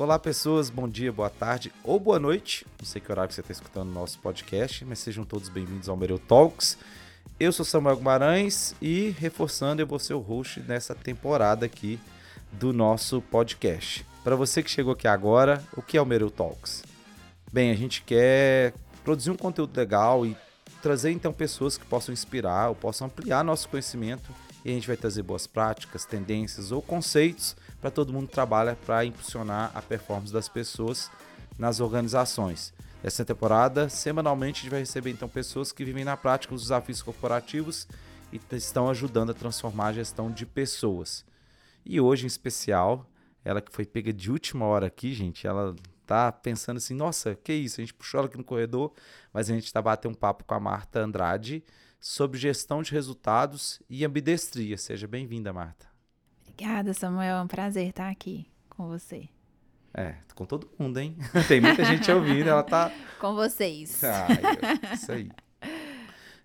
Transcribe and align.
Olá, 0.00 0.18
pessoas, 0.18 0.70
bom 0.70 0.88
dia, 0.88 1.12
boa 1.12 1.28
tarde 1.28 1.70
ou 1.84 2.00
boa 2.00 2.18
noite. 2.18 2.66
Não 2.78 2.86
sei 2.86 3.02
que 3.02 3.12
horário 3.12 3.28
que 3.28 3.34
você 3.34 3.42
está 3.42 3.52
escutando 3.52 3.90
o 3.90 3.92
nosso 3.92 4.18
podcast, 4.20 4.82
mas 4.86 4.98
sejam 4.98 5.26
todos 5.26 5.50
bem-vindos 5.50 5.90
ao 5.90 5.96
Mereu 5.98 6.18
Talks. 6.18 6.78
Eu 7.38 7.52
sou 7.52 7.66
Samuel 7.66 7.98
Guimarães 7.98 8.74
e, 8.80 9.10
reforçando, 9.18 9.82
eu 9.82 9.86
vou 9.86 9.98
ser 9.98 10.14
o 10.14 10.18
host 10.18 10.60
nessa 10.60 10.94
temporada 10.94 11.66
aqui 11.66 12.00
do 12.50 12.72
nosso 12.72 13.20
podcast. 13.20 14.06
Para 14.24 14.34
você 14.36 14.62
que 14.62 14.70
chegou 14.70 14.94
aqui 14.94 15.06
agora, 15.06 15.62
o 15.76 15.82
que 15.82 15.98
é 15.98 16.00
o 16.00 16.06
Mereu 16.06 16.30
Talks? 16.30 16.82
Bem, 17.52 17.70
a 17.70 17.76
gente 17.76 18.00
quer 18.00 18.72
produzir 19.04 19.30
um 19.30 19.36
conteúdo 19.36 19.76
legal 19.76 20.24
e 20.24 20.34
trazer 20.80 21.10
então 21.10 21.30
pessoas 21.30 21.76
que 21.76 21.84
possam 21.84 22.10
inspirar 22.10 22.70
ou 22.70 22.74
possam 22.74 23.06
ampliar 23.06 23.44
nosso 23.44 23.68
conhecimento 23.68 24.32
e 24.64 24.70
a 24.70 24.72
gente 24.72 24.86
vai 24.86 24.96
trazer 24.96 25.22
boas 25.22 25.46
práticas, 25.46 26.06
tendências 26.06 26.72
ou 26.72 26.80
conceitos 26.80 27.54
para 27.80 27.90
todo 27.90 28.12
mundo 28.12 28.26
que 28.26 28.34
trabalha 28.34 28.76
para 28.84 29.04
impulsionar 29.04 29.70
a 29.74 29.80
performance 29.80 30.32
das 30.32 30.48
pessoas 30.48 31.10
nas 31.58 31.80
organizações. 31.80 32.72
Essa 33.02 33.24
temporada, 33.24 33.88
semanalmente, 33.88 34.60
a 34.60 34.62
gente 34.62 34.70
vai 34.70 34.80
receber 34.80 35.10
então 35.10 35.28
pessoas 35.28 35.72
que 35.72 35.84
vivem 35.84 36.04
na 36.04 36.16
prática 36.16 36.54
os 36.54 36.62
desafios 36.62 37.00
corporativos 37.00 37.88
e 38.30 38.40
estão 38.56 38.90
ajudando 38.90 39.30
a 39.30 39.34
transformar 39.34 39.88
a 39.88 39.92
gestão 39.94 40.30
de 40.30 40.44
pessoas. 40.44 41.24
E 41.84 42.00
hoje, 42.00 42.24
em 42.24 42.26
especial, 42.26 43.06
ela 43.42 43.60
que 43.60 43.72
foi 43.72 43.86
pega 43.86 44.12
de 44.12 44.30
última 44.30 44.66
hora 44.66 44.86
aqui, 44.86 45.14
gente, 45.14 45.46
ela 45.46 45.74
tá 46.06 46.30
pensando 46.30 46.76
assim, 46.76 46.94
nossa, 46.94 47.34
que 47.34 47.52
isso? 47.52 47.80
A 47.80 47.84
gente 47.84 47.94
puxou 47.94 48.18
ela 48.18 48.28
aqui 48.28 48.36
no 48.36 48.44
corredor, 48.44 48.92
mas 49.32 49.48
a 49.48 49.54
gente 49.54 49.64
está 49.64 49.80
batendo 49.80 50.12
um 50.12 50.14
papo 50.14 50.44
com 50.44 50.54
a 50.54 50.60
Marta 50.60 51.00
Andrade 51.00 51.64
sobre 51.98 52.38
gestão 52.38 52.82
de 52.82 52.92
resultados 52.92 53.80
e 53.88 54.04
ambidestria. 54.04 54.76
Seja 54.76 55.06
bem-vinda, 55.06 55.52
Marta. 55.52 55.89
Obrigada, 56.60 56.92
Samuel. 56.92 57.36
É 57.36 57.40
um 57.40 57.46
prazer 57.46 57.88
estar 57.88 58.10
aqui 58.10 58.46
com 58.68 58.86
você. 58.86 59.30
É, 59.94 60.16
com 60.34 60.44
todo 60.44 60.70
mundo, 60.78 60.98
hein? 60.98 61.16
Tem 61.48 61.58
muita 61.58 61.82
gente 61.86 62.12
ouvindo, 62.12 62.50
ela 62.50 62.62
tá. 62.62 62.92
Com 63.18 63.34
vocês. 63.34 64.04
Ah, 64.04 64.26
isso 64.92 65.10
aí. 65.10 65.30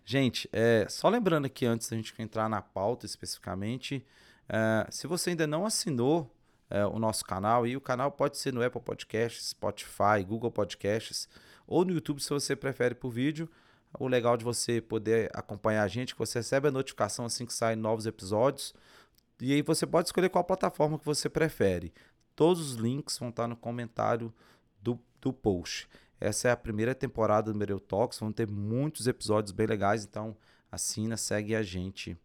Gente, 0.05 0.49
é, 0.53 0.87
só 0.87 1.09
lembrando 1.09 1.47
aqui 1.47 1.65
antes 1.65 1.89
da 1.89 1.97
gente 1.97 2.13
entrar 2.17 2.47
na 2.47 2.61
pauta 2.61 3.05
especificamente, 3.05 4.05
é, 4.47 4.87
se 4.89 5.05
você 5.05 5.31
ainda 5.31 5.45
não 5.45 5.65
assinou 5.65 6.33
é, 6.69 6.85
o 6.85 6.97
nosso 6.97 7.25
canal, 7.25 7.67
e 7.67 7.75
o 7.75 7.81
canal 7.81 8.09
pode 8.09 8.37
ser 8.37 8.53
no 8.53 8.63
Apple 8.63 8.81
Podcasts, 8.81 9.49
Spotify, 9.49 10.23
Google 10.25 10.49
Podcasts, 10.49 11.27
ou 11.67 11.83
no 11.83 11.91
YouTube 11.91 12.21
se 12.21 12.29
você 12.29 12.55
prefere 12.55 12.95
por 12.95 13.09
vídeo. 13.09 13.49
O 13.99 14.07
legal 14.07 14.37
de 14.37 14.45
você 14.45 14.79
poder 14.79 15.29
acompanhar 15.33 15.83
a 15.83 15.89
gente, 15.89 16.13
que 16.13 16.19
você 16.19 16.39
recebe 16.39 16.69
a 16.69 16.71
notificação 16.71 17.25
assim 17.25 17.45
que 17.45 17.53
saem 17.53 17.75
novos 17.75 18.05
episódios. 18.05 18.73
E 19.41 19.53
aí 19.53 19.61
você 19.61 19.85
pode 19.85 20.07
escolher 20.07 20.29
qual 20.29 20.43
plataforma 20.43 20.97
que 20.97 21.05
você 21.05 21.29
prefere. 21.29 21.93
Todos 22.35 22.71
os 22.71 22.75
links 22.75 23.17
vão 23.17 23.29
estar 23.29 23.47
no 23.47 23.55
comentário 23.55 24.33
do, 24.81 24.99
do 25.21 25.33
post. 25.33 25.87
Essa 26.19 26.49
é 26.49 26.51
a 26.51 26.57
primeira 26.57 26.95
temporada 26.95 27.51
do 27.51 27.57
Mereu 27.57 27.79
Talks. 27.79 28.19
Vão 28.19 28.31
ter 28.31 28.47
muitos 28.47 29.07
episódios 29.07 29.51
bem 29.51 29.67
legais, 29.67 30.05
então 30.05 30.35
assina, 30.71 31.17
segue 31.17 31.55
a 31.55 31.63
gente 31.63 32.17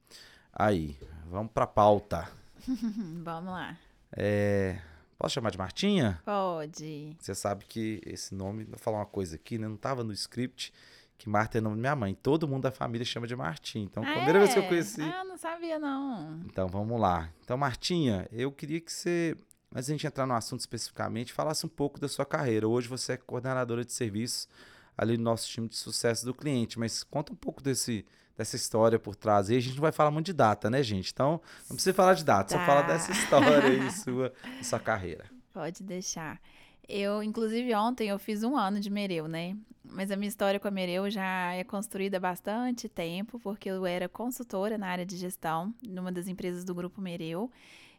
aí. 0.53 0.97
Vamos 1.27 1.53
para 1.53 1.65
a 1.65 1.69
pauta. 1.69 2.31
Vamos 2.67 3.53
lá. 3.53 3.77
É, 4.13 4.81
posso 5.19 5.35
chamar 5.35 5.51
de 5.51 5.59
Martinha? 5.59 6.21
Pode. 6.25 7.17
Você 7.19 7.35
sabe 7.35 7.65
que 7.65 8.01
esse 8.05 8.35
nome, 8.35 8.65
vou 8.65 8.79
falar 8.79 8.99
uma 8.99 9.07
coisa 9.07 9.37
aqui, 9.37 9.59
né? 9.59 9.67
não 9.67 9.77
estava 9.77 10.05
no 10.05 10.13
script 10.13 10.73
que 11.21 11.29
Marta 11.29 11.59
é 11.59 11.61
o 11.61 11.65
nome 11.65 11.77
da 11.77 11.81
minha 11.81 11.97
mãe. 11.97 12.15
Todo 12.15 12.49
mundo 12.49 12.63
da 12.63 12.71
família 12.71 13.05
chama 13.05 13.27
de 13.27 13.37
Martim. 13.37 13.81
Então, 13.81 14.03
a 14.03 14.07
primeira 14.07 14.39
é? 14.39 14.41
vez 14.41 14.55
que 14.55 14.59
eu 14.59 14.67
conheci. 14.67 15.03
Ah, 15.03 15.23
não 15.23 15.37
sabia, 15.37 15.79
não. 15.79 16.41
Então, 16.47 16.67
vamos 16.67 16.99
lá. 16.99 17.29
Então, 17.45 17.59
Martinha, 17.59 18.27
eu 18.33 18.51
queria 18.51 18.81
que 18.81 18.91
você, 18.91 19.37
antes 19.71 19.87
de 19.87 19.93
a 19.93 19.95
gente 19.97 20.07
entrar 20.07 20.27
no 20.27 20.33
assunto 20.33 20.61
especificamente, 20.61 21.31
falasse 21.31 21.67
um 21.67 21.69
pouco 21.69 22.01
da 22.01 22.09
sua 22.09 22.25
carreira. 22.25 22.67
Hoje 22.67 22.89
você 22.89 23.13
é 23.13 23.17
coordenadora 23.19 23.85
de 23.85 23.93
serviços 23.93 24.49
ali 24.97 25.19
no 25.19 25.25
nosso 25.25 25.47
time 25.47 25.69
de 25.69 25.77
sucesso 25.77 26.25
do 26.25 26.33
cliente, 26.33 26.79
mas 26.79 27.03
conta 27.03 27.35
um 27.35 27.37
pouco 27.37 27.63
desse, 27.63 28.07
dessa 28.35 28.57
história 28.57 28.99
por 28.99 29.15
trás. 29.15 29.51
E 29.51 29.57
a 29.57 29.61
gente 29.61 29.75
não 29.75 29.83
vai 29.83 29.93
falar 29.93 30.11
muito 30.11 30.27
de 30.27 30.33
data, 30.33 30.71
né, 30.71 30.83
gente? 30.83 31.13
Então, 31.13 31.33
não 31.69 31.77
precisa 31.77 31.93
falar 31.93 32.15
de 32.15 32.25
data, 32.25 32.55
tá. 32.55 32.61
só 32.61 32.65
fala 32.65 32.81
dessa 32.81 33.13
história 33.13 33.59
aí 33.59 33.91
sua, 33.93 34.33
sua 34.63 34.81
carreira. 34.81 35.27
Pode 35.53 35.83
deixar. 35.83 36.41
Eu, 36.89 37.23
inclusive, 37.23 37.75
ontem 37.75 38.09
eu 38.09 38.19
fiz 38.19 38.43
um 38.43 38.57
ano 38.57 38.81
de 38.81 38.91
Mereu, 38.91 39.29
né? 39.29 39.57
Mas 39.85 40.11
a 40.11 40.17
minha 40.17 40.29
história 40.29 40.61
com 40.61 40.69
a 40.69 40.71
Mereu 40.71 41.11
já 41.11 41.53
é 41.53 41.65
construída 41.65 42.19
há 42.19 42.21
bastante 42.21 42.89
tempo, 42.89 43.39
porque 43.41 43.69
eu 43.71 43.85
era 43.87 44.09
consultora 44.09 44.79
na 44.79 44.87
área 44.87 45.07
de 45.07 45.17
gestão, 45.17 45.75
numa 45.87 46.13
das 46.13 46.29
empresas 46.29 46.65
do 46.65 46.75
Grupo 46.75 47.01
Mereu. 47.01 47.51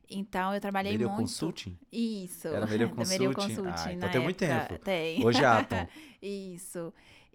Então, 0.09 0.53
eu 0.53 0.59
trabalhei 0.59 0.93
Mereu 0.93 1.09
muito... 1.09 1.21
Consulting? 1.21 1.77
Isso. 1.91 2.47
Era 2.47 2.65
Mereu 2.67 2.89
Consulting? 2.91 3.19
Mereu 3.19 3.33
Consulting, 3.33 3.89
ah, 3.89 3.93
então 3.93 4.09
tem 4.09 4.21
época. 4.21 4.21
muito 4.21 4.37
tempo. 4.37 4.77
Tem. 4.79 5.25
Hoje 5.25 5.43
é 5.43 5.45
Atom. 5.47 5.87
Isso. 6.21 6.93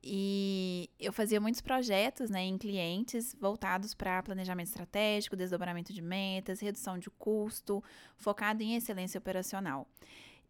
E 0.09 0.89
eu 1.01 1.13
fazia 1.13 1.41
muitos 1.41 1.61
projetos 1.61 2.31
né, 2.31 2.45
em 2.45 2.57
clientes 2.57 3.35
voltados 3.41 3.93
para 3.93 4.23
planejamento 4.23 4.69
estratégico, 4.69 5.35
desdobramento 5.35 5.93
de 5.93 6.01
metas, 6.01 6.61
redução 6.61 6.97
de 6.97 7.11
custo, 7.11 7.83
focado 8.17 8.63
em 8.63 8.77
excelência 8.77 9.19
operacional. 9.19 9.89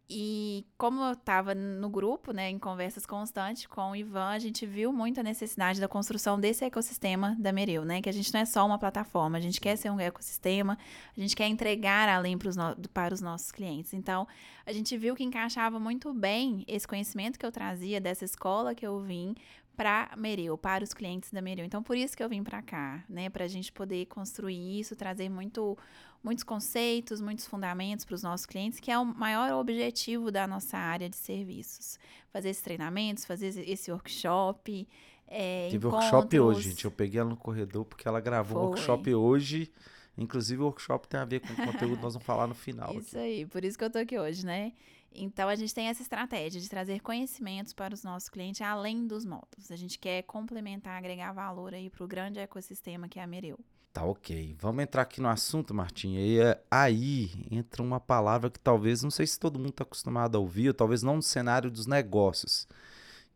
E 0.08 0.64
como 0.78 1.02
eu 1.02 1.14
estava 1.14 1.52
no 1.52 1.90
grupo, 1.90 2.32
né, 2.32 2.48
em 2.48 2.60
conversas 2.60 3.04
constantes 3.04 3.66
com 3.66 3.90
o 3.90 3.96
Ivan, 3.96 4.28
a 4.28 4.38
gente 4.38 4.64
viu 4.64 4.92
muito 4.92 5.18
a 5.18 5.22
necessidade 5.22 5.80
da 5.80 5.88
construção 5.88 6.38
desse 6.38 6.64
ecossistema 6.64 7.34
da 7.40 7.52
Mereu, 7.52 7.84
né? 7.84 8.00
Que 8.00 8.08
a 8.08 8.12
gente 8.12 8.32
não 8.32 8.40
é 8.40 8.44
só 8.44 8.64
uma 8.64 8.78
plataforma, 8.78 9.36
a 9.36 9.40
gente 9.40 9.60
quer 9.60 9.74
ser 9.74 9.90
um 9.90 9.98
ecossistema, 9.98 10.78
a 11.16 11.20
gente 11.20 11.34
quer 11.34 11.48
entregar 11.48 12.08
além 12.08 12.36
no, 12.36 12.88
para 12.90 13.12
os 13.12 13.20
nossos 13.20 13.50
clientes. 13.50 13.92
Então, 13.94 14.28
a 14.64 14.72
gente 14.72 14.96
viu 14.96 15.16
que 15.16 15.24
encaixava 15.24 15.80
muito 15.80 16.14
bem 16.14 16.64
esse 16.68 16.86
conhecimento 16.86 17.36
que 17.36 17.44
eu 17.44 17.50
trazia 17.50 18.00
dessa 18.00 18.24
escola 18.24 18.76
que 18.76 18.86
eu 18.86 19.00
vim 19.00 19.34
para 19.76 20.10
Mereu, 20.16 20.56
para 20.56 20.82
os 20.82 20.94
clientes 20.94 21.30
da 21.30 21.42
Mereu. 21.42 21.64
Então, 21.64 21.82
por 21.82 21.96
isso 21.96 22.16
que 22.16 22.24
eu 22.24 22.28
vim 22.28 22.42
para 22.42 22.62
cá, 22.62 23.04
né? 23.08 23.28
Para 23.28 23.44
a 23.44 23.48
gente 23.48 23.70
poder 23.70 24.06
construir 24.06 24.80
isso, 24.80 24.96
trazer 24.96 25.28
muito, 25.28 25.76
muitos 26.26 26.42
conceitos, 26.42 27.20
muitos 27.20 27.46
fundamentos 27.46 28.04
para 28.04 28.16
os 28.16 28.22
nossos 28.22 28.44
clientes, 28.46 28.80
que 28.80 28.90
é 28.90 28.98
o 28.98 29.04
maior 29.04 29.52
objetivo 29.52 30.32
da 30.32 30.44
nossa 30.44 30.76
área 30.76 31.08
de 31.08 31.16
serviços. 31.16 32.00
Fazer 32.32 32.48
esses 32.48 32.62
treinamentos, 32.62 33.24
fazer 33.24 33.46
esse 33.68 33.92
workshop. 33.92 34.88
É, 35.28 35.68
Teve 35.70 35.86
encontros. 35.86 36.10
workshop 36.10 36.40
hoje, 36.40 36.70
gente. 36.70 36.84
Eu 36.84 36.90
peguei 36.90 37.20
ela 37.20 37.30
no 37.30 37.36
corredor 37.36 37.84
porque 37.84 38.08
ela 38.08 38.20
gravou 38.20 38.58
um 38.60 38.66
workshop 38.66 39.14
hoje. 39.14 39.72
Inclusive, 40.18 40.60
o 40.60 40.64
workshop 40.64 41.06
tem 41.06 41.20
a 41.20 41.24
ver 41.24 41.40
com 41.40 41.52
o 41.52 41.56
conteúdo 41.56 41.96
que 41.96 42.02
nós 42.02 42.14
vamos 42.14 42.26
falar 42.26 42.48
no 42.48 42.54
final. 42.54 42.92
Isso 42.94 43.16
aqui. 43.16 43.18
aí, 43.18 43.46
por 43.46 43.64
isso 43.64 43.78
que 43.78 43.84
eu 43.84 43.90
tô 43.90 43.98
aqui 43.98 44.18
hoje, 44.18 44.44
né? 44.44 44.72
Então, 45.14 45.48
a 45.48 45.54
gente 45.54 45.72
tem 45.72 45.86
essa 45.86 46.02
estratégia 46.02 46.60
de 46.60 46.68
trazer 46.68 47.00
conhecimentos 47.00 47.72
para 47.72 47.94
os 47.94 48.02
nossos 48.02 48.28
clientes 48.28 48.60
além 48.60 49.06
dos 49.06 49.24
módulos. 49.24 49.70
A 49.70 49.76
gente 49.76 49.96
quer 49.96 50.22
complementar, 50.22 50.98
agregar 50.98 51.32
valor 51.32 51.72
aí 51.72 51.88
para 51.88 52.04
o 52.04 52.08
grande 52.08 52.40
ecossistema 52.40 53.08
que 53.08 53.20
é 53.20 53.22
a 53.22 53.26
Mereu. 53.28 53.58
Tá 53.96 54.04
ok. 54.04 54.54
Vamos 54.60 54.82
entrar 54.82 55.00
aqui 55.00 55.22
no 55.22 55.28
assunto, 55.28 55.72
Martinha. 55.72 56.20
E 56.20 56.38
é, 56.38 56.60
aí 56.70 57.30
entra 57.50 57.82
uma 57.82 57.98
palavra 57.98 58.50
que 58.50 58.60
talvez, 58.60 59.02
não 59.02 59.10
sei 59.10 59.26
se 59.26 59.40
todo 59.40 59.58
mundo 59.58 59.70
está 59.70 59.84
acostumado 59.84 60.36
a 60.36 60.38
ouvir, 60.38 60.68
ou 60.68 60.74
talvez 60.74 61.02
não 61.02 61.16
no 61.16 61.22
cenário 61.22 61.70
dos 61.70 61.86
negócios, 61.86 62.68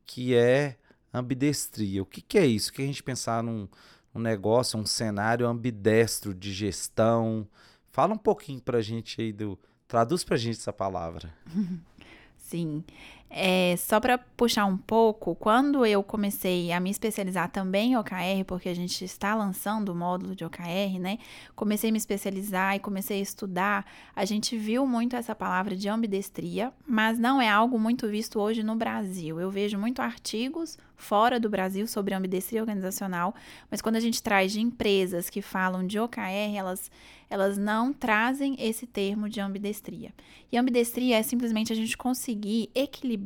que 0.05 0.35
é 0.35 0.77
ambidestria. 1.15 2.03
O 2.03 2.05
que, 2.05 2.21
que 2.21 2.37
é 2.39 2.45
isso? 2.45 2.75
Que 2.75 2.83
a 2.83 2.85
gente 2.85 3.03
pensar 3.03 3.43
num, 3.43 3.67
negócio, 4.15 4.79
um 4.79 4.85
cenário 4.85 5.47
ambidestro 5.47 6.35
de 6.35 6.53
gestão. 6.53 7.49
Fala 7.91 8.13
um 8.13 8.19
pouquinho 8.19 8.61
para 8.61 8.77
a 8.77 8.83
gente 8.83 9.19
aí 9.19 9.33
do, 9.33 9.59
Traduz 9.89 10.23
pra 10.23 10.37
gente 10.37 10.59
essa 10.59 10.75
palavra. 10.75 11.33
Sim. 12.37 12.85
É, 13.33 13.77
só 13.77 14.01
para 14.01 14.19
puxar 14.19 14.65
um 14.65 14.77
pouco, 14.77 15.37
quando 15.37 15.87
eu 15.87 16.03
comecei 16.03 16.73
a 16.73 16.81
me 16.81 16.91
especializar 16.91 17.49
também 17.49 17.93
em 17.93 17.97
OKR, 17.97 18.45
porque 18.45 18.69
a 18.69 18.75
gente 18.75 19.05
está 19.05 19.37
lançando 19.37 19.91
o 19.91 19.95
módulo 19.95 20.35
de 20.35 20.45
OKR, 20.45 20.99
né? 20.99 21.19
Comecei 21.55 21.91
a 21.91 21.93
me 21.93 21.99
especializar 21.99 22.75
e 22.75 22.81
comecei 22.81 23.21
a 23.21 23.23
estudar, 23.23 23.87
a 24.17 24.25
gente 24.25 24.59
viu 24.59 24.85
muito 24.85 25.15
essa 25.15 25.33
palavra 25.33 25.77
de 25.77 25.89
ambidestria, 25.89 26.73
mas 26.85 27.21
não 27.21 27.41
é 27.41 27.49
algo 27.49 27.79
muito 27.79 28.09
visto 28.09 28.41
hoje 28.41 28.65
no 28.65 28.75
Brasil. 28.75 29.41
Eu 29.41 29.49
vejo 29.49 29.79
muito 29.79 30.03
artigos 30.03 30.77
fora 30.97 31.41
do 31.41 31.49
Brasil 31.49 31.87
sobre 31.87 32.15
ambidestria 32.15 32.61
organizacional, 32.61 33.35
mas 33.71 33.81
quando 33.81 33.97
a 33.97 34.01
gente 34.01 34.23
traz 34.23 34.53
de 34.53 34.61
empresas 34.61 35.31
que 35.31 35.41
falam 35.41 35.87
de 35.87 35.99
OKR, 35.99 36.55
elas, 36.55 36.91
elas 37.31 37.57
não 37.57 37.93
trazem 37.93 38.55
esse 38.59 38.87
termo 38.87 39.29
de 39.29 39.41
ambidestria. 39.41 40.13
E 40.53 40.59
ambidestria 40.59 41.17
é 41.17 41.23
simplesmente 41.23 41.73
a 41.73 41.77
gente 41.77 41.97
conseguir 41.97 42.71
equilibrar 42.75 43.20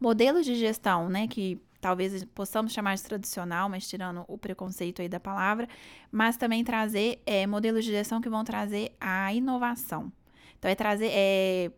modelos 0.00 0.44
de 0.44 0.54
gestão, 0.54 1.08
né, 1.08 1.26
que 1.26 1.60
talvez 1.80 2.24
possamos 2.26 2.72
chamar 2.72 2.94
de 2.94 3.02
tradicional, 3.02 3.68
mas 3.68 3.88
tirando 3.88 4.24
o 4.28 4.38
preconceito 4.38 5.02
aí 5.02 5.08
da 5.08 5.18
palavra, 5.18 5.68
mas 6.10 6.36
também 6.36 6.62
trazer 6.62 7.20
é, 7.26 7.46
modelos 7.46 7.84
de 7.84 7.90
gestão 7.90 8.20
que 8.20 8.28
vão 8.28 8.44
trazer 8.44 8.94
a 9.00 9.32
inovação. 9.34 10.12
Então, 10.58 10.70
é 10.70 10.76
trazer, 10.76 11.10
é 11.10 11.72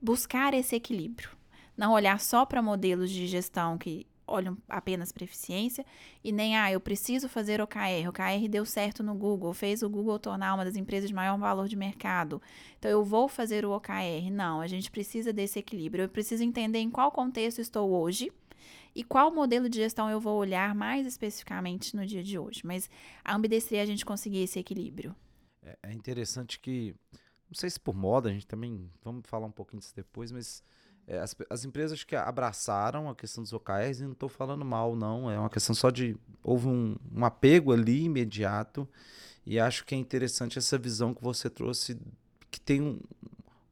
buscar 0.00 0.54
esse 0.54 0.74
equilíbrio. 0.74 1.28
Não 1.76 1.92
olhar 1.92 2.18
só 2.20 2.46
para 2.46 2.62
modelos 2.62 3.10
de 3.10 3.26
gestão 3.26 3.76
que 3.76 4.06
olham 4.30 4.56
apenas 4.68 5.12
para 5.12 5.24
eficiência 5.24 5.84
e 6.22 6.30
nem, 6.32 6.56
ah, 6.56 6.70
eu 6.70 6.80
preciso 6.80 7.28
fazer 7.28 7.60
OKR. 7.60 8.06
O 8.06 8.10
OKR 8.10 8.48
deu 8.48 8.64
certo 8.64 9.02
no 9.02 9.14
Google, 9.14 9.52
fez 9.52 9.82
o 9.82 9.90
Google 9.90 10.18
tornar 10.18 10.54
uma 10.54 10.64
das 10.64 10.76
empresas 10.76 11.10
de 11.10 11.14
maior 11.14 11.36
valor 11.38 11.68
de 11.68 11.76
mercado. 11.76 12.40
Então, 12.78 12.90
eu 12.90 13.04
vou 13.04 13.28
fazer 13.28 13.64
o 13.64 13.72
OKR. 13.72 14.30
Não, 14.30 14.60
a 14.60 14.66
gente 14.66 14.90
precisa 14.90 15.32
desse 15.32 15.58
equilíbrio. 15.58 16.04
Eu 16.04 16.08
preciso 16.08 16.42
entender 16.42 16.78
em 16.78 16.90
qual 16.90 17.10
contexto 17.10 17.60
estou 17.60 17.90
hoje 17.90 18.32
e 18.94 19.04
qual 19.04 19.32
modelo 19.32 19.68
de 19.68 19.76
gestão 19.76 20.10
eu 20.10 20.20
vou 20.20 20.38
olhar 20.38 20.74
mais 20.74 21.06
especificamente 21.06 21.96
no 21.96 22.06
dia 22.06 22.22
de 22.22 22.38
hoje. 22.38 22.62
Mas 22.64 22.88
a 23.24 23.34
ambidestria 23.34 23.80
é 23.80 23.82
a 23.82 23.86
gente 23.86 24.04
conseguir 24.04 24.42
esse 24.42 24.58
equilíbrio. 24.58 25.14
É, 25.62 25.78
é 25.84 25.92
interessante 25.92 26.58
que, 26.58 26.94
não 27.48 27.54
sei 27.54 27.70
se 27.70 27.78
por 27.78 27.94
moda, 27.94 28.28
a 28.28 28.32
gente 28.32 28.46
também, 28.46 28.90
vamos 29.02 29.22
falar 29.26 29.46
um 29.46 29.52
pouquinho 29.52 29.80
disso 29.80 29.94
depois, 29.94 30.32
mas 30.32 30.62
é, 31.10 31.18
as, 31.18 31.34
as, 31.50 31.64
empresas 31.64 32.04
que 32.04 32.14
abraçaram 32.14 33.10
a 33.10 33.16
questão 33.16 33.42
dos 33.42 33.52
OKRs, 33.52 34.00
e 34.00 34.04
não 34.04 34.12
estou 34.12 34.28
falando 34.28 34.64
mal, 34.64 34.94
não, 34.94 35.28
é 35.28 35.36
uma 35.36 35.50
questão 35.50 35.74
só 35.74 35.90
de, 35.90 36.16
houve 36.40 36.68
um, 36.68 36.96
um 37.12 37.24
apego 37.24 37.72
ali 37.72 38.04
imediato, 38.04 38.88
e 39.44 39.58
acho 39.58 39.84
que 39.84 39.92
é 39.92 39.98
interessante 39.98 40.56
essa 40.56 40.78
visão 40.78 41.12
que 41.12 41.20
você 41.20 41.50
trouxe, 41.50 41.98
que 42.48 42.60
tem 42.60 42.80
um, 42.80 43.00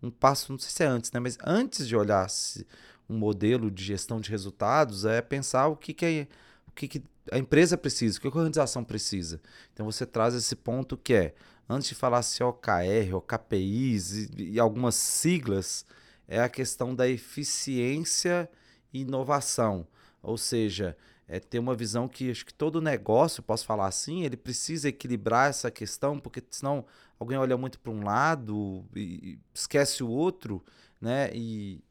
um 0.02 0.10
passo, 0.10 0.50
não 0.50 0.58
sei 0.58 0.70
se 0.70 0.82
é 0.82 0.86
antes, 0.86 1.12
né, 1.12 1.20
mas 1.20 1.38
antes 1.44 1.86
de 1.86 1.94
olhar 1.94 2.28
se, 2.28 2.66
um 3.08 3.16
modelo 3.16 3.70
de 3.70 3.84
gestão 3.84 4.20
de 4.20 4.30
resultados 4.30 5.04
é 5.04 5.22
pensar 5.22 5.68
o 5.68 5.76
que, 5.76 5.94
que, 5.94 6.04
é, 6.04 6.28
o 6.66 6.72
que, 6.72 6.88
que 6.88 7.04
a 7.30 7.38
empresa 7.38 7.78
precisa, 7.78 8.18
o 8.18 8.20
que 8.20 8.26
a 8.26 8.30
organização 8.30 8.82
precisa. 8.82 9.40
Então 9.72 9.86
você 9.86 10.04
traz 10.04 10.34
esse 10.34 10.56
ponto 10.56 10.96
que 10.96 11.14
é, 11.14 11.34
antes 11.68 11.88
de 11.88 11.94
falar 11.94 12.22
se 12.22 12.42
é 12.42 12.44
OKR, 12.44 13.14
ou 13.14 13.20
KPIs 13.20 14.12
e, 14.12 14.52
e 14.54 14.60
algumas 14.60 14.96
siglas, 14.96 15.86
é 16.28 16.40
a 16.40 16.48
questão 16.48 16.94
da 16.94 17.08
eficiência 17.08 18.48
e 18.92 19.00
inovação. 19.00 19.86
Ou 20.22 20.36
seja, 20.36 20.96
é 21.26 21.40
ter 21.40 21.58
uma 21.58 21.74
visão 21.74 22.06
que 22.06 22.30
acho 22.30 22.44
que 22.44 22.54
todo 22.54 22.80
negócio, 22.80 23.42
posso 23.42 23.64
falar 23.64 23.86
assim, 23.86 24.24
ele 24.24 24.36
precisa 24.36 24.88
equilibrar 24.88 25.48
essa 25.48 25.70
questão, 25.70 26.20
porque 26.20 26.42
senão 26.50 26.84
alguém 27.18 27.38
olha 27.38 27.56
muito 27.56 27.80
para 27.80 27.90
um 27.90 28.04
lado 28.04 28.84
e 28.94 29.38
esquece 29.54 30.04
o 30.04 30.08
outro, 30.08 30.62
né? 31.00 31.30
E, 31.34 31.82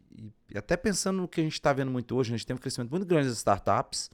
e 0.49 0.57
até 0.57 0.77
pensando 0.77 1.21
no 1.21 1.27
que 1.27 1.41
a 1.41 1.43
gente 1.43 1.53
está 1.53 1.73
vendo 1.73 1.91
muito 1.91 2.15
hoje, 2.15 2.33
a 2.33 2.37
gente 2.37 2.45
tem 2.45 2.55
um 2.55 2.59
crescimento 2.59 2.91
muito 2.91 3.05
grande 3.05 3.27
das 3.27 3.37
startups 3.37 4.09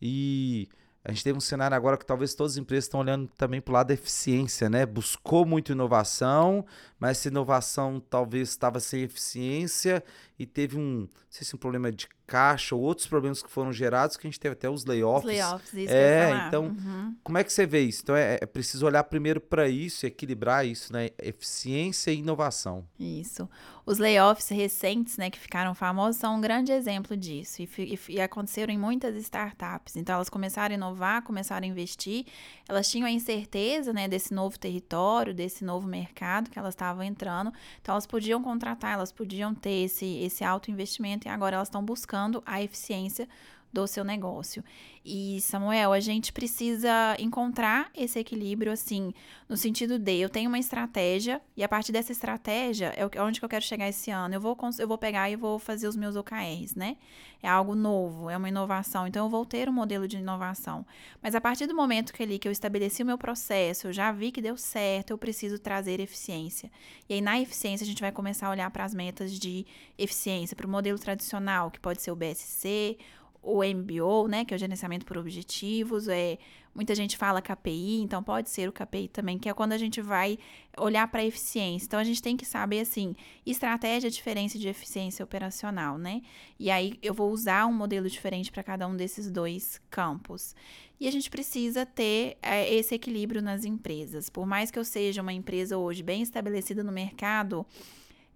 e 0.00 0.68
a 1.04 1.10
gente 1.10 1.24
teve 1.24 1.36
um 1.36 1.40
cenário 1.40 1.76
agora 1.76 1.96
que 1.96 2.06
talvez 2.06 2.32
todas 2.32 2.52
as 2.52 2.58
empresas 2.58 2.84
estão 2.84 3.00
olhando 3.00 3.28
também 3.36 3.60
para 3.60 3.72
o 3.72 3.74
lado 3.74 3.88
da 3.88 3.94
eficiência, 3.94 4.70
né? 4.70 4.86
Buscou 4.86 5.44
muito 5.44 5.72
inovação, 5.72 6.64
mas 6.98 7.18
essa 7.18 7.28
inovação 7.28 7.98
talvez 7.98 8.50
estava 8.50 8.78
sem 8.78 9.02
eficiência 9.02 10.04
e 10.38 10.46
teve 10.46 10.78
um, 10.78 11.00
não 11.00 11.08
sei 11.28 11.44
se 11.44 11.56
um 11.56 11.58
problema 11.58 11.90
de 11.90 12.08
caixa 12.32 12.74
ou 12.74 12.80
outros 12.80 13.06
problemas 13.06 13.42
que 13.42 13.50
foram 13.50 13.70
gerados, 13.74 14.16
que 14.16 14.26
a 14.26 14.30
gente 14.30 14.40
teve 14.40 14.54
até 14.54 14.70
os 14.70 14.86
layoffs. 14.86 15.30
Os 15.30 15.30
layoffs, 15.30 15.74
isso 15.74 15.92
é, 15.92 16.46
então, 16.46 16.64
uhum. 16.64 17.14
como 17.22 17.36
é 17.36 17.44
que 17.44 17.52
você 17.52 17.66
vê 17.66 17.82
isso? 17.82 18.00
Então, 18.02 18.16
é, 18.16 18.38
é 18.40 18.46
preciso 18.46 18.86
olhar 18.86 19.04
primeiro 19.04 19.38
para 19.38 19.68
isso, 19.68 20.06
equilibrar 20.06 20.66
isso, 20.66 20.94
né? 20.94 21.10
Eficiência 21.18 22.10
e 22.10 22.20
inovação. 22.20 22.86
Isso. 22.98 23.46
Os 23.84 23.98
layoffs 23.98 24.48
recentes, 24.48 25.18
né, 25.18 25.28
que 25.28 25.38
ficaram 25.38 25.74
famosos, 25.74 26.16
são 26.16 26.36
um 26.36 26.40
grande 26.40 26.72
exemplo 26.72 27.16
disso. 27.16 27.60
E, 27.60 27.68
e, 27.78 28.14
e 28.14 28.20
aconteceram 28.20 28.72
em 28.72 28.78
muitas 28.78 29.14
startups. 29.16 29.96
Então, 29.96 30.14
elas 30.14 30.30
começaram 30.30 30.72
a 30.72 30.76
inovar, 30.76 31.22
começaram 31.22 31.66
a 31.66 31.68
investir. 31.68 32.24
Elas 32.66 32.88
tinham 32.88 33.06
a 33.06 33.10
incerteza, 33.10 33.92
né, 33.92 34.08
desse 34.08 34.32
novo 34.32 34.58
território, 34.58 35.34
desse 35.34 35.64
novo 35.64 35.86
mercado 35.86 36.48
que 36.48 36.58
elas 36.58 36.72
estavam 36.72 37.02
entrando. 37.02 37.52
Então, 37.82 37.92
elas 37.92 38.06
podiam 38.06 38.42
contratar, 38.42 38.94
elas 38.94 39.12
podiam 39.12 39.52
ter 39.52 39.84
esse, 39.84 40.06
esse 40.22 40.42
alto 40.44 40.70
investimento 40.70 41.26
e 41.26 41.30
agora 41.30 41.56
elas 41.56 41.68
estão 41.68 41.84
buscando 41.84 42.21
a 42.46 42.62
eficiência 42.62 43.28
do 43.72 43.86
seu 43.86 44.04
negócio. 44.04 44.62
E, 45.04 45.40
Samuel, 45.40 45.92
a 45.92 45.98
gente 45.98 46.32
precisa 46.32 47.16
encontrar 47.18 47.90
esse 47.92 48.20
equilíbrio, 48.20 48.70
assim, 48.70 49.12
no 49.48 49.56
sentido 49.56 49.98
de 49.98 50.18
eu 50.18 50.28
tenho 50.28 50.48
uma 50.48 50.58
estratégia, 50.58 51.40
e 51.56 51.64
a 51.64 51.68
partir 51.68 51.90
dessa 51.90 52.12
estratégia 52.12 52.94
é 52.96 53.22
onde 53.22 53.40
que 53.40 53.44
eu 53.44 53.48
quero 53.48 53.64
chegar 53.64 53.88
esse 53.88 54.12
ano. 54.12 54.34
Eu 54.34 54.40
vou, 54.40 54.56
eu 54.78 54.86
vou 54.86 54.98
pegar 54.98 55.28
e 55.28 55.34
vou 55.34 55.58
fazer 55.58 55.88
os 55.88 55.96
meus 55.96 56.14
OKRs, 56.14 56.76
né? 56.76 56.96
É 57.42 57.48
algo 57.48 57.74
novo, 57.74 58.30
é 58.30 58.36
uma 58.36 58.48
inovação. 58.48 59.06
Então, 59.08 59.26
eu 59.26 59.30
vou 59.30 59.44
ter 59.44 59.68
um 59.68 59.72
modelo 59.72 60.06
de 60.06 60.18
inovação. 60.18 60.86
Mas 61.20 61.34
a 61.34 61.40
partir 61.40 61.66
do 61.66 61.74
momento 61.74 62.12
que 62.12 62.22
ali 62.22 62.38
que 62.38 62.46
eu 62.46 62.52
estabeleci 62.52 63.02
o 63.02 63.06
meu 63.06 63.18
processo, 63.18 63.88
eu 63.88 63.92
já 63.92 64.12
vi 64.12 64.30
que 64.30 64.40
deu 64.40 64.56
certo, 64.56 65.10
eu 65.10 65.18
preciso 65.18 65.58
trazer 65.58 65.98
eficiência. 65.98 66.70
E 67.08 67.14
aí, 67.14 67.20
na 67.20 67.40
eficiência, 67.40 67.82
a 67.82 67.88
gente 67.88 68.00
vai 68.00 68.12
começar 68.12 68.46
a 68.46 68.50
olhar 68.50 68.70
para 68.70 68.84
as 68.84 68.94
metas 68.94 69.32
de 69.32 69.66
eficiência, 69.98 70.54
para 70.56 70.66
o 70.66 70.70
modelo 70.70 70.98
tradicional, 70.98 71.72
que 71.72 71.80
pode 71.80 72.00
ser 72.00 72.12
o 72.12 72.16
BSC, 72.16 72.96
o 73.42 73.64
MBO, 73.64 74.28
né, 74.28 74.44
que 74.44 74.54
é 74.54 74.56
o 74.56 74.58
gerenciamento 74.58 75.04
por 75.04 75.18
objetivos, 75.18 76.06
é, 76.06 76.38
muita 76.72 76.94
gente 76.94 77.16
fala 77.16 77.42
KPI, 77.42 78.00
então 78.00 78.22
pode 78.22 78.48
ser 78.48 78.68
o 78.68 78.72
KPI 78.72 79.08
também, 79.08 79.38
que 79.38 79.48
é 79.48 79.52
quando 79.52 79.72
a 79.72 79.78
gente 79.78 80.00
vai 80.00 80.38
olhar 80.78 81.06
para 81.08 81.24
eficiência. 81.24 81.86
Então 81.86 81.98
a 81.98 82.04
gente 82.04 82.22
tem 82.22 82.36
que 82.36 82.46
saber 82.46 82.80
assim, 82.80 83.16
estratégia 83.44 84.06
é 84.06 84.10
diferente 84.10 84.58
de 84.58 84.68
eficiência 84.68 85.24
operacional, 85.24 85.98
né? 85.98 86.22
E 86.58 86.70
aí 86.70 86.94
eu 87.02 87.12
vou 87.12 87.32
usar 87.32 87.66
um 87.66 87.72
modelo 87.72 88.08
diferente 88.08 88.52
para 88.52 88.62
cada 88.62 88.86
um 88.86 88.96
desses 88.96 89.28
dois 89.28 89.80
campos. 89.90 90.54
E 91.00 91.08
a 91.08 91.10
gente 91.10 91.28
precisa 91.28 91.84
ter 91.84 92.38
é, 92.40 92.72
esse 92.72 92.94
equilíbrio 92.94 93.42
nas 93.42 93.64
empresas. 93.64 94.30
Por 94.30 94.46
mais 94.46 94.70
que 94.70 94.78
eu 94.78 94.84
seja 94.84 95.20
uma 95.20 95.32
empresa 95.32 95.76
hoje 95.76 96.00
bem 96.00 96.22
estabelecida 96.22 96.84
no 96.84 96.92
mercado, 96.92 97.66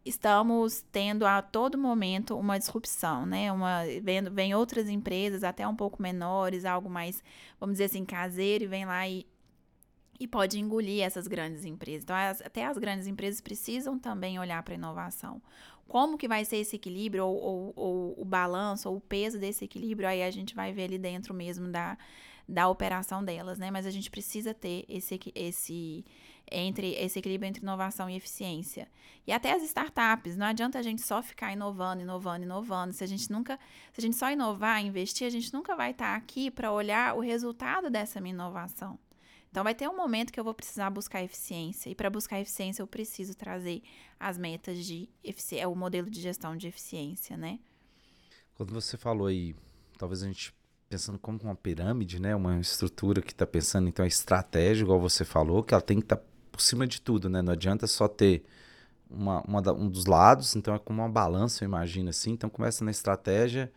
estamos 0.06 0.84
tendo 0.92 1.26
a 1.26 1.42
todo 1.42 1.76
momento 1.76 2.38
uma 2.38 2.58
disrupção, 2.58 3.26
né? 3.26 3.50
Uma, 3.52 3.82
vem, 4.02 4.22
vem 4.30 4.54
outras 4.54 4.88
empresas, 4.88 5.42
até 5.42 5.66
um 5.66 5.74
pouco 5.74 6.00
menores, 6.00 6.64
algo 6.64 6.88
mais, 6.88 7.22
vamos 7.58 7.74
dizer 7.74 7.84
assim, 7.84 8.04
caseiro, 8.04 8.64
e 8.64 8.66
vem 8.68 8.84
lá 8.84 9.06
e, 9.08 9.26
e 10.18 10.28
pode 10.28 10.58
engolir 10.60 11.02
essas 11.02 11.26
grandes 11.26 11.64
empresas. 11.64 12.04
Então, 12.04 12.14
as, 12.14 12.40
até 12.40 12.64
as 12.64 12.78
grandes 12.78 13.06
empresas 13.06 13.40
precisam 13.40 13.98
também 13.98 14.38
olhar 14.38 14.62
para 14.62 14.74
a 14.74 14.78
inovação. 14.78 15.42
Como 15.88 16.16
que 16.16 16.28
vai 16.28 16.44
ser 16.44 16.58
esse 16.58 16.76
equilíbrio, 16.76 17.26
ou, 17.26 17.42
ou, 17.42 17.72
ou 17.76 18.14
o 18.20 18.24
balanço, 18.24 18.88
ou 18.88 18.96
o 18.96 19.00
peso 19.00 19.38
desse 19.38 19.64
equilíbrio, 19.64 20.08
aí 20.08 20.22
a 20.22 20.30
gente 20.30 20.54
vai 20.54 20.72
ver 20.72 20.84
ali 20.84 20.98
dentro 20.98 21.34
mesmo 21.34 21.68
da, 21.68 21.98
da 22.48 22.68
operação 22.68 23.24
delas, 23.24 23.58
né? 23.58 23.70
Mas 23.70 23.86
a 23.86 23.90
gente 23.90 24.10
precisa 24.10 24.54
ter 24.54 24.84
esse, 24.88 25.18
esse 25.34 26.04
entre 26.50 26.94
esse 26.94 27.18
equilíbrio 27.18 27.48
entre 27.48 27.62
inovação 27.62 28.08
e 28.08 28.16
eficiência. 28.16 28.88
E 29.26 29.32
até 29.32 29.52
as 29.52 29.62
startups, 29.62 30.36
não 30.36 30.46
adianta 30.46 30.78
a 30.78 30.82
gente 30.82 31.02
só 31.02 31.22
ficar 31.22 31.52
inovando, 31.52 32.02
inovando, 32.02 32.44
inovando. 32.44 32.92
Se 32.92 33.02
a 33.02 33.06
gente 33.06 33.30
nunca, 33.30 33.58
se 33.92 34.00
a 34.00 34.02
gente 34.02 34.16
só 34.16 34.30
inovar, 34.30 34.84
investir, 34.84 35.26
a 35.26 35.30
gente 35.30 35.52
nunca 35.52 35.74
vai 35.74 35.90
estar 35.90 36.14
aqui 36.14 36.50
para 36.50 36.72
olhar 36.72 37.16
o 37.16 37.20
resultado 37.20 37.90
dessa 37.90 38.20
minha 38.20 38.34
inovação. 38.34 38.98
Então 39.50 39.64
vai 39.64 39.74
ter 39.74 39.88
um 39.88 39.96
momento 39.96 40.32
que 40.32 40.38
eu 40.38 40.44
vou 40.44 40.54
precisar 40.54 40.90
buscar 40.90 41.22
eficiência 41.22 41.88
e 41.88 41.94
para 41.94 42.10
buscar 42.10 42.40
eficiência 42.40 42.82
eu 42.82 42.86
preciso 42.86 43.34
trazer 43.34 43.82
as 44.20 44.36
metas 44.36 44.84
de 44.84 45.08
eficiência, 45.24 45.64
é 45.64 45.66
o 45.66 45.74
modelo 45.74 46.10
de 46.10 46.20
gestão 46.20 46.56
de 46.56 46.68
eficiência, 46.68 47.36
né? 47.36 47.58
Quando 48.54 48.72
você 48.72 48.96
falou 48.96 49.26
aí, 49.26 49.54
talvez 49.98 50.22
a 50.22 50.26
gente 50.26 50.54
pensando 50.88 51.18
como 51.18 51.38
uma 51.42 51.54
pirâmide, 51.54 52.20
né? 52.20 52.34
Uma 52.34 52.60
estrutura 52.60 53.20
que 53.20 53.32
está 53.32 53.46
pensando 53.46 53.88
então 53.88 54.04
a 54.04 54.08
estratégia, 54.08 54.84
igual 54.84 55.00
você 55.00 55.24
falou, 55.24 55.62
que 55.62 55.74
ela 55.74 55.82
tem 55.82 55.98
que 55.98 56.04
estar 56.04 56.16
tá 56.16 56.24
por 56.56 56.62
cima 56.62 56.86
de 56.86 57.00
tudo, 57.00 57.28
né? 57.28 57.42
Não 57.42 57.52
adianta 57.52 57.86
só 57.86 58.08
ter 58.08 58.42
uma, 59.10 59.42
uma, 59.42 59.72
um 59.72 59.88
dos 59.88 60.06
lados, 60.06 60.56
então 60.56 60.74
é 60.74 60.78
como 60.78 61.02
uma 61.02 61.08
balança, 61.08 61.62
eu 61.62 61.66
imagino 61.68 62.08
assim. 62.08 62.32
Então 62.32 62.48
começa 62.48 62.82
na 62.82 62.90
estratégia 62.90 63.70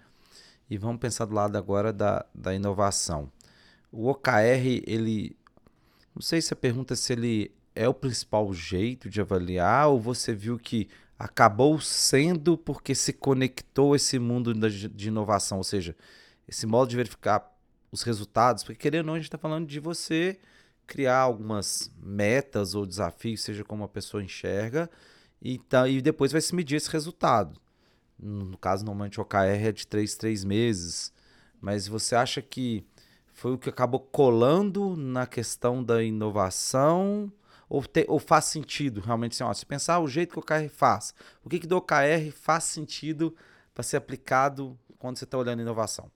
e 0.69 0.77
vamos 0.77 0.99
pensar 0.99 1.25
do 1.25 1.35
lado 1.35 1.57
agora 1.57 1.91
da, 1.91 2.25
da 2.33 2.55
inovação. 2.55 3.29
O 3.91 4.07
OKR, 4.07 4.81
ele. 4.87 5.35
Não 6.15 6.21
sei 6.21 6.41
se 6.41 6.53
a 6.53 6.55
pergunta 6.55 6.95
se 6.95 7.13
ele 7.13 7.51
é 7.75 7.87
o 7.87 7.93
principal 7.93 8.51
jeito 8.53 9.09
de 9.09 9.21
avaliar 9.21 9.89
ou 9.89 9.99
você 9.99 10.33
viu 10.33 10.57
que 10.57 10.89
acabou 11.17 11.79
sendo 11.79 12.57
porque 12.57 12.95
se 12.95 13.11
conectou 13.13 13.95
esse 13.95 14.17
mundo 14.17 14.53
de 14.53 15.07
inovação, 15.07 15.57
ou 15.57 15.63
seja, 15.63 15.95
esse 16.47 16.65
modo 16.65 16.89
de 16.89 16.95
verificar 16.95 17.45
os 17.91 18.03
resultados, 18.03 18.63
porque 18.63 18.79
querendo 18.79 19.01
ou 19.01 19.07
não, 19.07 19.13
a 19.15 19.17
gente 19.17 19.25
está 19.27 19.37
falando 19.37 19.67
de 19.67 19.79
você 19.79 20.39
criar 20.89 21.19
algumas 21.19 21.91
metas 22.01 22.73
ou 22.73 22.83
desafios, 22.83 23.41
seja 23.41 23.63
como 23.63 23.83
a 23.83 23.87
pessoa 23.87 24.23
enxerga, 24.23 24.89
e, 25.39 25.59
tá, 25.59 25.87
e 25.87 26.01
depois 26.01 26.31
vai 26.31 26.41
se 26.41 26.55
medir 26.55 26.77
esse 26.77 26.89
resultado. 26.89 27.61
No 28.17 28.57
caso, 28.57 28.83
normalmente 28.83 29.19
o 29.19 29.21
OKR 29.21 29.67
é 29.67 29.71
de 29.71 29.85
3, 29.85 30.15
3 30.15 30.43
meses, 30.43 31.13
mas 31.61 31.87
você 31.87 32.15
acha 32.15 32.41
que 32.41 32.83
foi 33.31 33.53
o 33.53 33.57
que 33.57 33.69
acabou 33.69 33.99
colando 33.99 34.97
na 34.97 35.27
questão 35.27 35.83
da 35.83 36.03
inovação? 36.03 37.31
Ou, 37.69 37.83
te, 37.83 38.03
ou 38.07 38.17
faz 38.17 38.45
sentido 38.45 38.99
realmente 38.99 39.33
assim, 39.33 39.43
ó, 39.43 39.53
se 39.53 39.65
pensar 39.65 39.99
o 39.99 40.07
jeito 40.07 40.31
que 40.31 40.39
o 40.39 40.41
OKR 40.41 40.67
faz, 40.69 41.13
o 41.43 41.49
que, 41.49 41.59
que 41.59 41.67
do 41.67 41.77
OKR 41.77 42.31
faz 42.33 42.63
sentido 42.63 43.35
para 43.75 43.83
ser 43.83 43.97
aplicado 43.97 44.77
quando 44.97 45.17
você 45.17 45.23
está 45.23 45.37
olhando 45.37 45.61
inovação? 45.61 46.11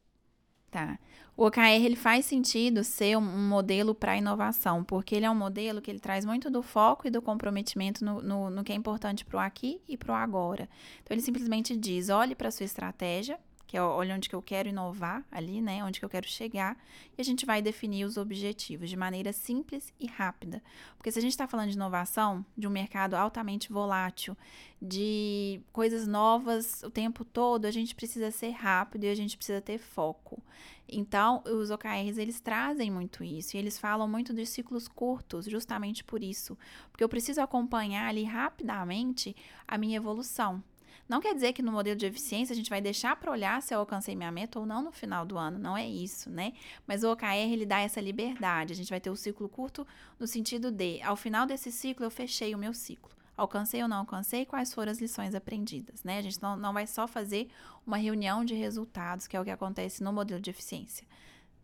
Tá. 0.72 0.98
O 1.36 1.48
OKR 1.48 1.84
ele 1.84 1.96
faz 1.96 2.26
sentido 2.26 2.84
ser 2.84 3.18
um 3.18 3.22
modelo 3.22 3.96
para 3.96 4.16
inovação, 4.16 4.84
porque 4.84 5.16
ele 5.16 5.26
é 5.26 5.32
um 5.32 5.36
modelo 5.36 5.82
que 5.82 5.90
ele 5.90 6.00
traz 6.00 6.24
muito 6.24 6.50
do 6.50 6.62
foco 6.62 7.08
e 7.08 7.10
do 7.10 7.24
comprometimento 7.24 8.06
no, 8.06 8.22
no, 8.22 8.50
no 8.52 8.64
que 8.64 8.72
é 8.72 8.76
importante 8.76 9.26
para 9.26 9.38
o 9.38 9.40
aqui 9.40 9.82
e 9.90 9.98
para 9.98 10.14
o 10.14 10.16
agora. 10.16 10.70
Então, 11.02 11.16
ele 11.16 11.22
simplesmente 11.22 11.76
diz: 11.76 12.10
olhe 12.10 12.36
para 12.36 12.50
a 12.50 12.52
sua 12.52 12.66
estratégia, 12.66 13.40
que 13.74 13.78
é 13.78 13.82
olha 13.82 14.14
onde 14.14 14.30
que 14.30 14.36
eu 14.36 14.42
quero 14.42 14.70
inovar 14.70 15.26
ali, 15.32 15.60
né? 15.60 15.84
Onde 15.84 15.98
que 15.98 16.06
eu 16.06 16.10
quero 16.10 16.28
chegar. 16.28 16.78
E 17.18 17.22
a 17.22 17.26
gente 17.26 17.44
vai 17.44 17.60
definir 17.60 18.06
os 18.06 18.18
objetivos 18.18 18.88
de 18.88 18.96
maneira 18.96 19.34
simples 19.34 19.92
e 20.00 20.06
rápida. 20.06 20.62
Porque 20.96 21.12
se 21.12 21.18
a 21.18 21.22
gente 21.24 21.32
está 21.32 21.48
falando 21.48 21.70
de 21.70 21.76
inovação, 21.76 22.46
de 22.56 22.68
um 22.68 22.70
mercado 22.70 23.16
altamente 23.16 23.74
volátil, 23.74 24.38
de 24.80 25.60
coisas 25.72 26.06
novas 26.06 26.84
o 26.84 26.92
tempo 26.92 27.26
todo, 27.26 27.66
a 27.66 27.72
gente 27.72 27.96
precisa 27.96 28.30
ser 28.30 28.52
rápido 28.52 29.06
e 29.06 29.10
a 29.10 29.16
gente 29.16 29.36
precisa 29.36 29.60
ter 29.60 29.80
foco. 29.80 30.40
Então, 30.88 31.42
os 31.44 31.72
OKRs, 31.72 32.20
eles 32.20 32.40
trazem 32.40 32.92
muito 32.92 33.24
isso, 33.24 33.56
e 33.56 33.60
eles 33.60 33.80
falam 33.80 34.08
muito 34.08 34.36
de 34.36 34.46
ciclos 34.46 34.88
curtos, 34.88 35.46
justamente 35.46 36.04
por 36.04 36.22
isso, 36.22 36.56
porque 36.92 37.04
eu 37.04 37.10
preciso 37.10 37.42
acompanhar 37.42 38.08
ali 38.08 38.24
rapidamente 38.24 39.36
a 39.68 39.80
minha 39.80 39.98
evolução. 39.98 40.62
Não 41.08 41.20
quer 41.20 41.34
dizer 41.34 41.54
que 41.54 41.62
no 41.62 41.72
modelo 41.72 41.98
de 41.98 42.06
eficiência 42.06 42.54
a 42.54 42.56
gente 42.56 42.70
vai 42.70 42.82
deixar 42.82 43.16
para 43.16 43.32
olhar 43.32 43.62
se 43.62 43.74
eu 43.74 43.80
alcancei 43.80 44.16
minha 44.16 44.32
meta 44.32 44.60
ou 44.60 44.66
não 44.66 44.82
no 44.82 44.92
final 44.92 45.26
do 45.26 45.38
ano, 45.38 45.60
não 45.60 45.78
é 45.78 45.88
isso, 45.88 46.30
né? 46.30 46.54
Mas 46.88 47.04
o 47.04 47.12
OKR 47.12 47.52
ele 47.52 47.66
dá 47.66 47.80
essa 47.80 48.00
liberdade. 48.00 48.74
A 48.74 48.76
gente 48.76 48.90
vai 48.90 49.00
ter 49.00 49.10
o 49.10 49.16
ciclo 49.16 49.50
curto 49.50 49.86
no 50.20 50.26
sentido 50.28 50.72
de, 50.72 51.02
ao 51.02 51.16
final 51.16 51.46
desse 51.46 51.72
ciclo 51.72 52.06
eu 52.06 52.12
fechei 52.12 52.56
o 52.56 52.58
meu 52.58 52.74
ciclo. 52.74 53.12
Alcancei 53.36 53.82
ou 53.82 53.88
não 53.88 53.98
alcancei, 53.98 54.46
quais 54.46 54.74
foram 54.74 54.92
as 54.92 55.00
lições 55.00 55.34
aprendidas, 55.34 56.04
né? 56.04 56.20
A 56.20 56.22
gente 56.22 56.42
não, 56.42 56.56
não 56.56 56.72
vai 56.72 56.86
só 56.86 57.08
fazer 57.08 57.50
uma 57.86 57.98
reunião 57.98 58.46
de 58.46 58.54
resultados, 58.54 59.28
que 59.28 59.36
é 59.36 59.42
o 59.42 59.44
que 59.44 59.50
acontece 59.50 60.04
no 60.04 60.14
modelo 60.14 60.40
de 60.40 60.52
eficiência, 60.52 61.06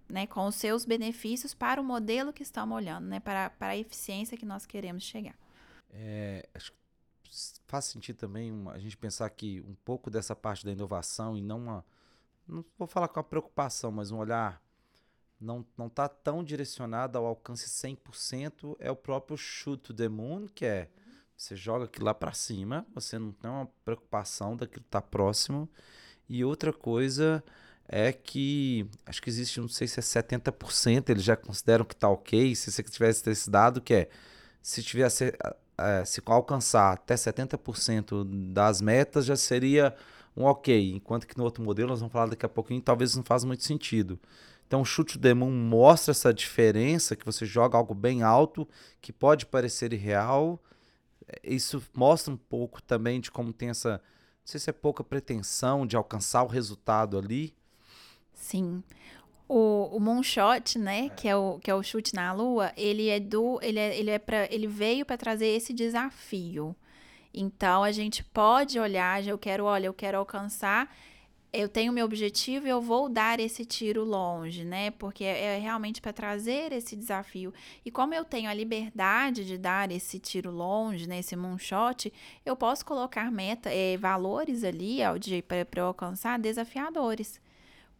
né? 0.10 0.26
Com 0.26 0.48
os 0.48 0.56
seus 0.56 0.84
benefícios 0.84 1.54
para 1.54 1.80
o 1.80 1.84
modelo 1.84 2.34
que 2.34 2.42
estamos 2.42 2.76
olhando, 2.76 3.06
né? 3.06 3.20
Para, 3.20 3.52
para 3.52 3.74
a 3.74 3.78
eficiência 3.78 4.36
que 4.36 4.48
nós 4.48 4.66
queremos 4.66 5.04
chegar. 5.04 5.36
É, 5.92 6.48
acho 6.56 6.72
que 6.72 6.79
faz 7.68 7.86
sentido 7.86 8.18
também 8.18 8.52
uma, 8.52 8.74
a 8.74 8.80
gente 8.80 8.98
pensar 8.98 9.30
que 9.30 9.62
um 9.62 9.76
pouco 9.86 10.10
dessa 10.10 10.36
parte 10.36 10.66
da 10.66 10.72
inovação 10.72 11.38
e 11.38 11.42
não 11.42 11.58
uma. 11.60 11.86
Não 12.48 12.66
vou 12.78 12.88
falar 12.88 13.08
com 13.08 13.20
a 13.20 13.24
preocupação, 13.24 13.92
mas 13.92 14.12
um 14.12 14.18
olhar 14.18 14.62
não 15.40 15.66
não 15.78 15.88
está 15.88 16.08
tão 16.10 16.44
direcionado 16.44 17.18
ao 17.18 17.26
alcance 17.26 17.68
100%, 17.68 18.76
é 18.80 18.92
o 18.92 18.96
próprio 18.96 19.38
shoot 19.38 19.82
to 19.82 19.94
the 19.94 20.10
moon, 20.10 20.48
que 20.48 20.66
é 20.66 20.90
você 21.38 21.56
joga 21.56 21.86
aquilo 21.86 22.06
lá 22.06 22.14
para 22.14 22.34
cima, 22.34 22.86
você 22.94 23.18
não 23.18 23.32
tem 23.32 23.50
uma 23.50 23.68
preocupação 23.86 24.58
daquilo 24.58 24.84
estar 24.86 25.02
tá 25.02 25.08
próximo. 25.08 25.70
E 26.28 26.44
outra 26.44 26.74
coisa 26.74 27.42
é 27.88 28.12
que 28.12 28.88
acho 29.06 29.22
que 29.22 29.30
existe, 29.30 29.60
não 29.62 29.70
sei 29.70 29.88
se 29.88 30.00
é 30.00 30.04
70%, 30.04 31.10
eles 31.10 31.24
já 31.24 31.38
consideram 31.38 31.86
que 31.86 31.94
está 31.94 32.10
ok, 32.10 32.56
se 32.56 32.72
você 32.72 32.84
tivesse 32.84 33.30
esse 33.30 33.50
dado, 33.50 33.82
que 33.82 33.94
é 33.94 34.10
se 34.62 34.84
tivesse 34.84 35.34
é, 35.82 36.06
se 36.06 36.22
alcançar 36.26 36.94
até 36.94 37.16
70% 37.16 38.24
das 38.52 38.82
metas 38.82 39.26
já 39.26 39.36
seria 39.36 39.96
um 40.36 40.44
ok, 40.46 40.94
enquanto 40.94 41.28
que 41.28 41.38
no 41.38 41.44
outro 41.44 41.64
modelo, 41.64 41.90
nós 41.90 42.00
vamos 42.00 42.14
falar 42.14 42.28
daqui 42.28 42.46
a 42.46 42.50
pouquinho, 42.50 42.82
talvez 42.82 43.16
não 43.16 43.24
faz 43.24 43.44
muito 43.44 43.64
sentido. 43.64 44.20
Então, 44.68 44.82
o 44.82 44.86
chute 44.86 45.18
do 45.18 45.22
demon 45.22 45.50
mostra 45.50 46.12
essa 46.12 46.34
diferença, 46.34 47.16
que 47.16 47.26
você 47.26 47.46
joga 47.46 47.78
algo 47.78 47.94
bem 47.94 48.22
alto, 48.22 48.68
que 49.02 49.12
pode 49.12 49.46
parecer 49.46 49.92
irreal. 49.94 50.62
Isso 51.44 51.82
mostra 51.94 52.32
um 52.32 52.38
pouco 52.38 52.82
também 52.82 53.20
de 53.20 53.32
como 53.32 53.52
tem 53.52 53.70
essa, 53.70 53.94
não 53.94 54.46
sei 54.46 54.60
se 54.60 54.70
é 54.70 54.74
pouca 54.74 55.04
pretensão 55.04 55.88
de 55.88 55.96
alcançar 55.96 56.44
o 56.44 56.48
resultado 56.48 57.18
ali. 57.18 57.54
Sim. 58.32 58.84
O, 59.50 59.98
o 59.98 60.00
moonshot, 60.00 60.78
né, 60.78 61.08
é. 61.08 61.10
que 61.10 61.28
é 61.28 61.36
o 61.36 61.58
que 61.58 61.72
é 61.72 61.74
o 61.74 61.82
chute 61.82 62.14
na 62.14 62.32
lua, 62.32 62.72
ele 62.78 63.10
é 63.10 63.20
do 63.20 63.60
ele 63.64 63.80
é, 63.80 63.98
ele 63.98 64.12
é 64.12 64.20
para 64.20 64.48
ele 64.54 64.68
veio 64.68 65.04
para 65.04 65.18
trazer 65.18 65.48
esse 65.48 65.74
desafio. 65.74 66.76
Então 67.34 67.84
a 67.84 67.92
gente 67.92 68.24
pode 68.24 68.80
olhar, 68.80 69.26
eu 69.26 69.38
quero, 69.38 69.66
olha, 69.66 69.88
eu 69.88 69.94
quero 69.94 70.20
alcançar, 70.20 70.96
eu 71.52 71.68
tenho 71.68 71.92
meu 71.92 72.06
objetivo 72.06 72.68
e 72.68 72.70
eu 72.70 72.80
vou 72.80 73.10
dar 73.10 73.40
esse 73.40 73.66
tiro 73.66 74.04
longe, 74.04 74.64
né? 74.64 74.92
Porque 74.92 75.24
é, 75.24 75.56
é 75.56 75.60
realmente 75.60 76.00
para 76.00 76.14
trazer 76.14 76.72
esse 76.72 76.96
desafio. 76.96 77.52
E 77.84 77.90
como 77.90 78.14
eu 78.14 78.24
tenho 78.24 78.50
a 78.50 78.54
liberdade 78.54 79.46
de 79.46 79.58
dar 79.58 79.92
esse 79.92 80.20
tiro 80.20 80.52
longe, 80.52 81.08
né, 81.08 81.20
esse 81.20 81.36
moonshot, 81.36 82.14
eu 82.46 82.56
posso 82.56 82.86
colocar 82.86 83.32
meta, 83.32 83.72
é, 83.72 83.98
valores 83.98 84.64
ali 84.64 85.00
para 85.48 85.82
eu 85.82 85.88
alcançar 85.88 86.38
desafiadores 86.38 87.42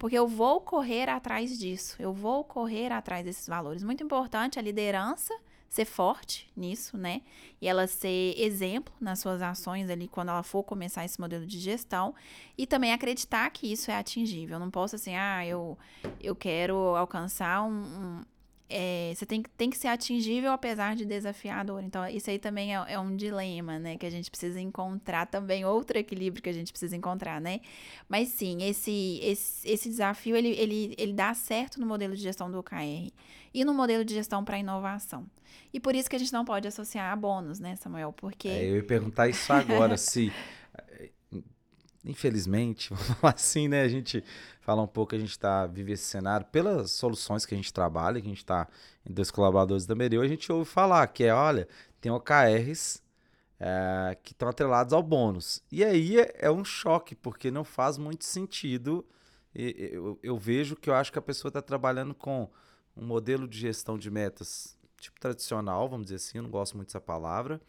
porque 0.00 0.16
eu 0.16 0.26
vou 0.26 0.62
correr 0.62 1.10
atrás 1.10 1.58
disso, 1.58 1.94
eu 1.98 2.10
vou 2.10 2.42
correr 2.42 2.90
atrás 2.90 3.22
desses 3.22 3.46
valores. 3.46 3.82
Muito 3.82 4.02
importante 4.02 4.58
a 4.58 4.62
liderança 4.62 5.38
ser 5.68 5.84
forte 5.84 6.50
nisso, 6.56 6.96
né? 6.96 7.20
E 7.60 7.68
ela 7.68 7.86
ser 7.86 8.34
exemplo 8.38 8.94
nas 8.98 9.18
suas 9.18 9.42
ações 9.42 9.90
ali 9.90 10.08
quando 10.08 10.30
ela 10.30 10.42
for 10.42 10.64
começar 10.64 11.04
esse 11.04 11.20
modelo 11.20 11.46
de 11.46 11.58
gestão 11.58 12.14
e 12.56 12.66
também 12.66 12.94
acreditar 12.94 13.50
que 13.50 13.70
isso 13.70 13.90
é 13.90 13.94
atingível. 13.94 14.56
Eu 14.56 14.60
não 14.60 14.70
posso 14.70 14.96
assim, 14.96 15.14
ah, 15.14 15.46
eu, 15.46 15.76
eu 16.18 16.34
quero 16.34 16.76
alcançar 16.96 17.62
um, 17.62 17.70
um 17.70 18.24
é, 18.70 19.12
você 19.14 19.26
tem, 19.26 19.42
tem 19.56 19.68
que 19.68 19.76
ser 19.76 19.88
atingível 19.88 20.52
apesar 20.52 20.94
de 20.94 21.04
desafiador. 21.04 21.82
Então, 21.82 22.06
isso 22.06 22.30
aí 22.30 22.38
também 22.38 22.74
é, 22.74 22.84
é, 22.92 22.98
um 22.98 23.16
dilema, 23.16 23.78
né? 23.78 23.96
Que 23.96 24.06
a 24.06 24.10
gente 24.10 24.30
precisa 24.30 24.60
encontrar 24.60 25.26
também, 25.26 25.64
outro 25.64 25.98
equilíbrio 25.98 26.42
que 26.42 26.48
a 26.48 26.52
gente 26.52 26.70
precisa 26.72 26.96
encontrar, 26.96 27.40
né? 27.40 27.60
Mas 28.08 28.28
sim, 28.28 28.62
esse, 28.62 29.20
esse, 29.22 29.68
esse 29.68 29.88
desafio, 29.88 30.36
ele, 30.36 30.50
ele, 30.50 30.94
ele 30.96 31.12
dá 31.12 31.34
certo 31.34 31.80
no 31.80 31.86
modelo 31.86 32.14
de 32.14 32.22
gestão 32.22 32.50
do 32.50 32.58
OKR 32.58 33.10
e 33.52 33.64
no 33.64 33.74
modelo 33.74 34.04
de 34.04 34.14
gestão 34.14 34.44
para 34.44 34.58
inovação. 34.58 35.26
E 35.72 35.80
por 35.80 35.94
isso 35.94 36.08
que 36.08 36.16
a 36.16 36.18
gente 36.18 36.32
não 36.32 36.44
pode 36.44 36.66
associar 36.66 37.12
a 37.12 37.16
bônus, 37.16 37.58
né, 37.58 37.76
Samuel? 37.76 38.12
Porque... 38.12 38.48
É, 38.48 38.70
eu 38.70 38.76
ia 38.76 38.84
perguntar 38.84 39.28
isso 39.28 39.52
agora, 39.52 39.96
se 39.98 40.32
infelizmente, 42.04 42.90
vamos 42.94 43.06
falar 43.18 43.34
assim, 43.34 43.68
né? 43.68 43.82
A 43.82 43.88
gente 43.88 44.22
fala 44.60 44.82
um 44.82 44.86
pouco, 44.86 45.14
a 45.14 45.18
gente 45.18 45.30
está 45.30 45.66
vivendo 45.66 45.94
esse 45.94 46.04
cenário 46.04 46.46
pelas 46.46 46.90
soluções 46.92 47.44
que 47.44 47.54
a 47.54 47.56
gente 47.56 47.72
trabalha, 47.72 48.20
que 48.20 48.26
a 48.26 48.30
gente 48.30 48.38
está 48.38 48.68
em 49.04 49.12
dois 49.12 49.30
colaboradores 49.30 49.86
da 49.86 49.94
Mereu, 49.94 50.22
a 50.22 50.28
gente 50.28 50.50
ouve 50.52 50.68
falar 50.68 51.06
que 51.08 51.24
é, 51.24 51.34
olha, 51.34 51.68
tem 52.00 52.10
OKRs 52.12 53.02
é, 53.58 54.16
que 54.22 54.32
estão 54.32 54.48
atrelados 54.48 54.92
ao 54.92 55.02
bônus. 55.02 55.62
E 55.70 55.84
aí 55.84 56.18
é, 56.18 56.34
é, 56.38 56.50
um 56.50 56.64
choque, 56.64 57.14
porque 57.14 57.50
não 57.50 57.64
faz 57.64 57.98
muito 57.98 58.24
sentido. 58.24 59.04
Eu, 59.54 60.18
eu 60.22 60.38
vejo 60.38 60.76
que 60.76 60.88
eu 60.88 60.94
acho 60.94 61.12
que 61.12 61.18
a 61.18 61.22
pessoa 61.22 61.50
está 61.50 61.60
trabalhando 61.60 62.14
com 62.14 62.48
um 62.96 63.04
modelo 63.04 63.48
de 63.48 63.58
gestão 63.58 63.98
de 63.98 64.10
metas 64.10 64.76
tipo 64.98 65.18
tradicional, 65.18 65.88
vamos 65.88 66.06
dizer 66.06 66.16
assim, 66.16 66.38
eu 66.38 66.42
não 66.42 66.50
gosto 66.50 66.76
muito 66.76 66.88
dessa 66.88 67.00
palavra, 67.00 67.60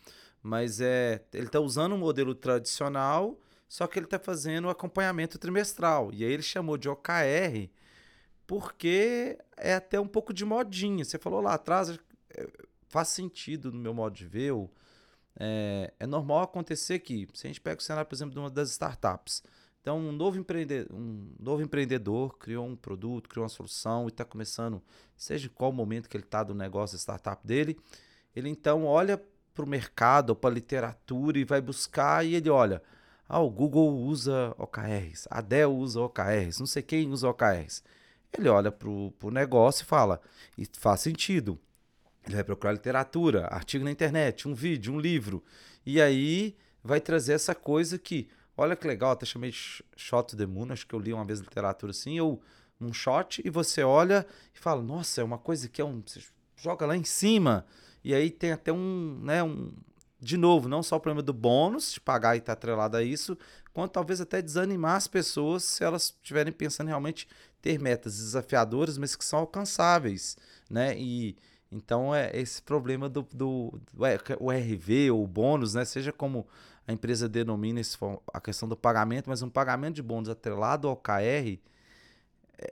mas 0.44 0.82
é 0.82 1.24
ele 1.34 1.46
está 1.46 1.60
usando 1.62 1.94
um 1.94 1.98
modelo 1.98 2.36
tradicional 2.36 3.40
só 3.72 3.88
que 3.88 3.98
ele 3.98 4.06
está 4.06 4.20
fazendo 4.20 4.66
o 4.66 4.70
acompanhamento 4.70 5.40
trimestral. 5.40 6.12
E 6.12 6.26
aí 6.26 6.34
ele 6.34 6.44
chamou 6.44 6.76
de 6.76 6.90
OKR 6.90 7.70
porque 8.46 9.38
é 9.56 9.76
até 9.76 9.98
um 9.98 10.10
pouco 10.10 10.34
de 10.34 10.44
modinha. 10.44 11.06
Você 11.06 11.18
falou 11.18 11.40
lá 11.40 11.54
atrás, 11.54 11.98
é, 12.36 12.50
faz 12.90 13.08
sentido 13.08 13.72
no 13.72 13.80
meu 13.80 13.94
modo 13.94 14.14
de 14.14 14.28
ver. 14.28 14.52
É, 15.40 15.94
é 16.02 16.06
normal 16.06 16.42
acontecer 16.42 17.00
que, 17.00 17.30
se 17.34 17.48
a 17.48 17.50
gente 17.50 17.62
pega 17.62 17.80
o 17.80 17.82
cenário, 17.82 18.10
por 18.10 18.14
exemplo, 18.14 18.34
de 18.34 18.40
uma 18.40 18.50
das 18.50 18.72
startups. 18.72 19.42
Então, 19.80 19.98
um 20.00 20.12
novo, 20.12 20.38
empreendedor, 20.38 20.94
um 20.94 21.34
novo 21.40 21.64
empreendedor 21.64 22.38
criou 22.38 22.68
um 22.68 22.76
produto, 22.76 23.30
criou 23.30 23.44
uma 23.44 23.50
solução 23.50 24.04
e 24.04 24.10
está 24.10 24.26
começando, 24.26 24.84
seja 25.16 25.48
qual 25.48 25.72
momento 25.72 26.10
que 26.10 26.18
ele 26.18 26.26
está 26.26 26.44
do 26.44 26.54
negócio, 26.54 26.98
da 26.98 27.00
startup 27.00 27.48
dele, 27.48 27.80
ele 28.36 28.50
então 28.50 28.84
olha 28.84 29.18
para 29.54 29.64
o 29.64 29.68
mercado, 29.68 30.36
para 30.36 30.50
a 30.50 30.54
literatura 30.54 31.40
e 31.40 31.46
vai 31.46 31.62
buscar 31.62 32.26
e 32.26 32.36
ele 32.36 32.50
olha, 32.50 32.84
ah, 33.34 33.40
o 33.40 33.50
Google 33.50 33.96
usa 33.96 34.54
OKRs, 34.58 35.26
a 35.32 35.40
Dell 35.40 35.74
usa 35.74 36.02
OKRs, 36.02 36.60
não 36.60 36.66
sei 36.66 36.84
quem 36.84 37.08
usa 37.08 37.30
OKRs. 37.30 37.82
Ele 38.38 38.50
olha 38.50 38.70
para 38.70 38.90
o 38.90 39.32
negócio 39.32 39.84
e 39.84 39.86
fala, 39.86 40.20
e 40.58 40.68
faz 40.78 41.00
sentido. 41.00 41.58
Ele 42.26 42.36
vai 42.36 42.44
procurar 42.44 42.74
literatura, 42.74 43.48
artigo 43.48 43.86
na 43.86 43.92
internet, 43.92 44.50
um 44.50 44.54
vídeo, 44.54 44.94
um 44.94 45.00
livro. 45.00 45.42
E 45.86 46.02
aí 46.02 46.58
vai 46.84 47.00
trazer 47.00 47.32
essa 47.32 47.56
coisa 47.56 47.98
que, 47.98 48.28
olha 48.58 48.76
que 48.76 48.86
legal, 48.86 49.12
até 49.12 49.26
chamei 49.26 49.54
Shot 49.54 50.32
to 50.32 50.36
the 50.36 50.46
Moon, 50.46 50.70
acho 50.70 50.86
que 50.86 50.94
eu 50.94 51.00
li 51.00 51.14
uma 51.14 51.24
vez 51.24 51.40
literatura 51.40 51.92
assim, 51.92 52.20
ou 52.20 52.42
um 52.82 52.92
shot, 52.92 53.42
e 53.46 53.50
você 53.50 53.82
olha 53.82 54.28
e 54.54 54.60
fala, 54.60 54.82
nossa, 54.82 55.22
é 55.22 55.24
uma 55.24 55.38
coisa 55.38 55.70
que 55.70 55.80
é 55.80 55.86
um. 55.86 56.04
Você 56.06 56.20
joga 56.58 56.86
lá 56.86 56.98
em 56.98 57.06
cima. 57.06 57.66
E 58.04 58.14
aí 58.14 58.30
tem 58.30 58.52
até 58.52 58.74
um, 58.74 59.22
né, 59.24 59.42
um, 59.42 59.72
de 60.22 60.38
novo, 60.38 60.70
não 60.70 60.84
só 60.84 60.98
o 60.98 61.00
problema 61.00 61.24
do 61.24 61.34
bônus, 61.34 61.94
de 61.94 62.00
pagar 62.00 62.36
e 62.36 62.38
estar 62.38 62.54
tá 62.56 62.60
atrelado 62.60 62.96
a 62.96 63.02
isso, 63.04 63.36
quanto 63.74 63.94
talvez 63.94 64.22
até 64.22 64.40
desanimar 64.40 64.96
as 64.96 65.08
pessoas 65.08 65.64
se 65.64 65.84
elas 65.84 66.16
estiverem 66.22 66.54
pensando 66.54 66.88
realmente 66.90 67.28
ter 67.60 67.80
metas 67.80 68.18
desafiadoras, 68.18 69.00
mas 69.00 69.16
que 69.16 69.26
são 69.26 69.40
alcançáveis, 69.40 70.38
né? 70.70 70.96
E 70.98 71.36
então 71.72 72.14
é 72.14 72.30
esse 72.38 72.62
problema 72.62 73.10
do, 73.10 73.24
do, 73.34 73.80
do 73.94 74.06
o 74.40 74.52
RV 74.52 75.12
ou 75.12 75.26
bônus, 75.26 75.74
né? 75.74 75.86
Seja 75.86 76.12
como 76.12 76.46
a 76.88 76.94
empresa 76.94 77.28
denomina 77.28 77.80
esse, 77.80 77.98
a 78.32 78.40
questão 78.40 78.70
do 78.70 78.78
pagamento, 78.78 79.30
mas 79.30 79.42
um 79.42 79.50
pagamento 79.50 79.96
de 79.96 80.04
bônus 80.04 80.30
atrelado 80.30 80.88
ao 80.88 80.96
KR 80.96 81.58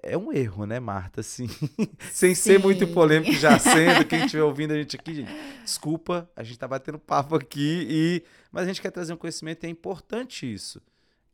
é 0.03 0.17
um 0.17 0.31
erro, 0.31 0.65
né, 0.65 0.79
Marta? 0.79 1.21
Assim, 1.21 1.47
sem 2.11 2.35
Sim. 2.35 2.35
ser 2.35 2.59
muito 2.59 2.87
polêmico, 2.87 3.33
já 3.33 3.57
sendo, 3.57 4.05
quem 4.05 4.25
estiver 4.25 4.43
ouvindo 4.43 4.71
a 4.71 4.77
gente 4.77 4.95
aqui, 4.95 5.15
gente, 5.15 5.31
desculpa, 5.63 6.29
a 6.35 6.43
gente 6.43 6.53
está 6.53 6.67
batendo 6.67 6.99
papo 6.99 7.35
aqui, 7.35 7.87
e 7.89 8.23
mas 8.51 8.63
a 8.63 8.67
gente 8.67 8.81
quer 8.81 8.91
trazer 8.91 9.13
um 9.13 9.17
conhecimento, 9.17 9.63
é 9.63 9.69
importante 9.69 10.51
isso. 10.51 10.81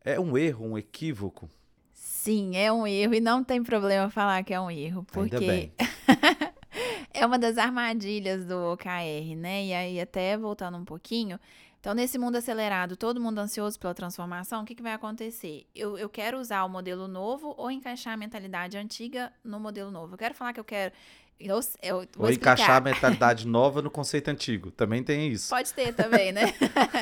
É 0.04 0.20
um 0.20 0.38
erro, 0.38 0.66
um 0.66 0.78
equívoco. 0.78 1.50
Sim, 1.94 2.56
é 2.56 2.72
um 2.72 2.86
erro 2.86 3.14
e 3.14 3.20
não 3.20 3.44
tem 3.44 3.64
problema 3.64 4.10
falar 4.10 4.44
que 4.44 4.54
é 4.54 4.60
um 4.60 4.70
erro, 4.70 5.04
porque 5.12 5.72
é 7.14 7.26
uma 7.26 7.40
das 7.40 7.58
armadilhas 7.58 8.46
do 8.46 8.74
OKR, 8.74 9.36
né? 9.38 9.66
E 9.66 9.74
aí, 9.74 10.02
até 10.02 10.38
voltando 10.38 10.78
um 10.78 10.86
pouquinho, 10.86 11.40
então, 11.86 11.94
nesse 11.94 12.18
mundo 12.18 12.36
acelerado, 12.36 12.98
todo 12.98 13.22
mundo 13.22 13.38
ansioso 13.38 13.80
pela 13.80 13.94
transformação, 13.94 14.64
o 14.64 14.66
que, 14.66 14.74
que 14.74 14.82
vai 14.82 14.94
acontecer? 14.94 15.68
Eu, 15.76 15.96
eu 16.00 16.10
quero 16.10 16.40
usar 16.40 16.64
o 16.64 16.68
modelo 16.68 17.08
novo 17.08 17.54
ou 17.60 17.70
encaixar 17.70 18.16
a 18.16 18.18
mentalidade 18.18 18.76
antiga 18.76 19.32
no 19.44 19.60
modelo 19.60 19.92
novo. 19.92 20.16
Eu 20.16 20.18
quero 20.18 20.34
falar 20.34 20.52
que 20.52 20.60
eu 20.60 20.64
quero. 20.64 20.92
Eu, 21.38 21.60
eu 21.84 22.08
Ou 22.18 22.32
encaixar 22.32 22.78
a 22.78 22.80
mentalidade 22.82 23.46
nova 23.46 23.82
no 23.82 23.92
conceito 23.92 24.30
antigo. 24.30 24.72
Também 24.72 25.04
tem 25.04 25.28
isso. 25.28 25.50
Pode 25.50 25.74
ter 25.74 25.94
também, 25.94 26.32
né? 26.32 26.54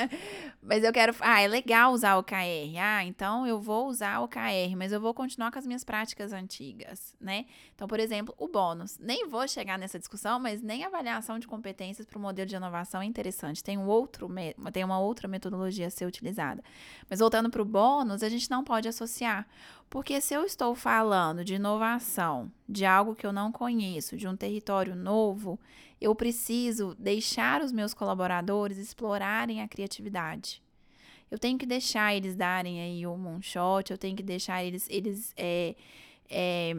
mas 0.62 0.84
eu 0.84 0.92
quero. 0.92 1.16
Ah, 1.20 1.42
é 1.42 1.48
legal 1.48 1.94
usar 1.94 2.18
o 2.18 2.24
KR. 2.24 2.80
Ah, 2.82 3.04
então 3.04 3.46
eu 3.46 3.62
vou 3.62 3.88
usar 3.88 4.22
o 4.22 4.28
KR, 4.28 4.76
mas 4.76 4.92
eu 4.92 5.00
vou 5.00 5.14
continuar 5.14 5.52
com 5.52 5.60
as 5.60 5.68
minhas 5.68 5.84
práticas 5.84 6.34
antigas, 6.34 7.16
né? 7.22 7.46
Então, 7.76 7.88
por 7.88 8.00
exemplo, 8.00 8.34
o 8.38 8.48
bônus. 8.48 8.98
Nem 9.00 9.28
vou 9.30 9.48
chegar 9.48 9.78
nessa 9.78 10.00
discussão, 10.00 10.40
mas 10.40 10.64
nem 10.64 10.84
avaliação 10.84 11.38
de 11.38 11.46
competências 11.46 12.06
para 12.06 12.18
o 12.18 12.22
modelo 12.22 12.48
de 12.48 12.56
inovação 12.56 13.02
é 13.02 13.06
interessante. 13.06 13.64
Tem, 13.64 13.78
um 13.78 13.86
outro, 13.86 14.28
tem 14.72 14.84
uma 14.84 15.00
outra 15.00 15.28
metodologia 15.28 15.88
a 15.88 15.92
ser 15.92 16.06
utilizada. 16.06 16.64
Mas 17.08 17.20
voltando 17.20 17.52
para 17.52 17.62
o 17.62 17.66
bônus, 17.66 18.24
a 18.24 18.30
gente 18.30 18.50
não 18.50 18.64
pode 18.64 18.88
associar. 18.88 19.48
Porque 19.94 20.20
se 20.20 20.34
eu 20.34 20.44
estou 20.44 20.74
falando 20.74 21.46
de 21.46 21.54
inovação, 21.54 22.52
de 22.68 22.84
algo 22.84 23.14
que 23.14 23.28
eu 23.28 23.32
não 23.32 23.52
conheço, 23.52 24.18
de 24.18 24.28
um 24.28 24.36
território 24.36 24.96
novo, 24.96 25.60
eu 26.02 26.16
preciso 26.16 26.96
deixar 26.98 27.62
os 27.62 27.72
meus 27.72 27.94
colaboradores 27.94 28.80
explorarem 28.80 29.62
a 29.62 29.68
criatividade. 29.68 30.64
Eu 31.30 31.38
tenho 31.38 31.60
que 31.60 31.66
deixar 31.68 32.12
eles 32.12 32.36
darem 32.36 32.82
aí 32.82 33.06
um 33.06 33.16
moonshot, 33.16 33.92
eu 33.92 33.98
tenho 34.00 34.16
que 34.18 34.24
deixar 34.24 34.64
eles, 34.64 34.88
eles 34.90 35.32
é, 35.38 35.76
é, 36.28 36.74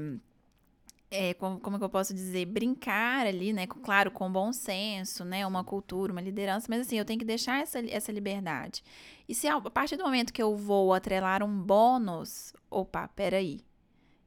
é, 1.14 1.35
como, 1.35 1.61
como 1.61 1.78
que 1.78 1.85
eu 1.85 1.88
posso 1.88 2.12
dizer, 2.12 2.44
brincar 2.47 3.26
ali, 3.26 3.52
né? 3.52 3.66
Claro, 3.66 4.11
com 4.11 4.30
bom 4.30 4.52
senso, 4.52 5.25
né? 5.25 5.47
Uma 5.47 5.62
cultura, 5.62 6.12
uma 6.12 6.21
liderança, 6.21 6.66
mas 6.68 6.80
assim, 6.80 6.99
eu 6.99 7.04
tenho 7.04 7.18
que 7.18 7.25
deixar 7.25 7.62
essa, 7.62 7.78
essa 7.88 8.11
liberdade. 8.11 8.83
E 9.28 9.35
se 9.35 9.47
a 9.47 9.61
partir 9.61 9.97
do 9.97 10.04
momento 10.04 10.33
que 10.33 10.42
eu 10.42 10.56
vou 10.56 10.92
atrelar 10.92 11.42
um 11.42 11.62
bônus, 11.62 12.52
opa, 12.68 13.06
peraí, 13.09 13.61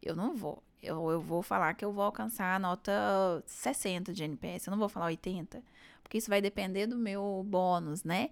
eu 0.01 0.15
não 0.15 0.35
vou. 0.35 0.63
Eu, 0.81 1.09
eu 1.11 1.19
vou 1.21 1.41
falar 1.41 1.73
que 1.73 1.83
eu 1.83 1.91
vou 1.91 2.03
alcançar 2.03 2.55
a 2.55 2.59
nota 2.59 3.43
60 3.45 4.13
de 4.13 4.23
NPS, 4.23 4.67
eu 4.67 4.71
não 4.71 4.77
vou 4.77 4.87
falar 4.87 5.07
80, 5.07 5.61
porque 6.01 6.17
isso 6.17 6.29
vai 6.29 6.41
depender 6.41 6.87
do 6.87 6.97
meu 6.97 7.43
bônus, 7.45 8.03
né? 8.03 8.29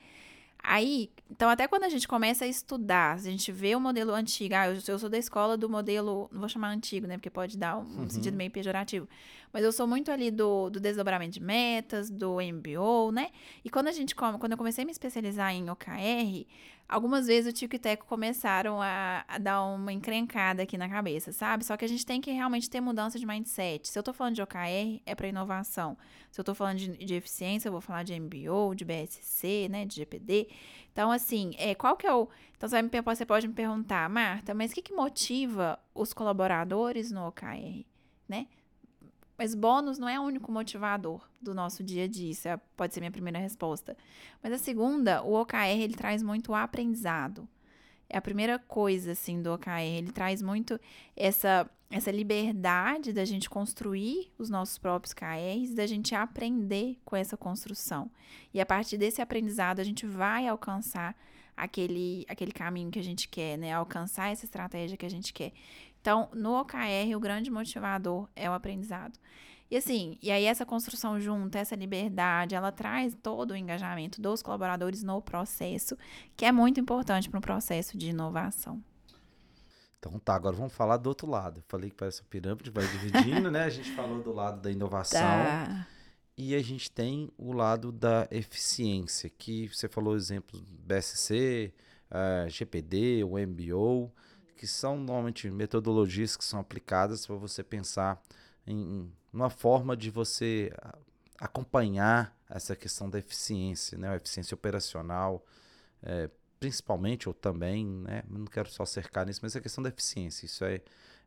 Aí, 0.67 1.09
então, 1.29 1.49
até 1.49 1.67
quando 1.67 1.83
a 1.83 1.89
gente 1.89 2.07
começa 2.07 2.45
a 2.45 2.47
estudar, 2.47 3.13
a 3.13 3.17
gente 3.17 3.51
vê 3.51 3.75
o 3.75 3.79
modelo 3.79 4.13
antigo, 4.13 4.55
ah, 4.55 4.67
eu, 4.67 4.79
eu 4.87 4.99
sou 4.99 5.09
da 5.09 5.17
escola 5.17 5.55
do 5.55 5.69
modelo, 5.69 6.27
não 6.31 6.39
vou 6.39 6.49
chamar 6.49 6.69
antigo, 6.69 7.07
né, 7.07 7.17
porque 7.17 7.29
pode 7.29 7.57
dar 7.57 7.77
um, 7.77 7.81
uhum. 7.81 8.09
sentido 8.09 8.35
meio 8.35 8.49
pejorativo, 8.49 9.07
mas 9.55 9.63
eu 9.63 9.71
sou 9.71 9.87
muito 9.87 10.11
ali 10.11 10.29
do, 10.29 10.69
do 10.69 10.81
desdobramento 10.81 11.31
de 11.31 11.41
metas, 11.41 12.09
do 12.09 12.39
MBO, 12.41 13.09
né, 13.13 13.29
e 13.63 13.69
quando 13.69 13.87
a 13.87 13.91
gente, 13.93 14.13
quando 14.13 14.51
eu 14.51 14.57
comecei 14.57 14.83
a 14.83 14.85
me 14.85 14.91
especializar 14.91 15.53
em 15.53 15.69
OKR, 15.69 16.45
algumas 16.89 17.27
vezes 17.27 17.49
o 17.49 17.55
Tico 17.55 17.73
e 17.73 17.79
Teco 17.79 18.05
começaram 18.05 18.81
a, 18.81 19.23
a, 19.25 19.37
dar 19.37 19.63
uma 19.63 19.93
encrencada 19.93 20.63
aqui 20.63 20.77
na 20.77 20.89
cabeça, 20.89 21.31
sabe? 21.31 21.63
Só 21.63 21.77
que 21.77 21.85
a 21.85 21.87
gente 21.87 22.05
tem 22.05 22.19
que 22.19 22.31
realmente 22.31 22.69
ter 22.69 22.81
mudança 22.81 23.17
de 23.17 23.25
mindset. 23.25 23.87
Se 23.87 23.97
eu 23.97 24.03
tô 24.03 24.11
falando 24.11 24.35
de 24.35 24.41
OKR, 24.41 25.01
é 25.05 25.15
para 25.15 25.29
inovação. 25.29 25.97
Se 26.29 26.41
eu 26.41 26.43
tô 26.43 26.53
falando 26.53 26.79
de, 26.79 26.97
de, 26.97 27.13
eficiência, 27.15 27.69
eu 27.69 27.71
vou 27.71 27.79
falar 27.79 28.03
de 28.03 28.19
MBO, 28.19 28.75
de 28.75 28.83
BSC, 28.83 29.69
né, 29.69 29.85
de 29.85 29.95
GPD. 29.95 30.49
Então, 30.91 31.09
assim, 31.09 31.53
é, 31.57 31.73
qual 31.73 31.95
que 31.95 32.05
é 32.05 32.13
o... 32.13 32.27
Então, 32.57 32.67
você, 32.67 32.81
me, 32.81 32.89
você 32.89 33.25
pode 33.25 33.47
me 33.47 33.53
perguntar, 33.53 34.09
Marta, 34.09 34.53
mas 34.53 34.71
o 34.71 34.75
que, 34.75 34.81
que 34.81 34.93
motiva 34.93 35.79
os 35.93 36.13
colaboradores 36.13 37.09
no 37.09 37.25
OKR, 37.25 37.85
né? 38.27 38.47
Mas 39.37 39.53
bônus 39.53 39.97
não 39.97 40.07
é 40.07 40.19
o 40.19 40.23
único 40.23 40.51
motivador 40.51 41.21
do 41.41 41.53
nosso 41.53 41.83
dia 41.83 42.05
a 42.05 42.07
dia. 42.07 42.31
Isso 42.31 42.47
é, 42.47 42.57
pode 42.75 42.93
ser 42.93 43.01
minha 43.01 43.11
primeira 43.11 43.39
resposta. 43.39 43.97
Mas 44.41 44.53
a 44.53 44.57
segunda, 44.57 45.21
o 45.23 45.33
OKR, 45.33 45.79
ele 45.79 45.95
traz 45.95 46.23
muito 46.23 46.53
aprendizado. 46.53 47.47
É 48.09 48.17
a 48.17 48.21
primeira 48.21 48.57
coisa, 48.59 49.11
assim, 49.11 49.41
do 49.41 49.53
OKR. 49.53 49.81
Ele 49.81 50.11
traz 50.11 50.41
muito 50.41 50.79
essa, 51.15 51.69
essa 51.89 52.11
liberdade 52.11 53.11
da 53.11 53.25
gente 53.25 53.49
construir 53.49 54.31
os 54.37 54.49
nossos 54.49 54.77
próprios 54.77 55.13
KRs, 55.13 55.73
da 55.73 55.85
gente 55.85 56.15
aprender 56.15 56.97
com 57.03 57.15
essa 57.15 57.35
construção. 57.35 58.09
E 58.53 58.61
a 58.61 58.65
partir 58.65 58.97
desse 58.97 59.21
aprendizado, 59.21 59.79
a 59.79 59.83
gente 59.83 60.05
vai 60.05 60.47
alcançar 60.47 61.15
aquele, 61.55 62.25
aquele 62.27 62.51
caminho 62.51 62.91
que 62.91 62.99
a 62.99 63.03
gente 63.03 63.27
quer, 63.27 63.57
né? 63.57 63.73
Alcançar 63.73 64.31
essa 64.31 64.45
estratégia 64.45 64.97
que 64.97 65.05
a 65.05 65.09
gente 65.09 65.33
quer. 65.33 65.51
Então, 66.05 66.29
no 66.35 66.53
OKR, 66.61 67.15
o 67.15 67.19
grande 67.19 67.49
motivador 67.49 68.29
é 68.35 68.47
o 68.47 68.53
aprendizado. 68.53 69.17
E 69.71 69.75
assim, 69.75 70.19
e 70.21 70.29
aí 70.29 70.45
essa 70.45 70.63
construção 70.63 71.19
junta, 71.19 71.57
essa 71.57 71.75
liberdade, 71.75 72.53
ela 72.53 72.71
traz 72.71 73.17
todo 73.23 73.49
o 73.49 73.55
engajamento 73.55 74.21
dos 74.21 74.43
colaboradores 74.43 75.01
no 75.01 75.19
processo, 75.19 75.97
que 76.37 76.45
é 76.45 76.51
muito 76.51 76.79
importante 76.79 77.27
para 77.27 77.39
um 77.39 77.41
processo 77.41 77.97
de 77.97 78.09
inovação. 78.09 78.83
Então 79.97 80.19
tá, 80.19 80.35
agora 80.35 80.55
vamos 80.55 80.73
falar 80.73 80.97
do 80.97 81.07
outro 81.07 81.27
lado. 81.27 81.61
Eu 81.61 81.63
falei 81.67 81.89
que 81.89 81.95
parece 81.95 82.21
uma 82.21 82.27
pirâmide, 82.29 82.69
vai 82.69 82.85
dividindo, 82.85 83.49
né? 83.49 83.63
A 83.63 83.69
gente 83.71 83.89
falou 83.95 84.21
do 84.21 84.31
lado 84.31 84.61
da 84.61 84.71
inovação. 84.71 85.19
Tá. 85.19 85.87
E 86.37 86.53
a 86.53 86.61
gente 86.61 86.91
tem 86.91 87.31
o 87.35 87.51
lado 87.51 87.91
da 87.91 88.27
eficiência, 88.29 89.27
que 89.27 89.67
você 89.69 89.89
falou 89.89 90.15
exemplos 90.15 90.61
BSC, 90.61 91.73
uh, 92.11 92.47
GPD, 92.47 93.23
o 93.23 93.39
MBO 93.39 94.13
que 94.55 94.65
são 94.65 94.97
normalmente 94.97 95.49
metodologias 95.49 96.35
que 96.35 96.43
são 96.43 96.59
aplicadas 96.59 97.25
para 97.25 97.35
você 97.35 97.63
pensar 97.63 98.21
em 98.65 99.11
uma 99.31 99.49
forma 99.49 99.95
de 99.95 100.09
você 100.09 100.71
acompanhar 101.39 102.35
essa 102.49 102.75
questão 102.75 103.09
da 103.09 103.19
eficiência, 103.19 103.97
né? 103.97 104.09
A 104.09 104.15
eficiência 104.15 104.55
operacional, 104.55 105.45
é, 106.01 106.29
principalmente 106.59 107.27
ou 107.27 107.33
também, 107.33 107.85
né? 107.85 108.23
Não 108.29 108.45
quero 108.45 108.69
só 108.69 108.85
cercar 108.85 109.25
nisso, 109.25 109.41
mas 109.43 109.55
a 109.55 109.61
questão 109.61 109.83
da 109.83 109.89
eficiência, 109.89 110.45
isso 110.45 110.63
é, 110.63 110.81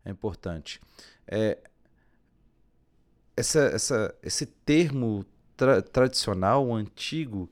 é 0.04 0.10
importante. 0.10 0.80
É, 1.26 1.58
essa, 3.36 3.60
essa, 3.60 4.14
esse 4.22 4.46
termo 4.46 5.24
tra 5.56 5.82
tradicional, 5.82 6.72
antigo, 6.72 7.50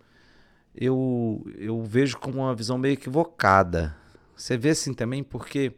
eu, 0.74 1.44
eu 1.56 1.82
vejo 1.84 2.18
como 2.18 2.38
uma 2.38 2.54
visão 2.54 2.78
meio 2.78 2.94
equivocada 2.94 3.96
você 4.36 4.56
vê 4.56 4.70
assim 4.70 4.92
também, 4.92 5.24
porque 5.24 5.72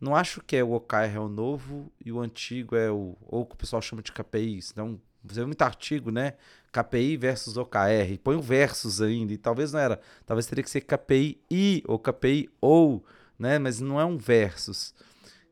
não 0.00 0.14
acho 0.14 0.40
que 0.40 0.56
é 0.56 0.62
o 0.62 0.72
OKR 0.72 1.14
é 1.14 1.18
o 1.18 1.28
novo 1.28 1.92
e 2.04 2.12
o 2.12 2.20
antigo 2.20 2.76
é 2.76 2.90
o. 2.90 3.16
Ou 3.22 3.42
o 3.42 3.46
que 3.46 3.54
o 3.54 3.58
pessoal 3.58 3.82
chama 3.82 4.02
de 4.02 4.12
KPI. 4.12 4.60
Então, 4.70 5.00
você 5.24 5.40
vê 5.40 5.46
muito 5.46 5.62
artigo, 5.62 6.10
né? 6.10 6.34
KPI 6.70 7.16
versus 7.16 7.56
OKR. 7.56 8.18
Põe 8.22 8.36
um 8.36 8.40
versus 8.40 9.00
ainda. 9.00 9.32
E 9.32 9.38
talvez 9.38 9.72
não 9.72 9.80
era. 9.80 10.00
Talvez 10.26 10.46
teria 10.46 10.62
que 10.62 10.70
ser 10.70 10.82
KPI 10.82 11.40
e 11.50 11.82
ou 11.86 11.98
KPI 11.98 12.50
ou, 12.60 13.04
né? 13.38 13.58
Mas 13.58 13.80
não 13.80 14.00
é 14.00 14.04
um 14.04 14.18
versus. 14.18 14.94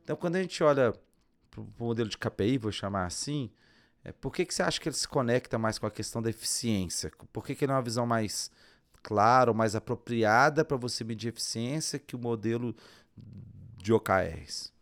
Então, 0.04 0.16
quando 0.16 0.36
a 0.36 0.42
gente 0.42 0.62
olha 0.62 0.92
para 1.50 1.60
o 1.60 1.68
modelo 1.78 2.08
de 2.08 2.18
KPI, 2.18 2.58
vou 2.58 2.72
chamar 2.72 3.06
assim, 3.06 3.50
é, 4.04 4.12
por 4.12 4.32
que, 4.32 4.44
que 4.44 4.52
você 4.52 4.62
acha 4.62 4.80
que 4.80 4.88
ele 4.88 4.96
se 4.96 5.06
conecta 5.06 5.58
mais 5.58 5.78
com 5.78 5.86
a 5.86 5.90
questão 5.90 6.20
da 6.20 6.30
eficiência? 6.30 7.10
Por 7.32 7.44
que, 7.44 7.54
que 7.54 7.64
ele 7.64 7.72
é 7.72 7.74
uma 7.74 7.82
visão 7.82 8.06
mais 8.06 8.50
clara, 9.02 9.52
mais 9.52 9.74
apropriada 9.74 10.64
para 10.64 10.76
você 10.76 11.04
medir 11.04 11.28
eficiência 11.28 11.98
que 11.98 12.14
o 12.14 12.18
modelo 12.18 12.74
de 13.76 13.92
OKRs? 13.92 14.72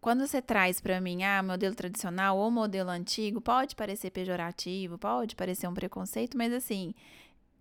Quando 0.00 0.26
você 0.26 0.42
traz 0.42 0.80
para 0.80 1.00
mim, 1.00 1.22
ah, 1.22 1.42
modelo 1.42 1.74
tradicional 1.74 2.36
ou 2.36 2.50
modelo 2.50 2.90
antigo, 2.90 3.40
pode 3.40 3.76
parecer 3.76 4.10
pejorativo, 4.10 4.98
pode 4.98 5.36
parecer 5.36 5.68
um 5.68 5.74
preconceito, 5.74 6.36
mas 6.36 6.52
assim, 6.52 6.92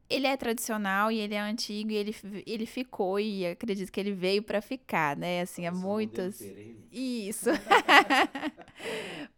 ele 0.09 0.27
é 0.27 0.35
tradicional 0.35 1.11
e 1.11 1.19
ele 1.19 1.35
é 1.35 1.39
antigo 1.39 1.91
e 1.91 1.95
ele, 1.95 2.15
ele 2.45 2.65
ficou 2.65 3.19
e 3.19 3.45
acredito 3.45 3.91
que 3.91 3.99
ele 3.99 4.13
veio 4.13 4.41
para 4.43 4.61
ficar, 4.61 5.15
né? 5.15 5.41
Assim, 5.41 5.67
há 5.67 5.71
muitos. 5.71 6.41
Isso. 6.91 7.49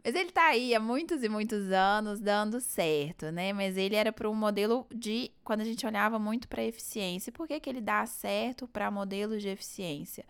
Mas 0.03 0.15
ele 0.15 0.31
tá 0.31 0.47
aí 0.47 0.75
há 0.75 0.79
muitos 0.79 1.23
e 1.23 1.29
muitos 1.29 1.71
anos 1.71 2.19
dando 2.19 2.59
certo, 2.59 3.31
né? 3.31 3.53
Mas 3.53 3.77
ele 3.77 3.95
era 3.95 4.11
para 4.11 4.29
um 4.29 4.35
modelo 4.35 4.85
de 4.93 5.31
quando 5.43 5.61
a 5.61 5.65
gente 5.65 5.85
olhava 5.85 6.19
muito 6.19 6.47
para 6.47 6.63
eficiência. 6.63 7.31
Por 7.31 7.47
que, 7.47 7.59
que 7.59 7.69
ele 7.69 7.81
dá 7.81 8.05
certo 8.05 8.67
para 8.67 8.91
modelos 8.91 9.41
de 9.41 9.49
eficiência? 9.49 10.25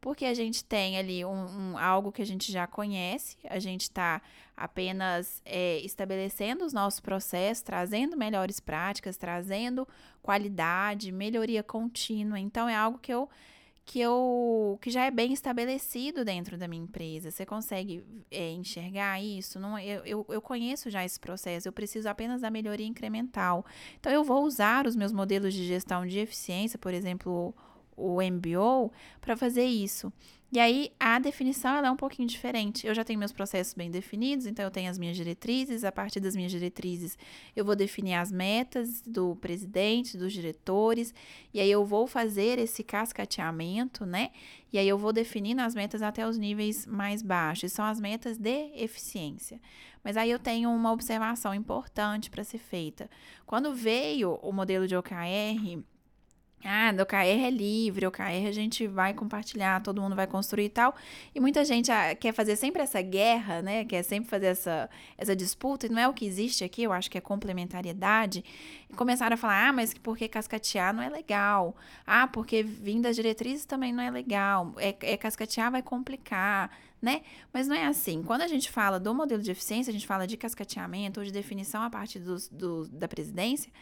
porque 0.00 0.24
a 0.24 0.34
gente 0.34 0.64
tem 0.64 0.98
ali 0.98 1.24
um, 1.24 1.72
um, 1.72 1.78
algo 1.78 2.10
que 2.10 2.22
a 2.22 2.26
gente 2.26 2.50
já 2.50 2.66
conhece, 2.66 3.36
a 3.44 3.58
gente 3.58 3.82
está 3.82 4.22
apenas 4.56 5.42
é, 5.44 5.78
estabelecendo 5.80 6.64
os 6.64 6.72
nossos 6.72 7.00
processos, 7.00 7.62
trazendo 7.62 8.16
melhores 8.16 8.60
práticas, 8.60 9.16
trazendo 9.16 9.86
qualidade, 10.22 11.12
melhoria 11.12 11.62
contínua. 11.62 12.38
Então 12.38 12.68
é 12.68 12.74
algo 12.74 12.98
que 12.98 13.12
eu 13.12 13.28
que 13.84 14.00
eu 14.00 14.78
que 14.80 14.90
já 14.90 15.04
é 15.04 15.10
bem 15.10 15.32
estabelecido 15.32 16.24
dentro 16.24 16.56
da 16.56 16.68
minha 16.68 16.82
empresa. 16.82 17.30
Você 17.30 17.44
consegue 17.44 18.04
é, 18.30 18.50
enxergar 18.52 19.20
isso? 19.20 19.58
Não, 19.58 19.78
eu, 19.78 20.04
eu, 20.04 20.26
eu 20.28 20.40
conheço 20.40 20.90
já 20.90 21.04
esse 21.04 21.18
processo, 21.18 21.68
eu 21.68 21.72
preciso 21.72 22.08
apenas 22.08 22.40
da 22.40 22.50
melhoria 22.50 22.86
incremental. 22.86 23.64
Então 23.98 24.12
eu 24.12 24.22
vou 24.22 24.44
usar 24.44 24.86
os 24.86 24.94
meus 24.94 25.12
modelos 25.12 25.54
de 25.54 25.66
gestão 25.66 26.06
de 26.06 26.18
eficiência, 26.18 26.78
por 26.78 26.94
exemplo, 26.94 27.54
o 27.96 28.20
MBO 28.22 28.92
para 29.20 29.36
fazer 29.36 29.64
isso. 29.64 30.12
E 30.52 30.58
aí 30.58 30.90
a 30.98 31.20
definição 31.20 31.76
ela 31.76 31.86
é 31.86 31.90
um 31.90 31.96
pouquinho 31.96 32.26
diferente. 32.26 32.84
Eu 32.84 32.92
já 32.92 33.04
tenho 33.04 33.18
meus 33.18 33.30
processos 33.30 33.72
bem 33.72 33.88
definidos, 33.88 34.46
então 34.46 34.64
eu 34.64 34.70
tenho 34.70 34.90
as 34.90 34.98
minhas 34.98 35.16
diretrizes. 35.16 35.84
A 35.84 35.92
partir 35.92 36.18
das 36.18 36.34
minhas 36.34 36.50
diretrizes, 36.50 37.16
eu 37.54 37.64
vou 37.64 37.76
definir 37.76 38.14
as 38.14 38.32
metas 38.32 39.00
do 39.02 39.36
presidente, 39.36 40.18
dos 40.18 40.32
diretores, 40.32 41.14
e 41.54 41.60
aí 41.60 41.70
eu 41.70 41.84
vou 41.84 42.08
fazer 42.08 42.58
esse 42.58 42.82
cascateamento, 42.82 44.04
né? 44.04 44.30
E 44.72 44.78
aí 44.78 44.88
eu 44.88 44.98
vou 44.98 45.12
definindo 45.12 45.62
as 45.62 45.74
metas 45.74 46.02
até 46.02 46.26
os 46.26 46.36
níveis 46.36 46.84
mais 46.84 47.22
baixos. 47.22 47.72
São 47.72 47.84
as 47.84 48.00
metas 48.00 48.36
de 48.36 48.72
eficiência. 48.74 49.60
Mas 50.02 50.16
aí 50.16 50.30
eu 50.30 50.38
tenho 50.38 50.70
uma 50.70 50.90
observação 50.90 51.54
importante 51.54 52.28
para 52.28 52.42
ser 52.42 52.58
feita. 52.58 53.08
Quando 53.46 53.72
veio 53.72 54.34
o 54.42 54.52
modelo 54.52 54.88
de 54.88 54.96
OKR, 54.96 55.84
ah, 56.62 56.92
do 56.92 57.02
OKR 57.02 57.16
é 57.16 57.50
livre, 57.50 58.04
o 58.04 58.10
OKR 58.10 58.46
a 58.46 58.52
gente 58.52 58.86
vai 58.86 59.14
compartilhar, 59.14 59.82
todo 59.82 60.00
mundo 60.00 60.14
vai 60.14 60.26
construir 60.26 60.66
e 60.66 60.68
tal. 60.68 60.94
E 61.34 61.40
muita 61.40 61.64
gente 61.64 61.90
ah, 61.90 62.14
quer 62.14 62.32
fazer 62.34 62.54
sempre 62.56 62.82
essa 62.82 63.00
guerra, 63.00 63.62
né? 63.62 63.84
Quer 63.86 64.02
sempre 64.02 64.28
fazer 64.28 64.46
essa, 64.46 64.90
essa 65.16 65.34
disputa, 65.34 65.86
e 65.86 65.88
não 65.88 65.98
é 65.98 66.06
o 66.06 66.12
que 66.12 66.26
existe 66.26 66.62
aqui, 66.62 66.82
eu 66.82 66.92
acho 66.92 67.10
que 67.10 67.16
é 67.16 67.20
complementariedade. 67.20 68.44
E 68.90 68.94
começaram 68.94 69.34
a 69.34 69.36
falar, 69.38 69.68
ah, 69.68 69.72
mas 69.72 69.94
porque 69.94 70.28
cascatear 70.28 70.92
não 70.94 71.02
é 71.02 71.08
legal. 71.08 71.74
Ah, 72.06 72.26
porque 72.26 72.62
vir 72.62 73.00
das 73.00 73.16
diretrizes 73.16 73.64
também 73.64 73.92
não 73.92 74.02
é 74.02 74.10
legal. 74.10 74.74
É, 74.76 74.94
é 75.00 75.16
cascatear 75.16 75.70
vai 75.70 75.82
complicar, 75.82 76.70
né? 77.00 77.22
Mas 77.52 77.68
não 77.68 77.74
é 77.74 77.86
assim. 77.86 78.22
Quando 78.22 78.42
a 78.42 78.48
gente 78.48 78.70
fala 78.70 79.00
do 79.00 79.14
modelo 79.14 79.42
de 79.42 79.50
eficiência, 79.50 79.90
a 79.90 79.94
gente 79.94 80.06
fala 80.06 80.26
de 80.26 80.36
cascateamento 80.36 81.20
ou 81.20 81.24
de 81.24 81.32
definição 81.32 81.82
a 81.82 81.88
partir 81.88 82.18
do, 82.18 82.36
do 82.52 82.88
da 82.88 83.08
presidência, 83.08 83.72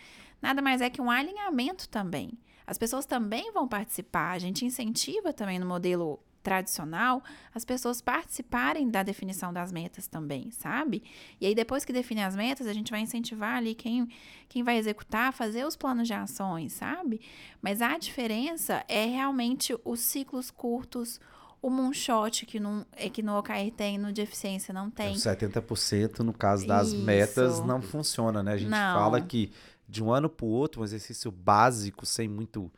nada 0.40 0.62
mais 0.62 0.80
é 0.80 0.88
que 0.88 1.00
um 1.00 1.10
alinhamento 1.10 1.88
também. 1.88 2.38
As 2.68 2.76
pessoas 2.76 3.06
também 3.06 3.50
vão 3.50 3.66
participar. 3.66 4.32
A 4.32 4.38
gente 4.38 4.62
incentiva 4.62 5.32
também 5.32 5.58
no 5.58 5.64
modelo 5.64 6.20
tradicional 6.42 7.22
as 7.54 7.64
pessoas 7.64 8.00
participarem 8.00 8.88
da 8.88 9.02
definição 9.02 9.52
das 9.52 9.72
metas 9.72 10.06
também, 10.06 10.50
sabe? 10.50 11.02
E 11.40 11.46
aí 11.46 11.54
depois 11.54 11.84
que 11.84 11.92
define 11.92 12.22
as 12.22 12.36
metas, 12.36 12.66
a 12.66 12.72
gente 12.72 12.90
vai 12.90 13.00
incentivar 13.00 13.56
ali 13.56 13.74
quem, 13.74 14.08
quem 14.48 14.62
vai 14.62 14.76
executar, 14.76 15.32
fazer 15.32 15.66
os 15.66 15.76
planos 15.76 16.06
de 16.06 16.14
ações, 16.14 16.74
sabe? 16.74 17.22
Mas 17.60 17.80
a 17.80 17.96
diferença 17.98 18.84
é 18.86 19.06
realmente 19.06 19.74
os 19.82 20.00
ciclos 20.00 20.50
curtos, 20.50 21.18
o 21.60 21.70
moonshot 21.70 22.44
que, 22.46 22.60
não, 22.60 22.84
é 22.92 23.08
que 23.08 23.22
no 23.22 23.36
OKR 23.36 23.70
tem, 23.76 23.98
no 23.98 24.12
de 24.12 24.20
eficiência 24.20 24.72
não 24.72 24.90
tem. 24.90 25.14
É, 25.14 25.16
70% 25.16 26.20
no 26.20 26.34
caso 26.34 26.66
das 26.66 26.88
Isso. 26.88 27.02
metas 27.02 27.60
não 27.64 27.80
funciona, 27.80 28.42
né? 28.42 28.52
A 28.52 28.56
gente 28.58 28.70
não. 28.70 28.94
fala 28.94 29.20
que 29.20 29.50
de 29.88 30.02
um 30.02 30.12
ano 30.12 30.28
para 30.28 30.44
o 30.44 30.48
outro, 30.48 30.82
um 30.82 30.84
exercício 30.84 31.30
básico, 31.30 32.04
sem 32.04 32.28
muito. 32.28 32.70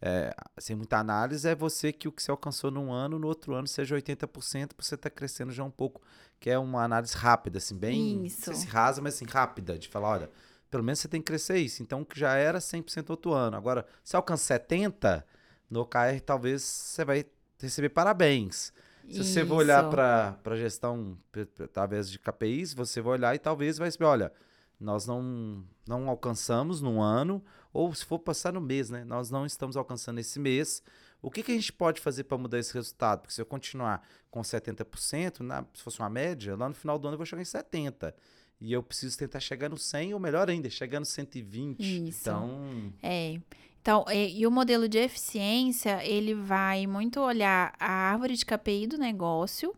É, 0.00 0.32
sem 0.58 0.76
muita 0.76 0.96
análise, 0.96 1.48
é 1.48 1.56
você 1.56 1.92
que 1.92 2.06
o 2.06 2.12
que 2.12 2.22
você 2.22 2.30
alcançou 2.30 2.70
num 2.70 2.92
ano, 2.92 3.18
no 3.18 3.26
outro 3.26 3.52
ano 3.52 3.66
seja 3.66 3.96
80%, 3.96 4.70
você 4.78 4.94
está 4.94 5.10
crescendo 5.10 5.50
já 5.50 5.64
um 5.64 5.72
pouco, 5.72 6.00
que 6.38 6.48
é 6.48 6.56
uma 6.56 6.84
análise 6.84 7.16
rápida, 7.16 7.58
assim, 7.58 7.76
bem. 7.76 8.24
Isso. 8.24 8.54
Se 8.54 8.68
rasa, 8.68 9.02
mas 9.02 9.16
assim, 9.16 9.24
rápida, 9.24 9.76
de 9.76 9.88
falar, 9.88 10.08
olha, 10.10 10.30
pelo 10.70 10.84
menos 10.84 11.00
você 11.00 11.08
tem 11.08 11.20
que 11.20 11.26
crescer 11.26 11.58
isso. 11.58 11.82
Então, 11.82 12.04
que 12.04 12.16
já 12.16 12.34
era 12.36 12.60
100% 12.60 13.10
outro 13.10 13.32
ano. 13.32 13.56
Agora, 13.56 13.84
se 14.04 14.14
alcança 14.14 14.60
70%, 14.60 15.24
no 15.68 15.80
OKR 15.80 16.20
talvez 16.24 16.62
você 16.62 17.04
vai 17.04 17.26
receber 17.60 17.88
parabéns. 17.88 18.72
Se 19.10 19.24
você 19.24 19.44
for 19.44 19.56
olhar 19.56 19.88
para 19.88 20.38
a 20.44 20.56
gestão 20.56 21.18
através 21.64 22.10
de 22.10 22.18
KPIs, 22.18 22.74
você 22.74 23.00
vai 23.00 23.14
olhar 23.14 23.34
e 23.34 23.38
talvez 23.38 23.78
vai 23.78 23.90
saber, 23.90 24.04
olha, 24.04 24.32
nós 24.80 25.06
não, 25.06 25.64
não 25.86 26.08
alcançamos 26.08 26.80
no 26.80 27.00
ano, 27.00 27.42
ou 27.72 27.92
se 27.94 28.04
for 28.04 28.18
passar 28.18 28.52
no 28.52 28.60
mês, 28.60 28.90
né? 28.90 29.04
Nós 29.04 29.30
não 29.30 29.44
estamos 29.44 29.76
alcançando 29.76 30.18
esse 30.20 30.38
mês. 30.38 30.82
O 31.20 31.30
que, 31.30 31.42
que 31.42 31.52
a 31.52 31.54
gente 31.54 31.72
pode 31.72 32.00
fazer 32.00 32.24
para 32.24 32.38
mudar 32.38 32.58
esse 32.58 32.72
resultado? 32.72 33.20
Porque 33.20 33.34
se 33.34 33.40
eu 33.40 33.46
continuar 33.46 34.06
com 34.30 34.40
70%, 34.40 35.40
na, 35.40 35.64
se 35.74 35.82
fosse 35.82 35.98
uma 35.98 36.08
média, 36.08 36.56
lá 36.56 36.68
no 36.68 36.74
final 36.74 36.98
do 36.98 37.08
ano 37.08 37.14
eu 37.14 37.18
vou 37.18 37.26
chegar 37.26 37.42
em 37.42 37.44
70%. 37.44 38.14
E 38.60 38.72
eu 38.72 38.82
preciso 38.82 39.16
tentar 39.16 39.40
chegar 39.40 39.68
no 39.68 39.78
100, 39.78 40.14
ou 40.14 40.20
melhor 40.20 40.50
ainda, 40.50 40.68
chegar 40.68 40.98
no 40.98 41.06
120. 41.06 41.80
Isso. 41.80 42.20
Então. 42.20 42.92
É. 43.02 43.40
Então, 43.80 44.04
e, 44.10 44.40
e, 44.40 44.46
o 44.46 44.50
modelo 44.50 44.88
de 44.88 44.98
eficiência, 44.98 46.04
ele 46.04 46.34
vai 46.34 46.86
muito 46.86 47.20
olhar 47.20 47.72
a 47.78 47.90
árvore 47.90 48.34
de 48.34 48.44
KPI 48.44 48.88
do 48.88 48.98
negócio. 48.98 49.72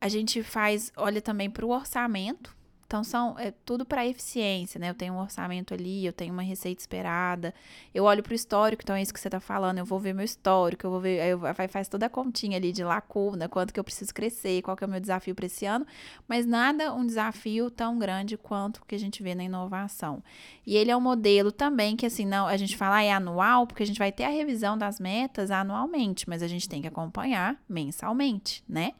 A 0.00 0.08
gente 0.08 0.42
faz, 0.42 0.92
olha 0.96 1.20
também 1.20 1.50
para 1.50 1.66
o 1.66 1.70
orçamento, 1.70 2.56
então, 2.92 3.02
são 3.02 3.38
é, 3.38 3.50
tudo 3.64 3.86
para 3.86 4.06
eficiência, 4.06 4.78
né? 4.78 4.90
Eu 4.90 4.94
tenho 4.94 5.14
um 5.14 5.18
orçamento 5.18 5.72
ali, 5.72 6.04
eu 6.04 6.12
tenho 6.12 6.30
uma 6.30 6.42
receita 6.42 6.78
esperada, 6.78 7.54
eu 7.94 8.04
olho 8.04 8.22
para 8.22 8.32
o 8.32 8.34
histórico, 8.34 8.82
então 8.82 8.94
é 8.94 9.00
isso 9.00 9.14
que 9.14 9.18
você 9.18 9.28
está 9.28 9.40
falando, 9.40 9.78
eu 9.78 9.84
vou 9.86 9.98
ver 9.98 10.12
meu 10.12 10.22
histórico, 10.22 10.86
eu 10.86 10.90
vou 10.90 11.00
ver, 11.00 11.26
eu 11.26 11.40
faz 11.70 11.88
toda 11.88 12.04
a 12.04 12.10
continha 12.10 12.58
ali 12.58 12.70
de 12.70 12.84
lacuna, 12.84 13.48
quanto 13.48 13.72
que 13.72 13.80
eu 13.80 13.84
preciso 13.84 14.12
crescer, 14.12 14.60
qual 14.60 14.76
que 14.76 14.84
é 14.84 14.86
o 14.86 14.90
meu 14.90 15.00
desafio 15.00 15.34
para 15.34 15.46
esse 15.46 15.64
ano, 15.64 15.86
mas 16.28 16.44
nada 16.44 16.92
um 16.92 17.06
desafio 17.06 17.70
tão 17.70 17.98
grande 17.98 18.36
quanto 18.36 18.82
o 18.82 18.84
que 18.84 18.94
a 18.94 18.98
gente 18.98 19.22
vê 19.22 19.34
na 19.34 19.44
inovação. 19.44 20.22
E 20.66 20.76
ele 20.76 20.90
é 20.90 20.96
um 20.96 21.00
modelo 21.00 21.50
também 21.50 21.96
que, 21.96 22.04
assim, 22.04 22.26
não, 22.26 22.46
a 22.46 22.58
gente 22.58 22.76
fala 22.76 22.96
ah, 22.96 23.02
é 23.02 23.10
anual, 23.10 23.66
porque 23.66 23.84
a 23.84 23.86
gente 23.86 23.98
vai 23.98 24.12
ter 24.12 24.24
a 24.24 24.28
revisão 24.28 24.76
das 24.76 25.00
metas 25.00 25.50
anualmente, 25.50 26.28
mas 26.28 26.42
a 26.42 26.46
gente 26.46 26.68
tem 26.68 26.82
que 26.82 26.88
acompanhar 26.88 27.56
mensalmente, 27.66 28.62
né? 28.68 28.92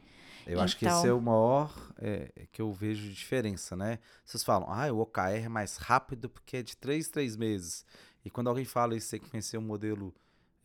Eu 0.47 0.53
então... 0.53 0.63
acho 0.63 0.77
que 0.77 0.85
esse 0.85 0.95
é 0.95 0.99
então 1.01 1.19
o 1.19 1.21
maior 1.21 1.92
é, 2.05 2.47
que 2.51 2.61
eu 2.61 2.69
vejo 2.73 3.09
diferença, 3.09 3.77
né? 3.77 3.97
Vocês 4.25 4.43
falam, 4.43 4.69
ah, 4.69 4.91
o 4.91 4.99
OKR 4.99 5.45
é 5.45 5.47
mais 5.47 5.77
rápido 5.77 6.29
porque 6.29 6.57
é 6.57 6.61
de 6.61 6.75
3, 6.75 7.07
3 7.07 7.37
meses. 7.37 7.85
E 8.25 8.29
quando 8.29 8.49
alguém 8.49 8.65
fala 8.65 8.93
isso, 8.93 9.09
tem 9.11 9.21
que 9.21 9.29
conhecer 9.29 9.55
o 9.55 9.61
um 9.61 9.63
modelo 9.63 10.13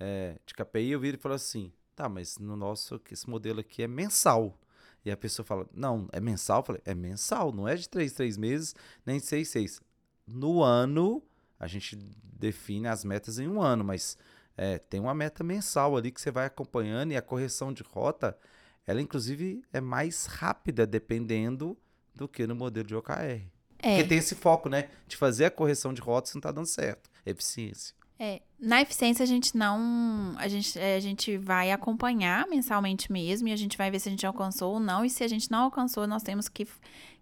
é, 0.00 0.36
de 0.44 0.52
KPI, 0.52 0.90
eu 0.90 0.98
viro 0.98 1.16
e 1.16 1.20
falo 1.20 1.36
assim, 1.36 1.72
tá, 1.94 2.08
mas 2.08 2.38
no 2.38 2.56
nosso, 2.56 3.00
esse 3.08 3.30
modelo 3.30 3.60
aqui 3.60 3.84
é 3.84 3.86
mensal. 3.86 4.58
E 5.04 5.12
a 5.12 5.16
pessoa 5.16 5.46
fala, 5.46 5.68
não, 5.72 6.08
é 6.10 6.18
mensal? 6.18 6.58
Eu 6.58 6.64
falei, 6.64 6.82
é 6.84 6.92
mensal, 6.92 7.52
não 7.52 7.68
é 7.68 7.76
de 7.76 7.88
3, 7.88 8.12
3 8.12 8.36
meses, 8.36 8.74
nem 9.06 9.18
de 9.20 9.26
6, 9.26 9.48
6. 9.48 9.80
No 10.26 10.60
ano, 10.60 11.22
a 11.58 11.68
gente 11.68 11.96
define 12.24 12.88
as 12.88 13.04
metas 13.04 13.38
em 13.38 13.46
um 13.46 13.62
ano, 13.62 13.84
mas 13.84 14.18
é, 14.56 14.76
tem 14.76 14.98
uma 14.98 15.14
meta 15.14 15.44
mensal 15.44 15.96
ali 15.96 16.10
que 16.10 16.20
você 16.20 16.32
vai 16.32 16.46
acompanhando 16.46 17.12
e 17.12 17.16
a 17.16 17.22
correção 17.22 17.72
de 17.72 17.84
rota 17.84 18.36
ela 18.88 19.02
inclusive 19.02 19.62
é 19.70 19.82
mais 19.82 20.24
rápida 20.24 20.86
dependendo 20.86 21.76
do 22.14 22.26
que 22.26 22.46
no 22.46 22.56
modelo 22.56 22.86
de 22.86 22.96
OKR. 22.96 23.12
É. 23.12 23.42
Porque 23.80 24.04
tem 24.04 24.16
esse 24.16 24.34
foco, 24.34 24.70
né? 24.70 24.88
De 25.06 25.14
fazer 25.14 25.44
a 25.44 25.50
correção 25.50 25.92
de 25.92 26.00
rota 26.00 26.26
se 26.28 26.34
não 26.36 26.38
está 26.38 26.50
dando 26.50 26.66
certo. 26.66 27.10
Eficiência. 27.26 27.94
É, 28.20 28.42
na 28.58 28.82
eficiência 28.82 29.22
a 29.22 29.26
gente 29.26 29.56
não, 29.56 30.34
a 30.38 30.48
gente, 30.48 30.76
é, 30.76 30.96
a 30.96 31.00
gente 31.00 31.38
vai 31.38 31.70
acompanhar 31.70 32.48
mensalmente 32.48 33.12
mesmo 33.12 33.46
e 33.46 33.52
a 33.52 33.56
gente 33.56 33.78
vai 33.78 33.92
ver 33.92 34.00
se 34.00 34.08
a 34.08 34.10
gente 34.10 34.26
alcançou 34.26 34.74
ou 34.74 34.80
não 34.80 35.04
e 35.04 35.10
se 35.10 35.22
a 35.22 35.28
gente 35.28 35.48
não 35.52 35.60
alcançou 35.60 36.04
nós 36.04 36.24
temos 36.24 36.48
que, 36.48 36.66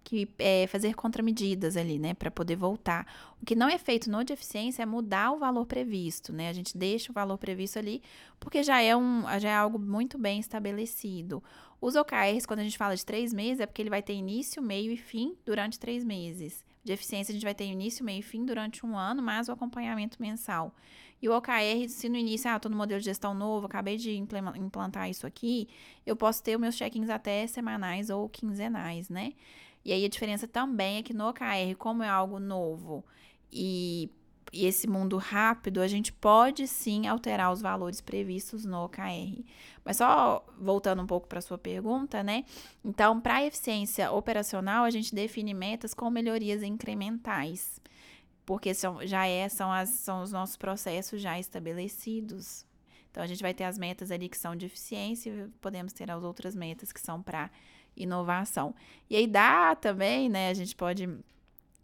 que 0.03 0.27
é, 0.39 0.67
fazer 0.69 0.95
contramedidas 0.95 1.77
ali, 1.77 1.99
né, 1.99 2.15
para 2.15 2.31
poder 2.31 2.57
voltar. 2.57 3.07
O 3.43 3.45
que 3.45 3.55
não 3.55 3.69
é 3.69 3.77
feito 3.77 4.11
no 4.11 4.25
de 4.25 4.33
eficiência 4.33 4.85
é 4.85 4.87
mudar 4.87 5.33
o 5.33 5.39
valor 5.39 5.67
previsto, 5.67 6.33
né, 6.33 6.49
a 6.49 6.53
gente 6.55 6.79
deixa 6.79 7.13
o 7.13 7.15
valor 7.15 7.37
previsto 7.37 7.79
ali 7.79 8.03
porque 8.41 8.63
já 8.63 8.81
é 8.81 8.97
um, 8.97 9.25
já 9.39 9.51
é 9.51 9.55
algo 9.55 9.79
muito 9.79 10.17
bem 10.17 10.41
estabelecido. 10.41 11.45
Os 11.79 11.95
OKRs, 11.95 12.47
quando 12.47 12.61
a 12.61 12.65
gente 12.65 12.79
fala 12.79 12.97
de 12.97 13.05
três 13.05 13.35
meses, 13.35 13.61
é 13.61 13.67
porque 13.67 13.83
ele 13.83 13.91
vai 13.91 14.03
ter 14.03 14.15
início, 14.15 14.63
meio 14.63 14.91
e 14.91 14.97
fim 14.97 15.37
durante 15.45 15.79
três 15.79 16.03
meses 16.03 16.65
de 16.87 16.93
eficiência, 16.93 17.33
a 17.33 17.35
gente 17.35 17.45
vai 17.45 17.55
ter 17.55 17.65
início, 17.65 18.05
meio 18.05 18.21
e 18.21 18.23
fim 18.23 18.45
durante 18.45 18.87
um 18.87 18.97
ano, 18.97 19.21
mais 19.21 19.49
o 19.49 19.53
acompanhamento 19.53 20.23
mensal. 20.23 20.75
E 21.21 21.29
o 21.29 21.37
OKR, 21.37 21.89
se 21.89 22.09
no 22.09 22.17
início, 22.17 22.49
ah, 22.51 22.57
estou 22.57 22.71
no 22.71 22.77
modelo 22.77 23.01
de 23.01 23.07
gestão 23.07 23.35
novo, 23.35 23.67
acabei 23.67 23.97
de 23.97 24.15
implantar 24.15 25.11
isso 25.11 25.27
aqui, 25.27 25.69
eu 26.07 26.15
posso 26.15 26.43
ter 26.43 26.55
os 26.55 26.61
meus 26.61 26.77
check-ins 26.77 27.11
até 27.11 27.47
semanais 27.47 28.09
ou 28.09 28.29
quinzenais, 28.29 29.09
né? 29.09 29.33
E 29.85 29.93
aí 29.93 30.05
a 30.05 30.09
diferença 30.09 30.47
também 30.47 30.99
é 30.99 31.03
que 31.03 31.13
no 31.13 31.29
OKR, 31.29 31.75
como 31.79 32.03
é 32.03 32.09
algo 32.09 32.39
novo 32.39 33.05
e 33.53 34.11
e 34.53 34.67
esse 34.67 34.87
mundo 34.87 35.17
rápido, 35.17 35.81
a 35.81 35.89
gente 35.89 36.13
pode 36.13 36.67
sim 36.67 37.07
alterar 37.07 37.53
os 37.53 37.61
valores 37.61 38.01
previstos 38.01 38.65
no 38.65 38.85
OKR. 38.85 39.45
Mas 39.85 39.99
só 39.99 40.45
voltando 40.59 41.03
um 41.03 41.07
pouco 41.07 41.27
para 41.27 41.41
sua 41.41 41.59
pergunta, 41.59 42.23
né? 42.23 42.45
Então, 42.85 43.21
para 43.21 43.45
eficiência 43.45 44.11
operacional, 44.11 44.85
a 44.85 44.91
gente 44.91 45.15
define 45.15 45.53
metas 45.53 45.93
com 45.93 46.09
melhorias 46.11 46.63
incrementais, 46.63 47.81
porque 48.45 48.73
são, 48.73 49.05
já 49.07 49.27
é, 49.27 49.49
são, 49.49 49.71
as, 49.73 49.91
são 49.91 50.23
os 50.23 50.33
nossos 50.33 50.57
processos 50.57 51.21
já 51.21 51.39
estabelecidos. 51.39 52.65
Então, 53.11 53.23
a 53.23 53.27
gente 53.27 53.43
vai 53.43 53.55
ter 53.55 53.65
as 53.65 53.79
metas 53.79 54.11
ali 54.11 54.29
que 54.29 54.39
são 54.39 54.55
de 54.55 54.67
eficiência 54.67 55.31
e 55.31 55.49
podemos 55.61 55.93
ter 55.93 56.11
as 56.11 56.23
outras 56.23 56.55
metas 56.55 56.93
que 56.93 57.01
são 57.01 57.23
para 57.23 57.51
inovação. 57.97 58.75
E 59.09 59.17
aí 59.17 59.27
dá 59.27 59.75
também, 59.75 60.29
né? 60.29 60.51
A 60.51 60.55
gente 60.55 60.77
pode 60.77 61.09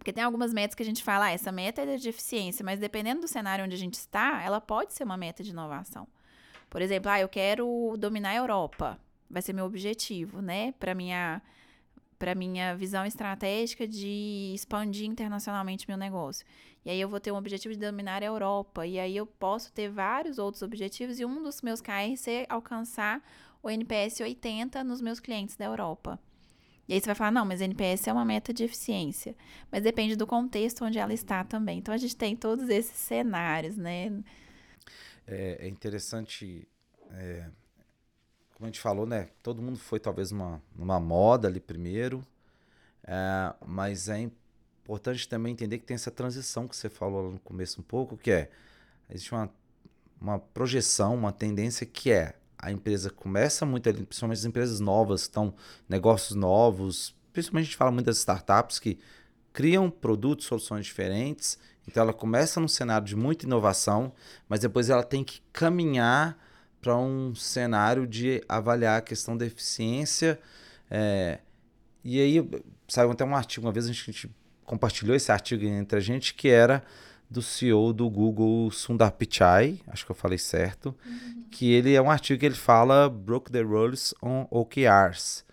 porque 0.03 0.13
tem 0.13 0.25
algumas 0.25 0.53
metas 0.53 0.75
que 0.75 0.83
a 0.83 0.87
gente 0.87 1.01
fala, 1.01 1.27
ah, 1.27 1.31
essa 1.31 1.53
meta 1.53 1.81
é 1.81 1.97
de 1.97 2.09
eficiência, 2.09 2.65
mas 2.65 2.81
dependendo 2.81 3.21
do 3.21 3.29
cenário 3.29 3.65
onde 3.65 3.77
a 3.77 3.79
gente 3.79 3.95
está, 3.95 4.43
ela 4.43 4.61
pode 4.61 4.93
ser 4.93 5.05
uma 5.05 5.17
meta 5.17 5.45
de 5.45 5.51
inovação. 5.51 6.09
Por 6.69 6.83
exemplo, 6.83 7.09
ah, 7.09 7.21
eu 7.21 7.29
quero 7.29 7.95
dominar 7.97 8.31
a 8.31 8.35
Europa. 8.35 8.99
Vai 9.31 9.41
ser 9.43 9.53
meu 9.53 9.65
objetivo, 9.65 10.43
né? 10.43 10.73
Para 10.73 10.93
minha 10.93 11.41
para 12.19 12.35
minha 12.35 12.75
visão 12.75 13.07
estratégica 13.07 13.87
de 13.87 14.53
expandir 14.55 15.07
internacionalmente 15.07 15.87
meu 15.89 15.97
negócio. 15.97 16.45
E 16.85 16.91
aí 16.91 17.01
eu 17.01 17.09
vou 17.09 17.21
ter 17.21 17.31
um 17.31 17.37
objetivo 17.37 17.73
de 17.73 17.81
dominar 17.81 18.23
a 18.23 18.27
Europa. 18.27 18.85
E 18.85 18.99
aí 18.99 19.17
eu 19.17 19.27
posso 19.27 19.73
ter 19.73 19.89
vários 19.89 20.39
outros 20.39 20.63
objetivos. 20.63 21.21
E 21.21 21.25
um 21.25 21.43
dos 21.43 21.63
meus 21.63 21.81
KR 21.81 22.17
ser 22.17 22.47
alcançar 22.49 23.23
o 23.63 23.71
NPS 23.71 24.21
80 24.21 24.83
nos 24.83 25.01
meus 25.01 25.21
clientes 25.21 25.57
da 25.57 25.65
Europa. 25.65 26.19
E 26.93 26.97
aí 26.97 27.01
você 27.01 27.07
vai 27.07 27.15
falar, 27.15 27.31
não, 27.31 27.47
mas 27.47 27.63
NPS 27.63 28.07
é 28.07 28.13
uma 28.13 28.23
meta 28.23 28.53
de 28.53 28.65
eficiência. 28.65 29.35
Mas 29.71 29.83
depende 29.83 30.15
do 30.15 30.27
contexto 30.27 30.85
onde 30.85 30.99
ela 30.99 31.15
está 31.15 31.43
também. 31.43 31.79
Então 31.79 31.95
a 31.95 31.97
gente 31.97 32.15
tem 32.15 32.37
todos 32.37 32.69
esses 32.69 32.95
cenários, 32.95 33.79
né? 33.79 34.23
É, 35.27 35.57
é 35.65 35.69
interessante, 35.69 36.69
é, 37.13 37.47
como 38.53 38.67
a 38.67 38.67
gente 38.67 38.79
falou, 38.79 39.07
né? 39.07 39.31
Todo 39.43 39.63
mundo 39.63 39.79
foi 39.79 39.99
talvez 39.99 40.33
numa, 40.33 40.63
numa 40.77 41.01
moda 41.01 41.49
ali 41.49 41.61
primeiro, 41.61 42.23
é, 43.05 43.55
mas 43.67 44.11
é 44.11 44.29
importante 44.83 45.27
também 45.27 45.55
entender 45.55 45.79
que 45.79 45.87
tem 45.87 45.95
essa 45.95 46.11
transição 46.11 46.69
que 46.69 46.77
você 46.77 46.91
falou 46.91 47.33
no 47.33 47.39
começo 47.39 47.81
um 47.81 47.85
pouco, 47.85 48.19
que 48.19 48.31
é, 48.31 48.51
existe 49.09 49.33
uma, 49.33 49.51
uma 50.21 50.39
projeção, 50.39 51.15
uma 51.15 51.33
tendência 51.33 51.87
que 51.87 52.13
é 52.13 52.35
a 52.63 52.71
empresa 52.71 53.11
começa 53.11 53.67
muito 53.67 53.89
ali, 53.89 54.05
principalmente 54.05 54.39
as 54.39 54.45
empresas 54.45 54.79
novas, 54.79 55.23
estão 55.23 55.53
negócios 55.89 56.37
novos, 56.37 57.13
principalmente 57.33 57.65
a 57.65 57.69
gente 57.71 57.77
fala 57.77 57.91
muito 57.91 58.07
das 58.07 58.19
startups 58.19 58.79
que 58.79 59.01
criam 59.53 59.91
produtos, 59.91 60.47
soluções 60.47 60.87
diferentes. 60.87 61.59
Então 61.87 62.05
ela 62.05 62.13
começa 62.13 62.61
num 62.61 62.69
cenário 62.69 63.05
de 63.05 63.17
muita 63.17 63.45
inovação, 63.45 64.13
mas 64.49 64.61
depois 64.61 64.89
ela 64.89 65.03
tem 65.03 65.25
que 65.25 65.43
caminhar 65.53 66.39
para 66.81 66.97
um 66.97 67.35
cenário 67.35 68.07
de 68.07 68.43
avaliar 68.49 68.99
a 68.99 69.03
questão 69.03 69.37
da 69.37 69.45
eficiência. 69.45 70.39
É, 70.89 71.41
e 72.05 72.21
aí 72.21 72.49
saiu 72.87 73.11
até 73.11 73.25
um 73.25 73.35
artigo, 73.35 73.67
uma 73.67 73.73
vez 73.73 73.87
a 73.87 73.93
gente 73.93 74.31
compartilhou 74.65 75.17
esse 75.17 75.33
artigo 75.33 75.65
entre 75.65 75.99
a 75.99 76.01
gente, 76.01 76.35
que 76.35 76.49
era 76.49 76.85
do 77.33 77.43
CEO 77.43 77.93
do 77.93 78.09
Google, 78.09 78.71
Sundar 78.71 79.13
Pichai, 79.13 79.81
acho 79.89 80.05
que 80.05 80.11
eu 80.11 80.17
falei 80.17 80.39
certo, 80.39 80.95
uhum. 81.05 81.45
que 81.51 81.73
ele 81.73 81.95
é 81.95 82.03
um 82.03 82.11
artigo 82.11 82.39
que 82.39 82.47
ele 82.47 82.55
fala 82.55 83.09
Broke 83.09 83.51
the 83.51 83.63
Rules 83.63 84.15
on 84.23 84.47
OKRs. 84.51 85.45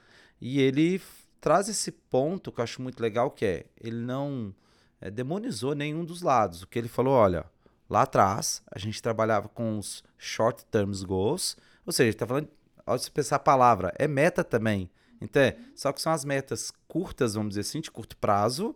E 0.42 0.60
ele 0.60 1.02
traz 1.40 1.70
esse 1.70 1.92
ponto 1.92 2.52
que 2.52 2.60
eu 2.60 2.64
acho 2.64 2.82
muito 2.82 3.02
legal, 3.02 3.32
que 3.32 3.46
é, 3.46 3.66
ele 3.80 3.98
não 3.98 4.54
é, 5.00 5.10
demonizou 5.10 5.74
nenhum 5.74 6.04
dos 6.04 6.22
lados. 6.22 6.62
O 6.62 6.68
que 6.68 6.78
ele 6.78 6.90
falou, 6.90 7.14
olha, 7.14 7.46
lá 7.90 8.02
atrás 8.02 8.62
a 8.72 8.78
gente 8.78 9.02
trabalhava 9.02 9.48
com 9.48 9.78
os 9.78 10.04
short 10.18 10.66
term 10.66 10.92
goals, 11.06 11.58
ou 11.86 11.94
seja, 11.94 12.04
ele 12.04 12.16
está 12.16 12.28
falando, 12.28 12.50
ao 12.86 12.98
você 12.98 13.10
pensar 13.10 13.38
a 13.38 13.40
palavra, 13.40 13.94
é 13.98 14.08
meta 14.08 14.44
também. 14.44 14.90
Então, 15.22 15.42
é, 15.42 15.58
só 15.76 15.92
que 15.92 16.02
são 16.02 16.12
as 16.12 16.26
metas 16.26 16.72
curtas, 16.88 17.36
vamos 17.36 17.50
dizer 17.50 17.62
assim, 17.62 17.82
de 17.82 17.92
curto 17.92 18.18
prazo, 18.18 18.76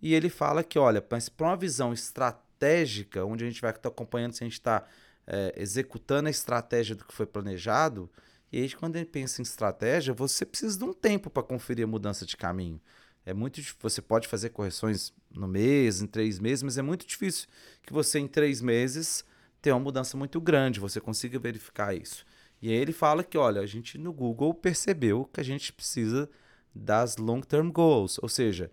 e 0.00 0.14
ele 0.14 0.28
fala 0.28 0.62
que, 0.62 0.78
olha, 0.78 1.02
para 1.02 1.18
uma 1.40 1.56
visão 1.56 1.92
estratégica, 1.92 3.24
onde 3.24 3.44
a 3.44 3.46
gente 3.46 3.60
vai 3.60 3.70
estar 3.70 3.88
acompanhando 3.88 4.32
se 4.32 4.42
a 4.42 4.46
gente 4.46 4.54
está 4.54 4.84
é, 5.26 5.52
executando 5.56 6.28
a 6.28 6.30
estratégia 6.30 6.94
do 6.94 7.04
que 7.04 7.14
foi 7.14 7.26
planejado, 7.26 8.10
e 8.50 8.62
aí 8.62 8.72
quando 8.72 8.96
a 8.96 8.98
gente 9.00 9.10
pensa 9.10 9.40
em 9.40 9.44
estratégia, 9.44 10.14
você 10.14 10.46
precisa 10.46 10.78
de 10.78 10.84
um 10.84 10.92
tempo 10.92 11.28
para 11.28 11.42
conferir 11.42 11.84
a 11.84 11.88
mudança 11.88 12.24
de 12.24 12.36
caminho. 12.36 12.80
É 13.26 13.34
muito 13.34 13.60
Você 13.80 14.00
pode 14.00 14.26
fazer 14.26 14.48
correções 14.50 15.12
no 15.30 15.46
mês, 15.46 16.00
em 16.00 16.06
três 16.06 16.38
meses, 16.38 16.62
mas 16.62 16.78
é 16.78 16.82
muito 16.82 17.06
difícil 17.06 17.46
que 17.82 17.92
você, 17.92 18.18
em 18.18 18.26
três 18.26 18.62
meses, 18.62 19.22
tenha 19.60 19.74
uma 19.74 19.82
mudança 19.82 20.16
muito 20.16 20.40
grande, 20.40 20.80
você 20.80 20.98
consiga 21.00 21.38
verificar 21.38 21.94
isso. 21.94 22.24
E 22.62 22.70
aí 22.70 22.76
ele 22.76 22.92
fala 22.92 23.22
que, 23.22 23.36
olha, 23.36 23.60
a 23.60 23.66
gente 23.66 23.98
no 23.98 24.12
Google 24.12 24.54
percebeu 24.54 25.26
que 25.26 25.40
a 25.40 25.44
gente 25.44 25.72
precisa 25.72 26.28
das 26.74 27.16
long-term 27.16 27.70
goals, 27.70 28.18
ou 28.22 28.28
seja, 28.28 28.70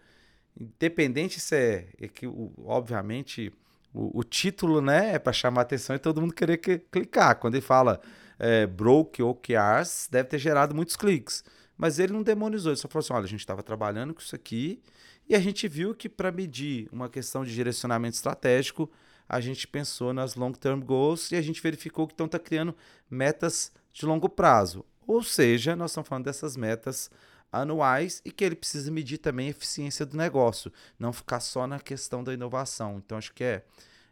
independente 0.60 1.40
se 1.40 1.56
é, 1.56 1.88
é 2.00 2.08
que, 2.08 2.28
obviamente, 2.64 3.52
o, 3.94 4.20
o, 4.20 4.24
título 4.24 4.82
né, 4.82 5.16
é 5.16 5.20
para 5.20 5.34
chamar 5.34 5.62
atenção 5.62 5.96
e 5.96 6.00
todo 6.00 6.22
mundo 6.22 6.34
querer 6.34 6.58
que, 6.58 6.80
clicar. 6.80 7.36
Quando 7.38 7.56
ele 7.56 7.62
fala 7.62 8.00
é, 8.40 8.66
broke 8.66 9.22
OKRs, 9.22 10.08
deve 10.10 10.30
ter 10.30 10.38
gerado 10.38 10.76
muitos 10.76 10.96
cliques. 10.96 11.44
Mas 11.78 12.00
ele 12.00 12.14
não 12.14 12.24
demonizou, 12.24 12.72
ele 12.72 12.80
só 12.80 12.88
falou 12.88 13.04
assim: 13.04 13.14
olha, 13.14 13.26
a 13.26 13.28
gente 13.28 13.42
estava 13.42 13.62
trabalhando 13.62 14.14
com 14.14 14.22
isso 14.22 14.36
aqui 14.36 14.82
e 15.28 15.36
a 15.36 15.40
gente 15.40 15.68
viu 15.68 15.94
que 15.94 16.08
para 16.08 16.32
medir 16.32 16.88
uma 16.92 17.10
questão 17.10 17.44
de 17.44 17.54
direcionamento 17.54 18.16
estratégico, 18.16 18.90
a 19.28 19.42
gente 19.42 19.68
pensou 19.68 20.14
nas 20.14 20.36
long-term 20.36 20.80
goals 20.82 21.32
e 21.32 21.36
a 21.36 21.42
gente 21.42 21.62
verificou 21.62 22.08
que 22.08 22.14
estão 22.14 22.28
tá 22.28 22.40
criando 22.40 22.76
metas 23.10 23.72
de 23.92 24.06
longo 24.06 24.30
prazo. 24.30 24.86
Ou 25.08 25.24
seja, 25.24 25.76
nós 25.76 25.92
estamos 25.92 26.08
falando 26.08 26.26
dessas 26.26 26.56
metas 26.56 27.10
anuais 27.62 28.22
e 28.26 28.32
que 28.32 28.44
ele 28.44 28.56
precisa 28.56 28.92
medir 28.92 29.18
também 29.18 29.48
a 29.48 29.52
eficiência 29.52 30.06
do 30.06 30.18
negócio, 30.18 30.72
não 31.00 31.14
ficar 31.14 31.40
só 31.40 31.66
na 31.66 31.80
questão 31.80 32.24
da 32.24 32.34
inovação. 32.34 33.02
Então, 33.04 33.18
acho 33.18 33.34
que 33.34 33.44
é, 33.44 33.64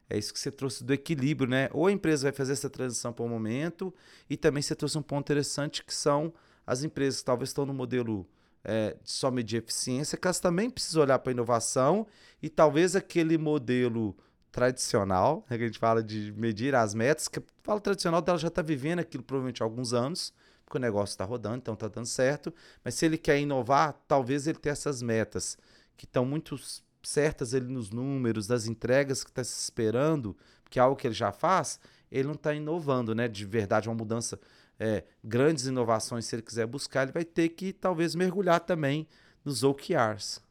é 0.10 0.18
isso 0.18 0.34
que 0.34 0.40
você 0.40 0.52
trouxe 0.52 0.84
do 0.84 0.94
equilíbrio, 0.94 1.50
né? 1.50 1.70
Ou 1.74 1.88
a 1.88 1.92
empresa 1.92 2.24
vai 2.24 2.32
fazer 2.32 2.54
essa 2.54 2.70
transição 2.70 3.12
para 3.12 3.26
o 3.26 3.30
momento, 3.30 3.94
e 4.30 4.38
também 4.38 4.62
você 4.62 4.76
trouxe 4.76 4.98
um 4.98 5.02
ponto 5.02 5.26
interessante 5.26 5.84
que 5.84 5.94
são 5.94 6.34
as 6.66 6.84
empresas 6.84 7.20
que 7.20 7.26
talvez 7.26 7.50
estão 7.50 7.66
no 7.66 7.74
modelo 7.74 8.28
é, 8.64 8.96
de 9.04 9.12
só 9.12 9.30
medir 9.30 9.58
eficiência, 9.58 10.18
que 10.18 10.26
elas 10.26 10.40
também 10.40 10.70
precisam 10.70 11.04
olhar 11.04 11.20
para 11.20 11.32
a 11.32 11.34
inovação 11.34 12.08
e 12.42 12.50
talvez 12.50 12.96
aquele 12.96 13.38
modelo 13.38 14.16
tradicional, 14.52 15.46
né, 15.50 15.58
que 15.58 15.64
a 15.64 15.68
gente 15.68 15.80
fala 15.80 16.02
de 16.02 16.32
medir 16.38 16.76
as 16.76 16.94
metas, 16.94 17.28
que 17.28 17.42
fala 17.64 17.82
tradicional 17.82 18.22
dela 18.22 18.38
já 18.38 18.48
está 18.48 18.62
vivendo 18.62 19.00
aquilo 19.00 19.24
provavelmente 19.24 19.62
há 19.62 19.66
alguns 19.66 19.94
anos, 19.94 20.34
porque 20.66 20.78
o 20.78 20.82
negócio 20.82 21.14
está 21.14 21.26
rodando, 21.26 21.58
então 21.58 21.74
está 21.74 21.88
dando 21.88 22.06
certo. 22.06 22.54
Mas 22.84 22.96
se 22.96 23.06
ele 23.06 23.18
quer 23.18 23.40
inovar, 23.40 23.94
talvez 24.08 24.48
ele 24.48 24.58
tenha 24.58 24.74
essas 24.74 25.02
metas 25.02 25.58
que 25.96 26.06
estão 26.06 26.26
muito 26.26 26.58
certas 27.04 27.54
ele 27.54 27.68
nos 27.68 27.92
números, 27.92 28.48
das 28.48 28.66
entregas 28.66 29.24
que 29.24 29.30
está 29.30 29.44
se 29.44 29.60
esperando, 29.60 30.36
que 30.70 30.80
é 30.80 30.82
algo 30.82 30.96
que 30.96 31.06
ele 31.06 31.14
já 31.14 31.32
faz, 31.32 31.80
ele 32.12 32.28
não 32.28 32.36
está 32.36 32.54
inovando, 32.54 33.14
né? 33.14 33.28
De 33.28 33.46
verdade, 33.46 33.90
uma 33.90 33.96
mudança, 33.96 34.40
é, 34.80 35.04
grandes 35.24 35.66
inovações, 35.66 36.26
se 36.26 36.36
ele 36.36 36.42
quiser 36.42 36.66
buscar, 36.66 37.04
ele 37.04 37.12
vai 37.12 37.26
ter 37.26 37.50
que 37.50 37.74
talvez 37.74 38.16
mergulhar 38.16 38.60
também 38.60 39.08
nos 39.44 39.64
OKRs. 39.64 40.42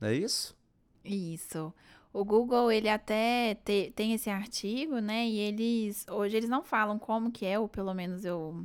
Não 0.00 0.08
é 0.08 0.14
isso? 0.14 0.56
Isso. 1.04 1.72
O 2.14 2.24
Google, 2.24 2.70
ele 2.70 2.88
até 2.88 3.56
te, 3.64 3.92
tem 3.96 4.12
esse 4.12 4.30
artigo, 4.30 5.00
né? 5.00 5.26
E 5.26 5.36
eles, 5.40 6.06
hoje 6.08 6.36
eles 6.36 6.48
não 6.48 6.62
falam 6.62 6.96
como 6.96 7.32
que 7.32 7.44
é, 7.44 7.58
ou 7.58 7.68
pelo 7.68 7.92
menos 7.92 8.24
eu... 8.24 8.64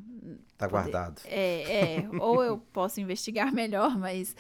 Tá 0.56 0.70
poder, 0.70 0.84
guardado. 0.84 1.22
É, 1.26 1.96
é 1.96 2.10
ou 2.20 2.44
eu 2.44 2.60
posso 2.72 3.02
investigar 3.02 3.52
melhor, 3.52 3.98
mas, 3.98 4.36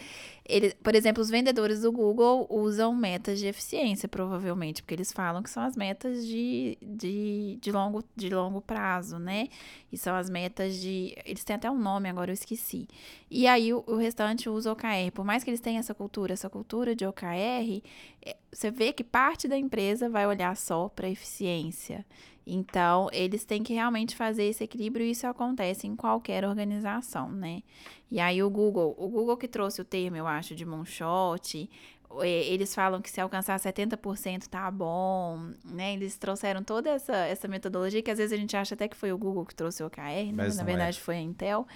ele, 0.49 0.73
por 0.83 0.95
exemplo, 0.95 1.21
os 1.21 1.29
vendedores 1.29 1.81
do 1.81 1.91
Google 1.91 2.47
usam 2.49 2.95
metas 2.95 3.37
de 3.37 3.45
eficiência, 3.45 4.09
provavelmente, 4.09 4.81
porque 4.81 4.95
eles 4.95 5.11
falam 5.11 5.43
que 5.43 5.49
são 5.49 5.61
as 5.61 5.77
metas 5.77 6.25
de, 6.25 6.75
de, 6.81 7.59
de, 7.61 7.71
longo, 7.71 8.03
de 8.15 8.29
longo 8.29 8.59
prazo, 8.59 9.19
né? 9.19 9.47
E 9.91 9.97
são 9.97 10.15
as 10.15 10.27
metas 10.27 10.81
de... 10.81 11.15
Eles 11.23 11.43
têm 11.43 11.55
até 11.55 11.69
um 11.69 11.77
nome, 11.77 12.09
agora 12.09 12.31
eu 12.31 12.33
esqueci. 12.33 12.87
E 13.29 13.45
aí, 13.45 13.71
o, 13.71 13.83
o 13.85 13.95
restante 13.95 14.49
usa 14.49 14.71
OKR. 14.71 15.11
Por 15.13 15.23
mais 15.23 15.43
que 15.43 15.51
eles 15.51 15.61
tenham 15.61 15.79
essa 15.79 15.93
cultura, 15.93 16.33
essa 16.33 16.49
cultura 16.49 16.95
de 16.95 17.05
OKR, 17.05 17.83
é, 18.25 18.35
você 18.51 18.71
vê 18.71 18.91
que 18.91 19.03
parte 19.03 19.47
da 19.47 19.57
empresa 19.57 20.09
vai 20.09 20.25
olhar 20.25 20.57
só 20.57 20.89
para 20.89 21.07
eficiência. 21.07 22.03
Então, 22.51 23.09
eles 23.11 23.45
têm 23.45 23.61
que 23.61 23.73
realmente 23.73 24.15
fazer 24.15 24.45
esse 24.45 24.63
equilíbrio 24.63 25.05
e 25.05 25.11
isso 25.11 25.27
acontece 25.27 25.85
em 25.85 25.95
qualquer 25.95 26.43
organização, 26.43 27.31
né? 27.31 27.61
E 28.11 28.19
aí 28.19 28.41
o 28.41 28.49
Google, 28.49 28.95
o 28.97 29.07
Google 29.07 29.37
que 29.37 29.47
trouxe 29.47 29.81
o 29.81 29.85
termo, 29.85 30.17
eu 30.17 30.25
acho, 30.25 30.55
de 30.55 30.65
moonshot, 30.65 31.69
eles 32.23 32.73
falam 32.73 33.01
que 33.01 33.09
se 33.09 33.21
alcançar 33.21 33.59
70% 33.59 34.47
tá 34.47 34.69
bom, 34.71 35.51
né? 35.63 35.93
Eles 35.93 36.17
trouxeram 36.17 36.63
toda 36.63 36.89
essa, 36.89 37.15
essa 37.15 37.47
metodologia 37.47 38.01
que 38.01 38.09
às 38.09 38.17
vezes 38.17 38.33
a 38.33 38.37
gente 38.37 38.57
acha 38.57 38.73
até 38.73 38.87
que 38.87 38.97
foi 38.97 39.11
o 39.11 39.17
Google 39.17 39.45
que 39.45 39.53
trouxe 39.53 39.83
o 39.83 39.85
OKR, 39.85 40.01
né? 40.01 40.31
mas 40.33 40.57
na 40.57 40.63
verdade 40.63 40.97
é. 40.97 41.01
foi 41.01 41.17
a 41.17 41.21
Intel. 41.21 41.67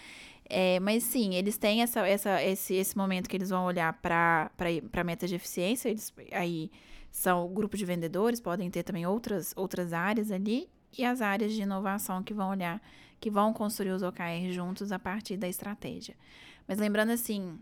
É, 0.49 0.79
mas 0.79 1.03
sim, 1.03 1.35
eles 1.35 1.57
têm 1.57 1.81
essa, 1.83 2.05
essa, 2.07 2.43
esse, 2.43 2.75
esse 2.75 2.97
momento 2.97 3.29
que 3.29 3.37
eles 3.37 3.49
vão 3.49 3.65
olhar 3.65 3.93
para 4.01 5.03
metas 5.05 5.29
de 5.29 5.35
eficiência, 5.35 5.89
eles 5.89 6.11
aí 6.31 6.69
são 7.13 7.45
o 7.45 7.47
grupo 7.47 7.77
de 7.77 7.85
vendedores, 7.85 8.41
podem 8.41 8.71
ter 8.71 8.81
também 8.81 9.05
outras, 9.05 9.53
outras 9.55 9.93
áreas 9.93 10.31
ali, 10.31 10.67
e 10.97 11.05
as 11.05 11.21
áreas 11.21 11.53
de 11.53 11.61
inovação 11.61 12.23
que 12.23 12.33
vão 12.33 12.49
olhar, 12.49 12.81
que 13.19 13.29
vão 13.29 13.53
construir 13.53 13.91
os 13.91 14.01
OKR 14.01 14.51
juntos 14.51 14.91
a 14.91 14.97
partir 14.97 15.37
da 15.37 15.47
estratégia. 15.47 16.15
Mas 16.67 16.79
lembrando 16.79 17.11
assim, 17.11 17.59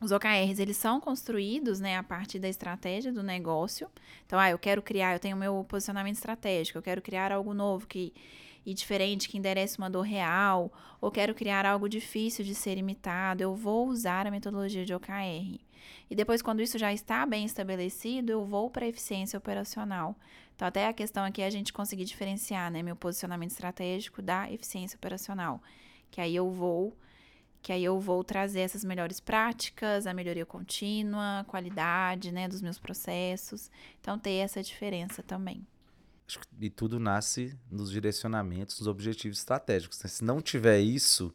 os 0.00 0.12
OKRs, 0.12 0.60
eles 0.60 0.76
são 0.76 1.00
construídos, 1.00 1.80
né, 1.80 1.96
a 1.96 2.04
partir 2.04 2.38
da 2.38 2.48
estratégia 2.48 3.12
do 3.12 3.20
negócio. 3.20 3.90
Então, 4.24 4.38
ah, 4.38 4.48
eu 4.48 4.58
quero 4.58 4.80
criar, 4.80 5.12
eu 5.12 5.18
tenho 5.18 5.36
meu 5.36 5.64
posicionamento 5.68 6.14
estratégico, 6.14 6.78
eu 6.78 6.82
quero 6.82 7.02
criar 7.02 7.32
algo 7.32 7.52
novo 7.52 7.84
que 7.84 8.14
e 8.64 8.74
diferente 8.74 9.28
que 9.28 9.38
enderece 9.38 9.78
uma 9.78 9.90
dor 9.90 10.02
real, 10.02 10.70
ou 11.00 11.10
quero 11.10 11.34
criar 11.34 11.66
algo 11.66 11.88
difícil 11.88 12.44
de 12.44 12.54
ser 12.54 12.78
imitado, 12.78 13.40
eu 13.40 13.56
vou 13.56 13.88
usar 13.88 14.26
a 14.26 14.30
metodologia 14.30 14.84
de 14.84 14.94
OKR. 14.94 15.58
E 16.10 16.14
depois, 16.14 16.42
quando 16.42 16.60
isso 16.60 16.78
já 16.78 16.92
está 16.92 17.24
bem 17.26 17.44
estabelecido, 17.44 18.30
eu 18.30 18.44
vou 18.44 18.70
para 18.70 18.84
a 18.84 18.88
eficiência 18.88 19.38
operacional. 19.38 20.16
Então, 20.54 20.66
até 20.66 20.86
a 20.86 20.92
questão 20.92 21.24
aqui 21.24 21.42
é 21.42 21.46
a 21.46 21.50
gente 21.50 21.72
conseguir 21.72 22.04
diferenciar 22.04 22.70
né, 22.70 22.82
meu 22.82 22.96
posicionamento 22.96 23.50
estratégico 23.50 24.20
da 24.20 24.50
eficiência 24.50 24.96
operacional. 24.96 25.62
Que 26.10 26.20
aí 26.20 26.34
eu 26.34 26.50
vou 26.50 26.96
que 27.60 27.72
aí 27.72 27.82
eu 27.82 27.98
vou 27.98 28.22
trazer 28.22 28.60
essas 28.60 28.84
melhores 28.84 29.18
práticas, 29.18 30.06
a 30.06 30.14
melhoria 30.14 30.46
contínua, 30.46 31.44
qualidade, 31.48 32.30
né, 32.30 32.48
dos 32.48 32.62
meus 32.62 32.78
processos. 32.78 33.70
Então, 34.00 34.18
ter 34.18 34.34
essa 34.34 34.62
diferença 34.62 35.22
também. 35.22 35.66
E 36.60 36.68
tudo 36.68 37.00
nasce 37.00 37.58
nos 37.70 37.90
direcionamentos, 37.90 38.78
nos 38.78 38.86
objetivos 38.86 39.38
estratégicos. 39.38 40.02
Né? 40.02 40.08
Se 40.08 40.22
não 40.22 40.40
tiver 40.40 40.78
isso 40.78 41.34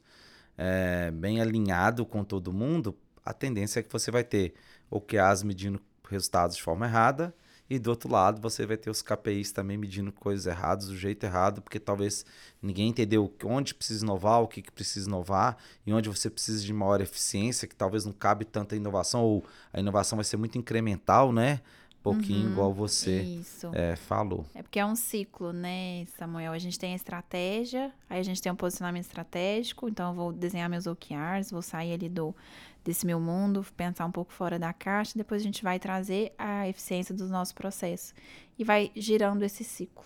é, 0.57 1.09
bem 1.11 1.41
alinhado 1.41 2.05
com 2.05 2.23
todo 2.23 2.53
mundo, 2.53 2.95
a 3.25 3.33
tendência 3.33 3.79
é 3.79 3.83
que 3.83 3.91
você 3.91 4.11
vai 4.11 4.23
ter 4.23 4.53
OKRs 4.89 5.43
medindo 5.43 5.81
resultados 6.09 6.55
de 6.55 6.63
forma 6.63 6.85
errada 6.85 7.33
e 7.69 7.79
do 7.79 7.89
outro 7.89 8.11
lado, 8.11 8.41
você 8.41 8.65
vai 8.65 8.77
ter 8.77 8.89
os 8.89 9.01
KPIs 9.01 9.51
também 9.51 9.77
medindo 9.77 10.11
coisas 10.11 10.45
erradas, 10.45 10.87
do 10.87 10.97
jeito 10.97 11.23
errado, 11.23 11.61
porque 11.61 11.79
talvez 11.79 12.25
ninguém 12.61 12.89
entendeu 12.89 13.33
onde 13.45 13.73
precisa 13.73 14.03
inovar, 14.03 14.41
o 14.41 14.47
que, 14.47 14.61
que 14.61 14.71
precisa 14.71 15.07
inovar, 15.07 15.57
e 15.85 15.93
onde 15.93 16.09
você 16.09 16.29
precisa 16.29 16.63
de 16.63 16.73
maior 16.73 16.99
eficiência, 17.01 17.67
que 17.67 17.75
talvez 17.75 18.05
não 18.05 18.11
cabe 18.11 18.43
tanta 18.45 18.75
inovação, 18.75 19.23
ou 19.23 19.43
a 19.71 19.79
inovação 19.79 20.17
vai 20.17 20.25
ser 20.25 20.37
muito 20.37 20.57
incremental, 20.57 21.31
né? 21.31 21.61
pouquinho, 22.03 22.47
uhum, 22.47 22.51
igual 22.51 22.73
você 22.73 23.39
é, 23.71 23.95
falou. 23.95 24.45
É 24.53 24.61
porque 24.61 24.77
é 24.77 24.85
um 24.85 24.95
ciclo, 24.95 25.53
né, 25.53 26.05
Samuel? 26.17 26.51
A 26.51 26.59
gente 26.59 26.77
tem 26.77 26.91
a 26.91 26.95
estratégia, 26.97 27.93
aí 28.09 28.19
a 28.19 28.23
gente 28.23 28.41
tem 28.41 28.51
um 28.51 28.57
posicionamento 28.57 29.05
estratégico, 29.05 29.87
então 29.87 30.09
eu 30.09 30.13
vou 30.13 30.33
desenhar 30.33 30.69
meus 30.69 30.85
OKRs, 30.85 31.49
vou 31.49 31.61
sair 31.61 31.93
ali 31.93 32.09
do 32.09 32.35
desse 32.83 33.05
meu 33.05 33.19
mundo, 33.19 33.65
pensar 33.77 34.05
um 34.05 34.11
pouco 34.11 34.31
fora 34.33 34.59
da 34.59 34.73
caixa, 34.73 35.13
depois 35.15 35.41
a 35.41 35.45
gente 35.45 35.63
vai 35.63 35.79
trazer 35.79 36.33
a 36.37 36.67
eficiência 36.67 37.15
dos 37.15 37.29
nossos 37.29 37.53
processos 37.53 38.13
e 38.57 38.63
vai 38.63 38.91
girando 38.95 39.43
esse 39.43 39.63
ciclo, 39.63 40.05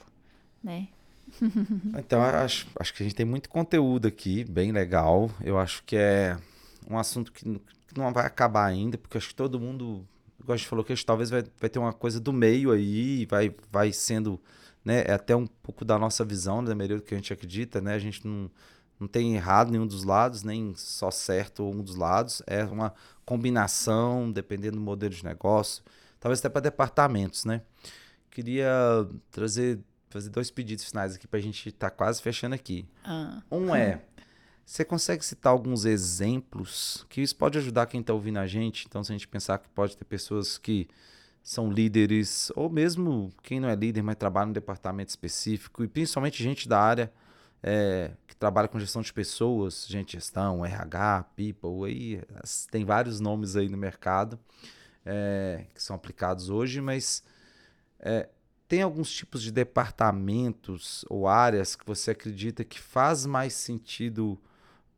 né? 0.63 0.87
então, 1.99 2.21
acho, 2.21 2.67
acho 2.79 2.93
que 2.93 3.03
a 3.03 3.05
gente 3.05 3.15
tem 3.15 3.25
muito 3.25 3.49
conteúdo 3.49 4.07
aqui, 4.07 4.43
bem 4.45 4.71
legal. 4.71 5.29
Eu 5.43 5.57
acho 5.57 5.83
que 5.83 5.95
é 5.95 6.37
um 6.89 6.97
assunto 6.97 7.31
que 7.31 7.45
não 7.95 8.13
vai 8.13 8.25
acabar 8.25 8.65
ainda, 8.65 8.97
porque 8.97 9.17
acho 9.17 9.29
que 9.29 9.35
todo 9.35 9.59
mundo 9.59 10.07
igual 10.47 10.53
a 10.53 10.57
gente 10.57 10.67
falou 10.67 10.85
que 10.85 10.93
a 10.93 10.95
gente 10.95 11.05
talvez 11.05 11.29
vai, 11.29 11.43
vai 11.59 11.69
ter 11.69 11.77
uma 11.77 11.91
coisa 11.91 12.21
do 12.21 12.31
meio 12.31 12.71
aí, 12.71 13.25
vai, 13.25 13.53
vai 13.69 13.91
sendo, 13.91 14.39
né, 14.83 15.03
é 15.05 15.11
até 15.11 15.35
um 15.35 15.45
pouco 15.45 15.83
da 15.83 15.99
nossa 15.99 16.23
visão, 16.23 16.61
né, 16.61 16.69
da 16.69 16.75
maioria 16.75 16.97
do 16.97 17.03
que 17.03 17.13
a 17.13 17.17
gente 17.17 17.33
acredita, 17.33 17.81
né, 17.81 17.93
a 17.93 17.99
gente 17.99 18.25
não, 18.25 18.49
não 18.99 19.07
tem 19.07 19.35
errado 19.35 19.71
nenhum 19.71 19.87
dos 19.87 20.03
lados, 20.03 20.43
nem 20.43 20.73
só 20.75 21.11
certo 21.11 21.67
um 21.69 21.81
dos 21.81 21.95
lados, 21.95 22.41
é 22.47 22.63
uma 22.63 22.93
combinação, 23.25 24.31
dependendo 24.31 24.77
do 24.77 24.81
modelo 24.83 25.13
de 25.13 25.23
negócio, 25.23 25.83
talvez 26.19 26.39
até 26.39 26.49
para 26.49 26.61
departamentos, 26.61 27.45
né. 27.45 27.61
Queria 28.31 28.69
trazer, 29.31 29.79
fazer 30.09 30.29
dois 30.29 30.51
pedidos 30.51 30.85
finais 30.85 31.15
aqui 31.15 31.27
para 31.27 31.39
a 31.39 31.41
gente 31.41 31.69
estar 31.69 31.89
tá 31.89 31.95
quase 31.95 32.21
fechando 32.21 32.55
aqui. 32.55 32.87
Ah. 33.03 33.41
Um 33.51 33.75
é 33.75 34.01
você 34.67 34.83
consegue 34.83 35.23
citar 35.23 35.53
alguns 35.53 35.85
exemplos 35.85 37.05
que 37.07 37.21
isso 37.21 37.33
pode 37.37 37.57
ajudar 37.57 37.85
quem 37.85 38.01
está 38.01 38.13
ouvindo 38.13 38.37
a 38.37 38.45
gente? 38.45 38.85
Então, 38.85 39.01
se 39.01 39.13
a 39.13 39.15
gente 39.15 39.25
pensar 39.25 39.59
que 39.59 39.69
pode 39.69 39.95
ter 39.95 40.03
pessoas 40.03 40.57
que 40.57 40.89
são 41.41 41.71
líderes, 41.71 42.51
ou 42.53 42.69
mesmo 42.69 43.31
quem 43.41 43.61
não 43.61 43.69
é 43.69 43.75
líder, 43.75 44.01
mas 44.01 44.17
trabalha 44.17 44.47
em 44.47 44.49
um 44.49 44.53
departamento 44.53 45.09
específico, 45.09 45.85
e 45.85 45.87
principalmente 45.87 46.43
gente 46.43 46.67
da 46.67 46.81
área 46.81 47.09
é, 47.61 48.11
que 48.27 48.35
trabalha 48.35 48.67
com 48.67 48.79
gestão 48.79 49.01
de 49.01 49.11
pessoas, 49.11 49.85
gente 49.87 50.13
gestão, 50.13 50.65
RH, 50.65 51.25
people, 51.35 51.85
aí 51.85 52.21
tem 52.71 52.85
vários 52.85 53.19
nomes 53.19 53.55
aí 53.55 53.67
no 53.67 53.77
mercado 53.77 54.39
é, 55.05 55.65
que 55.73 55.81
são 55.81 55.95
aplicados 55.95 56.49
hoje, 56.49 56.81
mas 56.81 57.23
é, 57.99 58.29
tem 58.67 58.81
alguns 58.81 59.09
tipos 59.09 59.41
de 59.41 59.51
departamentos 59.51 61.05
ou 61.09 61.27
áreas 61.27 61.75
que 61.75 61.85
você 61.85 62.11
acredita 62.11 62.65
que 62.65 62.79
faz 62.79 63.25
mais 63.25 63.53
sentido 63.53 64.37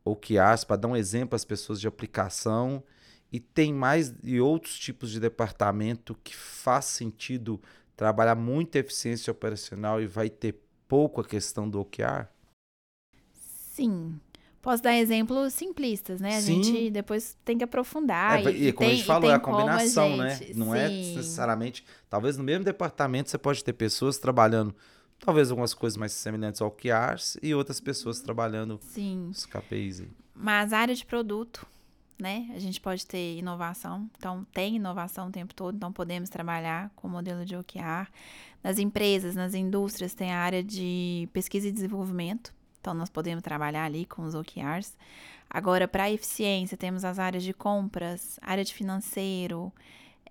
OKRs 0.04 0.64
para 0.66 0.78
dar 0.78 0.88
um 0.88 0.96
exemplo 0.96 1.36
às 1.36 1.46
pessoas 1.46 1.80
de 1.80 1.88
aplicação 1.88 2.84
e 3.32 3.40
tem 3.40 3.72
mais 3.72 4.14
e 4.24 4.42
outros 4.42 4.80
tipos 4.80 5.12
de 5.12 5.20
departamento 5.20 6.18
que 6.24 6.36
faz 6.36 6.86
sentido 6.86 7.62
trabalhar 7.96 8.34
muita 8.34 8.80
eficiência 8.80 9.30
operacional 9.30 10.02
e 10.02 10.08
vai 10.08 10.30
ter 10.30 10.64
pouco 10.88 11.22
a 11.22 11.26
questão 11.26 11.70
do 11.70 11.80
OKR? 11.80 12.28
Sim. 13.84 14.20
Posso 14.62 14.84
dar 14.84 14.96
exemplos 14.96 15.54
simplistas, 15.54 16.20
né? 16.20 16.36
A 16.36 16.42
Sim. 16.42 16.62
gente 16.62 16.90
depois 16.90 17.38
tem 17.46 17.58
que 17.58 17.64
aprofundar. 17.64 18.46
É, 18.46 18.52
e, 18.52 18.68
e, 18.68 18.74
como 18.74 18.90
tem, 18.90 18.96
a 18.96 18.98
gente 18.98 19.06
falou, 19.06 19.32
é 19.32 19.34
a 19.34 19.40
combinação, 19.40 20.22
a 20.22 20.30
gente, 20.30 20.48
né? 20.48 20.54
Não 20.56 20.76
é 20.76 20.90
sim. 20.90 21.12
é 21.12 21.16
necessariamente. 21.16 21.86
Talvez 22.10 22.38
no 22.38 22.44
mesmo 22.44 22.66
departamento 22.66 23.30
você 23.30 23.38
pode 23.38 23.64
ter 23.64 23.74
pessoas 23.74 24.18
trabalhando 24.18 24.76
Talvez 25.20 25.52
algumas 25.52 25.74
coisas 25.74 25.98
mais 25.98 26.14
semelhantes 26.14 26.62
ao 26.62 26.72
QRs 26.72 27.38
e 27.44 27.54
outras 27.54 27.80
pessoas 27.80 28.22
trabalhando 28.22 28.80
Sim. 28.82 29.30
os 29.30 29.46
KPIs. 29.46 30.02
Aí. 30.02 30.10
Mas 30.34 30.72
área 30.72 30.96
de 30.96 31.06
produto, 31.06 31.68
né? 32.18 32.50
A 32.56 32.60
gente 32.60 32.80
pode 32.80 33.06
ter 33.06 33.38
inovação. 33.38 34.10
Então, 34.18 34.48
tem 34.54 34.78
inovação 34.78 35.28
o 35.28 35.32
tempo 35.32 35.54
todo. 35.54 35.76
Então, 35.76 35.92
podemos 35.92 36.30
trabalhar 36.30 36.90
com 36.96 37.08
o 37.08 37.12
modelo 37.12 37.44
de 37.44 37.56
OKR. 37.56 38.10
Nas 38.64 38.80
empresas, 38.80 39.36
nas 39.36 39.54
indústrias, 39.54 40.14
tem 40.14 40.32
a 40.32 40.40
área 40.40 40.64
de 40.64 41.28
pesquisa 41.34 41.68
e 41.68 41.72
desenvolvimento. 41.72 42.54
Então, 42.80 42.94
nós 42.94 43.10
podemos 43.10 43.44
trabalhar 43.44 43.86
ali 43.86 44.06
com 44.06 44.24
os 44.24 44.36
OKRs. 44.36 44.96
Agora, 45.50 45.88
para 45.88 46.12
eficiência, 46.12 46.78
temos 46.78 47.04
as 47.04 47.20
áreas 47.20 47.44
de 47.44 47.54
compras, 47.54 48.40
área 48.42 48.64
de 48.64 48.74
financeiro, 48.74 49.72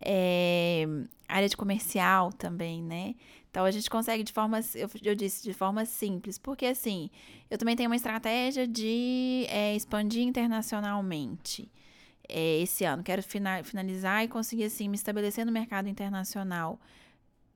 é, 0.00 0.86
área 1.28 1.48
de 1.48 1.56
comercial 1.56 2.32
também, 2.32 2.82
né? 2.82 3.14
Então 3.50 3.64
a 3.64 3.70
gente 3.70 3.88
consegue 3.90 4.22
de 4.22 4.32
forma, 4.32 4.60
eu, 4.74 4.88
eu 5.02 5.14
disse, 5.14 5.42
de 5.42 5.52
forma 5.52 5.84
simples, 5.84 6.38
porque 6.38 6.66
assim, 6.66 7.10
eu 7.50 7.58
também 7.58 7.74
tenho 7.74 7.88
uma 7.88 7.96
estratégia 7.96 8.66
de 8.66 9.46
é, 9.48 9.74
expandir 9.74 10.22
internacionalmente 10.22 11.68
é, 12.28 12.60
esse 12.60 12.84
ano. 12.84 13.02
Quero 13.02 13.22
finalizar 13.22 14.24
e 14.24 14.28
conseguir 14.28 14.64
assim 14.64 14.88
me 14.88 14.96
estabelecer 14.96 15.44
no 15.44 15.52
mercado 15.52 15.88
internacional. 15.88 16.78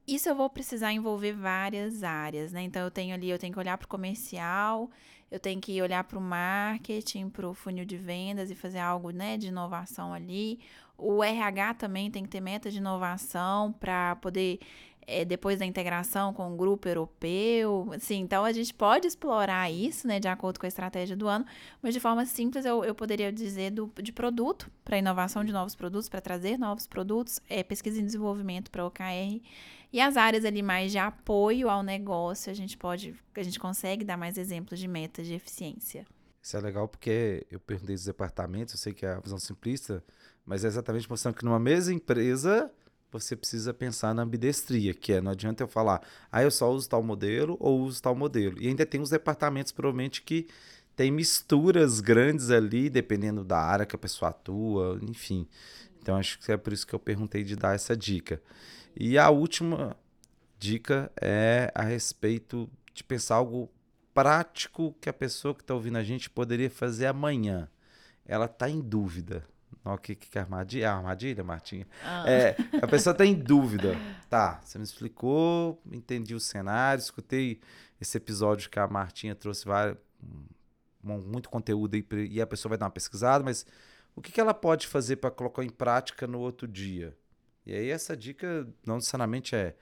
Isso 0.06 0.28
eu 0.28 0.34
vou 0.34 0.50
precisar 0.50 0.92
envolver 0.92 1.32
várias 1.32 2.02
áreas, 2.02 2.52
né? 2.52 2.62
Então 2.62 2.82
eu 2.82 2.90
tenho 2.90 3.14
ali, 3.14 3.30
eu 3.30 3.38
tenho 3.38 3.52
que 3.52 3.58
olhar 3.58 3.78
para 3.78 3.86
o 3.86 3.88
comercial, 3.88 4.90
eu 5.30 5.38
tenho 5.40 5.60
que 5.60 5.80
olhar 5.80 6.04
para 6.04 6.18
o 6.18 6.20
marketing, 6.20 7.30
para 7.30 7.48
o 7.48 7.54
funil 7.54 7.84
de 7.84 7.96
vendas 7.96 8.50
e 8.50 8.54
fazer 8.54 8.80
algo 8.80 9.10
né, 9.10 9.38
de 9.38 9.48
inovação 9.48 10.12
ali. 10.12 10.60
O 10.98 11.22
RH 11.24 11.74
também 11.74 12.10
tem 12.10 12.22
que 12.22 12.28
ter 12.28 12.40
meta 12.40 12.70
de 12.70 12.78
inovação 12.78 13.72
para 13.72 14.16
poder, 14.16 14.58
é, 15.06 15.24
depois 15.24 15.58
da 15.58 15.66
integração 15.66 16.32
com 16.32 16.52
o 16.52 16.56
grupo 16.56 16.88
europeu. 16.88 17.90
Assim, 17.94 18.20
então, 18.20 18.44
a 18.44 18.52
gente 18.52 18.72
pode 18.72 19.06
explorar 19.06 19.70
isso, 19.70 20.06
né, 20.06 20.20
de 20.20 20.28
acordo 20.28 20.58
com 20.58 20.66
a 20.66 20.68
estratégia 20.68 21.16
do 21.16 21.28
ano, 21.28 21.44
mas 21.80 21.94
de 21.94 22.00
forma 22.00 22.24
simples 22.26 22.64
eu, 22.64 22.84
eu 22.84 22.94
poderia 22.94 23.32
dizer 23.32 23.70
do, 23.70 23.92
de 24.02 24.12
produto, 24.12 24.70
para 24.84 24.98
inovação 24.98 25.44
de 25.44 25.52
novos 25.52 25.74
produtos, 25.74 26.08
para 26.08 26.20
trazer 26.20 26.58
novos 26.58 26.86
produtos, 26.86 27.40
é, 27.48 27.62
pesquisa 27.62 27.98
e 27.98 28.02
desenvolvimento 28.02 28.70
para 28.70 28.86
OKR. 28.86 29.40
E 29.92 30.00
as 30.00 30.16
áreas 30.16 30.44
ali 30.44 30.62
mais 30.62 30.90
de 30.90 30.98
apoio 30.98 31.68
ao 31.68 31.82
negócio, 31.82 32.50
a 32.50 32.54
gente 32.54 32.78
pode, 32.78 33.14
a 33.34 33.42
gente 33.42 33.60
consegue 33.60 34.04
dar 34.04 34.16
mais 34.16 34.38
exemplos 34.38 34.80
de 34.80 34.88
metas 34.88 35.26
de 35.26 35.34
eficiência. 35.34 36.06
Isso 36.42 36.56
é 36.56 36.60
legal 36.60 36.88
porque 36.88 37.46
eu 37.50 37.60
perguntei 37.60 37.94
dos 37.94 38.04
departamentos, 38.04 38.74
eu 38.74 38.78
sei 38.78 38.92
que 38.92 39.06
é 39.06 39.12
a 39.12 39.20
visão 39.20 39.38
simplista, 39.38 40.02
mas 40.44 40.64
é 40.64 40.66
exatamente 40.66 41.08
mostrando 41.08 41.36
que 41.36 41.44
numa 41.44 41.60
mesma 41.60 41.94
empresa 41.94 42.72
você 43.12 43.36
precisa 43.36 43.74
pensar 43.74 44.14
na 44.14 44.22
ambidestria, 44.22 44.94
que 44.94 45.12
é 45.12 45.20
não 45.20 45.32
adianta 45.32 45.62
eu 45.62 45.68
falar, 45.68 46.00
ah, 46.30 46.42
eu 46.42 46.50
só 46.50 46.72
uso 46.72 46.88
tal 46.88 47.02
modelo 47.02 47.56
ou 47.60 47.82
uso 47.82 48.00
tal 48.00 48.14
modelo. 48.14 48.60
E 48.60 48.68
ainda 48.68 48.86
tem 48.86 49.00
os 49.00 49.10
departamentos, 49.10 49.70
provavelmente, 49.70 50.22
que 50.22 50.48
tem 50.96 51.10
misturas 51.10 52.00
grandes 52.00 52.50
ali, 52.50 52.88
dependendo 52.88 53.44
da 53.44 53.58
área 53.58 53.86
que 53.86 53.94
a 53.94 53.98
pessoa 53.98 54.30
atua, 54.30 54.98
enfim. 55.02 55.46
Então 56.00 56.16
acho 56.16 56.38
que 56.38 56.50
é 56.50 56.56
por 56.56 56.72
isso 56.72 56.86
que 56.86 56.94
eu 56.94 56.98
perguntei 56.98 57.44
de 57.44 57.54
dar 57.54 57.74
essa 57.74 57.96
dica. 57.96 58.42
E 58.96 59.16
a 59.18 59.30
última 59.30 59.96
dica 60.58 61.10
é 61.20 61.70
a 61.74 61.82
respeito 61.82 62.68
de 62.92 63.04
pensar 63.04 63.36
algo 63.36 63.70
prático 64.12 64.94
que 65.00 65.08
a 65.08 65.12
pessoa 65.12 65.54
que 65.54 65.62
está 65.62 65.74
ouvindo 65.74 65.96
a 65.96 66.02
gente 66.02 66.28
poderia 66.28 66.70
fazer 66.70 67.06
amanhã. 67.06 67.68
Ela 68.26 68.46
está 68.46 68.68
em 68.68 68.80
dúvida. 68.80 69.44
O 69.84 69.98
que, 69.98 70.14
que 70.14 70.38
é 70.38 70.40
armadilha? 70.40 70.84
É 70.84 70.88
armadilha, 70.88 71.42
Martinha? 71.44 71.86
Ah. 72.04 72.24
É, 72.28 72.56
a 72.80 72.86
pessoa 72.86 73.12
está 73.12 73.24
em 73.24 73.34
dúvida. 73.34 73.96
Tá, 74.28 74.60
você 74.62 74.78
me 74.78 74.84
explicou, 74.84 75.80
entendi 75.90 76.34
o 76.34 76.40
cenário, 76.40 77.00
escutei 77.00 77.60
esse 78.00 78.16
episódio 78.16 78.70
que 78.70 78.78
a 78.78 78.86
Martinha 78.86 79.34
trouxe 79.34 79.64
vários, 79.64 79.96
muito 81.02 81.48
conteúdo 81.48 81.94
aí 81.94 82.04
e 82.30 82.40
a 82.40 82.46
pessoa 82.46 82.70
vai 82.70 82.78
dar 82.78 82.86
uma 82.86 82.92
pesquisada, 82.92 83.42
mas 83.44 83.66
o 84.14 84.20
que, 84.20 84.30
que 84.30 84.40
ela 84.40 84.54
pode 84.54 84.86
fazer 84.86 85.16
para 85.16 85.30
colocar 85.30 85.64
em 85.64 85.70
prática 85.70 86.26
no 86.26 86.38
outro 86.38 86.68
dia? 86.68 87.16
E 87.64 87.74
aí 87.74 87.90
essa 87.90 88.16
dica 88.16 88.66
não 88.84 88.96
necessariamente 88.96 89.54
é, 89.54 89.74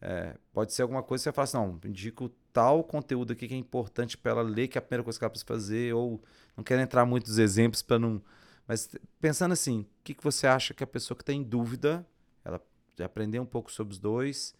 é, 0.00 0.36
pode 0.52 0.72
ser 0.72 0.82
alguma 0.82 1.02
coisa 1.02 1.22
que 1.22 1.30
você 1.30 1.32
fala 1.32 1.44
assim, 1.44 1.56
não, 1.56 1.90
indico 1.90 2.30
tal 2.52 2.84
conteúdo 2.84 3.32
aqui 3.32 3.48
que 3.48 3.54
é 3.54 3.56
importante 3.56 4.16
para 4.16 4.32
ela 4.32 4.42
ler, 4.42 4.68
que 4.68 4.78
é 4.78 4.80
a 4.80 4.82
primeira 4.82 5.02
coisa 5.02 5.18
que 5.18 5.24
ela 5.24 5.30
precisa 5.30 5.46
fazer, 5.46 5.94
ou 5.94 6.22
não 6.56 6.62
quero 6.62 6.80
entrar 6.80 7.04
muito 7.04 7.26
nos 7.28 7.38
exemplos 7.38 7.82
para 7.82 7.98
não. 7.98 8.22
Mas 8.66 8.88
pensando 9.20 9.52
assim, 9.52 9.80
o 9.80 9.86
que, 10.02 10.14
que 10.14 10.24
você 10.24 10.46
acha 10.46 10.72
que 10.72 10.82
a 10.82 10.86
pessoa 10.86 11.16
que 11.16 11.24
tem 11.24 11.42
dúvida, 11.42 12.06
ela 12.44 12.60
já 12.96 13.06
aprendeu 13.06 13.42
um 13.42 13.46
pouco 13.46 13.70
sobre 13.70 13.92
os 13.92 13.98
dois 13.98 14.54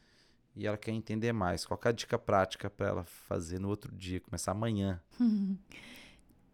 e 0.55 0.66
ela 0.66 0.76
quer 0.76 0.92
entender 0.92 1.32
mais? 1.32 1.64
Qual 1.64 1.80
é 1.84 1.88
a 1.88 1.92
dica 1.92 2.18
prática 2.18 2.68
para 2.68 2.88
ela 2.88 3.05
fazer 3.05 3.59
no 3.59 3.68
outro 3.68 3.94
dia, 3.94 4.20
começar 4.20 4.52
amanhã? 4.52 5.00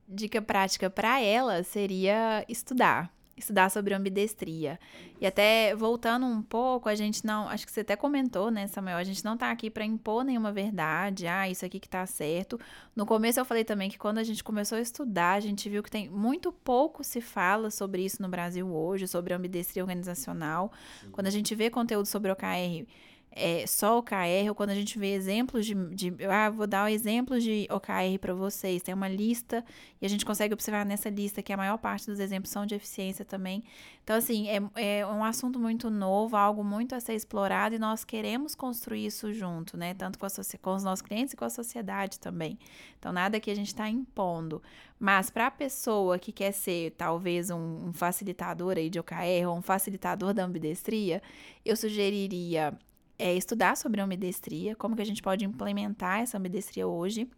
dica 0.09 0.42
prática 0.42 0.90
para 0.90 1.20
ela 1.20 1.62
seria 1.62 2.44
estudar 2.48 3.12
estudar 3.43 3.70
sobre 3.70 3.95
ambidestria. 3.95 4.78
E 5.20 5.26
até 5.26 5.74
voltando 5.74 6.26
um 6.26 6.43
pouco, 6.43 6.88
a 6.88 6.95
gente 6.95 7.24
não, 7.24 7.49
acho 7.49 7.66
que 7.66 7.72
você 7.72 7.80
até 7.80 7.97
comentou, 7.97 8.51
né, 8.51 8.66
Samuel, 8.66 8.97
a 8.97 9.05
gente 9.05 9.24
não 9.24 9.36
tá 9.36 9.51
aqui 9.51 9.70
para 9.70 9.84
impor 9.84 10.24
nenhuma 10.24 10.53
verdade, 10.53 11.26
ah, 11.26 11.49
isso 11.49 11.64
aqui 11.64 11.78
que 11.78 11.88
tá 11.88 12.05
certo. 12.07 12.59
No 12.95 13.05
começo 13.05 13.38
eu 13.41 13.45
falei 13.45 13.64
também 13.64 13.91
que 13.91 13.99
quando 13.99 14.18
a 14.18 14.24
gente 14.24 14.43
começou 14.43 14.78
a 14.78 14.80
estudar, 14.80 15.34
a 15.34 15.41
gente 15.41 15.68
viu 15.68 15.82
que 15.82 15.91
tem 15.91 16.09
muito 16.09 16.53
pouco 16.53 17.05
se 17.05 17.20
fala 17.20 17.70
sobre 17.70 18.05
isso 18.05 18.22
no 18.22 18.28
Brasil 18.28 18.66
hoje, 18.72 19.07
sobre 19.07 19.34
ambidestria 19.34 19.82
organizacional. 19.82 20.72
Sim. 21.01 21.11
Quando 21.11 21.26
a 21.26 21.30
gente 21.30 21.55
vê 21.55 21.70
conteúdo 21.70 22.07
sobre 22.07 22.30
OKR, 22.30 22.86
é, 23.33 23.64
só 23.66 23.99
OKR, 23.99 24.49
ou 24.49 24.55
quando 24.55 24.70
a 24.70 24.74
gente 24.74 24.99
vê 24.99 25.12
exemplos 25.12 25.64
de, 25.64 25.74
de 25.95 26.12
ah, 26.26 26.51
vou 26.51 26.66
dar 26.66 26.91
exemplos 26.91 27.45
de 27.45 27.68
OKR 27.70 28.18
para 28.20 28.35
vocês, 28.35 28.83
tem 28.83 28.93
uma 28.93 29.09
lista 29.09 29.64
e 30.03 30.07
a 30.07 30.09
gente 30.09 30.24
consegue 30.24 30.53
observar 30.53 30.85
nessa 30.85 31.09
lista 31.09 31.41
que 31.43 31.53
a 31.53 31.57
maior 31.57 31.78
parte 31.78 32.07
dos 32.07 32.18
exemplos 32.18 32.51
são 32.51 32.66
de 32.66 32.74
eficiência 32.74 33.24
também. 33.24 33.62
Então, 34.03 34.16
assim, 34.16 34.49
é, 34.49 34.61
é 34.74 35.07
um 35.07 35.22
assunto 35.22 35.61
muito 35.61 35.89
novo, 35.89 36.37
algo 36.37 36.64
muito 36.64 36.95
a 36.95 37.01
ser 37.01 37.14
explorado 37.14 37.74
e 37.74 37.78
nós 37.78 38.05
queremos 38.05 38.57
construir 38.57 39.07
isso 39.07 39.33
junto, 39.33 39.76
né? 39.76 39.95
Tanto 39.95 40.18
com, 40.18 40.26
com 40.61 40.74
os 40.74 40.83
nossos 40.83 41.03
clientes 41.03 41.33
e 41.33 41.37
com 41.37 41.45
a 41.45 41.51
sociedade 41.51 42.18
também. 42.18 42.59
Então, 42.99 43.12
nada 43.12 43.39
que 43.39 43.51
a 43.51 43.55
gente 43.55 43.68
está 43.68 43.89
impondo. 43.89 44.61
Mas 44.99 45.31
para 45.31 45.47
a 45.47 45.51
pessoa 45.51 46.18
que 46.18 46.33
quer 46.33 46.53
ser 46.53 46.91
talvez 46.99 47.49
um, 47.51 47.89
um 47.89 47.93
facilitador 47.93 48.76
aí 48.76 48.91
de 48.91 48.99
OKR 48.99 49.49
ou 49.49 49.57
um 49.57 49.62
facilitador 49.62 50.35
da 50.35 50.45
ambidestria, 50.45 51.22
eu 51.64 51.76
sugeriria 51.76 52.76
é 53.21 53.35
estudar 53.35 53.77
sobre 53.77 54.01
a 54.01 54.05
ambidestria, 54.05 54.75
como 54.75 54.97
que 54.97 55.03
a 55.03 55.07
gente 55.07 55.21
pode 55.23 55.45
implementar 55.45 56.21
essa 56.21 56.39
ambidestria 56.39 56.87
hoje 56.87 57.29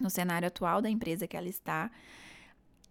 no 0.00 0.08
cenário 0.08 0.46
atual 0.46 0.80
da 0.80 0.88
empresa 0.88 1.26
que 1.26 1.36
ela 1.36 1.48
está. 1.48 1.90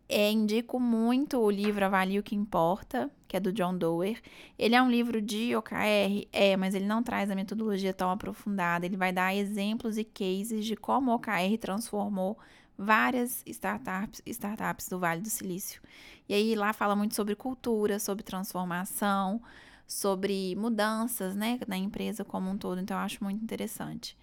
É, 0.10 0.30
indico 0.32 0.80
muito 0.80 1.38
o 1.38 1.50
livro 1.50 1.84
Avalie 1.86 2.20
o 2.20 2.24
que 2.24 2.36
Importa, 2.36 3.10
que 3.28 3.36
é 3.36 3.40
do 3.40 3.52
John 3.52 3.78
Doerr. 3.78 4.22
Ele 4.58 4.76
é 4.76 4.82
um 4.82 4.90
livro 4.90 5.22
de 5.22 5.56
OKR, 5.56 6.28
é, 6.32 6.56
mas 6.56 6.76
ele 6.76 6.86
não 6.86 7.02
traz 7.02 7.30
a 7.30 7.36
metodologia 7.36 7.94
tão 7.94 8.10
aprofundada. 8.12 8.86
Ele 8.86 8.98
vai 8.98 9.12
dar 9.12 9.36
exemplos 9.36 9.98
e 9.98 10.04
cases 10.04 10.66
de 10.66 10.76
como 10.76 11.12
o 11.12 11.16
OKR 11.16 11.58
transformou 11.60 12.38
várias 12.78 13.42
startups, 13.46 14.22
startups 14.26 14.88
do 14.88 15.00
Vale 15.00 15.22
do 15.22 15.30
Silício. 15.30 15.82
E 16.28 16.34
aí 16.34 16.56
lá 16.56 16.72
fala 16.74 16.96
muito 16.96 17.16
sobre 17.16 17.36
cultura, 17.36 18.00
sobre 18.00 18.24
transformação, 18.24 19.42
sobre 19.88 20.56
mudanças, 20.56 21.36
né, 21.36 21.60
na 21.68 21.78
empresa 21.78 22.26
como 22.26 22.50
um 22.50 22.58
todo. 22.58 22.82
Então, 22.82 22.98
eu 22.98 23.02
acho 23.02 23.24
muito 23.24 23.42
interessante. 23.42 24.18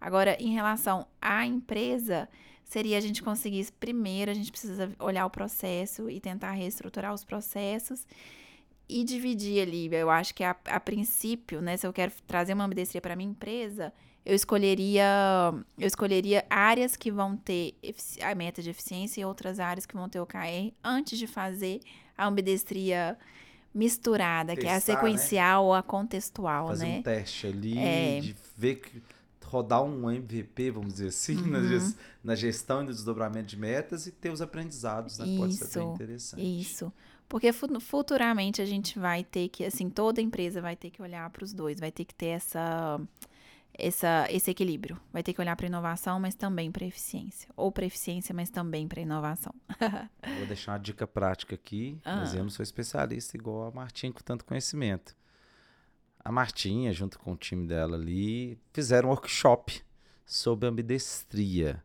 Agora, 0.00 0.36
em 0.40 0.52
relação 0.52 1.06
à 1.20 1.44
empresa, 1.44 2.28
seria 2.64 2.96
a 2.96 3.00
gente 3.00 3.22
conseguir, 3.22 3.66
primeiro, 3.80 4.30
a 4.30 4.34
gente 4.34 4.50
precisa 4.50 4.92
olhar 5.00 5.26
o 5.26 5.30
processo 5.30 6.08
e 6.08 6.20
tentar 6.20 6.52
reestruturar 6.52 7.12
os 7.12 7.24
processos 7.24 8.06
e 8.88 9.02
dividir 9.02 9.60
ali. 9.60 9.92
Eu 9.92 10.08
acho 10.08 10.34
que 10.34 10.44
a, 10.44 10.56
a 10.66 10.78
princípio, 10.78 11.60
né, 11.60 11.76
se 11.76 11.86
eu 11.86 11.92
quero 11.92 12.12
trazer 12.26 12.54
uma 12.54 12.64
ambidestria 12.64 13.00
para 13.00 13.16
minha 13.16 13.30
empresa, 13.30 13.92
eu 14.24 14.34
escolheria 14.34 15.04
eu 15.78 15.86
escolheria 15.86 16.44
áreas 16.50 16.96
que 16.96 17.10
vão 17.10 17.36
ter 17.36 17.74
a 18.22 18.34
meta 18.34 18.62
de 18.62 18.70
eficiência 18.70 19.20
e 19.20 19.24
outras 19.24 19.58
áreas 19.58 19.86
que 19.86 19.94
vão 19.94 20.08
ter 20.08 20.20
OKR 20.20 20.72
antes 20.84 21.18
de 21.18 21.26
fazer 21.26 21.80
a 22.16 22.26
ambidestria 22.26 23.16
misturada, 23.78 24.54
Testar, 24.54 24.60
que 24.60 24.66
é 24.66 24.70
a 24.70 24.74
né? 24.74 24.80
sequencial 24.80 25.62
né? 25.62 25.68
ou 25.68 25.74
a 25.74 25.82
contextual, 25.82 26.68
Fazer 26.68 26.86
né? 26.86 26.98
um 26.98 27.02
teste 27.02 27.46
ali, 27.46 27.78
é... 27.78 28.20
de 28.20 28.36
ver 28.56 28.76
que 28.76 29.02
rodar 29.44 29.82
um 29.82 30.10
MVP, 30.10 30.70
vamos 30.70 30.94
dizer 30.94 31.08
assim, 31.08 31.36
uhum. 31.40 31.92
na, 32.22 32.34
gestão 32.34 32.82
e 32.82 32.84
no 32.84 32.90
desdobramento 32.90 33.46
de 33.46 33.56
metas 33.56 34.06
e 34.06 34.12
ter 34.12 34.30
os 34.30 34.42
aprendizados, 34.42 35.18
né? 35.18 35.26
Isso, 35.26 35.38
Pode 35.38 35.54
ser 35.54 35.78
bem 35.78 35.88
interessante. 35.88 36.60
Isso. 36.60 36.92
Porque 37.28 37.50
futuramente 37.52 38.62
a 38.62 38.66
gente 38.66 38.98
vai 38.98 39.22
ter 39.22 39.48
que, 39.48 39.64
assim, 39.64 39.90
toda 39.90 40.20
empresa 40.20 40.60
vai 40.62 40.74
ter 40.74 40.90
que 40.90 41.00
olhar 41.02 41.28
para 41.30 41.44
os 41.44 41.52
dois, 41.52 41.78
vai 41.78 41.92
ter 41.92 42.04
que 42.04 42.14
ter 42.14 42.28
essa 42.28 42.98
essa, 43.78 44.26
esse 44.28 44.50
equilíbrio. 44.50 45.00
Vai 45.12 45.22
ter 45.22 45.32
que 45.32 45.40
olhar 45.40 45.54
para 45.54 45.66
inovação, 45.66 46.18
mas 46.18 46.34
também 46.34 46.70
para 46.70 46.84
eficiência. 46.84 47.48
Ou 47.56 47.70
para 47.70 47.86
eficiência, 47.86 48.34
mas 48.34 48.50
também 48.50 48.88
para 48.88 49.00
inovação. 49.00 49.54
Vou 50.38 50.46
deixar 50.46 50.72
uma 50.72 50.78
dica 50.78 51.06
prática 51.06 51.54
aqui, 51.54 51.98
ah. 52.04 52.16
mas 52.16 52.34
eu 52.34 52.42
não 52.42 52.50
sou 52.50 52.62
especialista 52.64 53.36
igual 53.36 53.68
a 53.68 53.70
Martinha 53.70 54.12
com 54.12 54.20
tanto 54.20 54.44
conhecimento. 54.44 55.16
A 56.18 56.32
Martinha, 56.32 56.92
junto 56.92 57.18
com 57.18 57.32
o 57.32 57.36
time 57.36 57.66
dela 57.66 57.96
ali, 57.96 58.58
fizeram 58.72 59.08
um 59.08 59.12
workshop 59.12 59.80
sobre 60.26 60.68
ambidestria. 60.68 61.82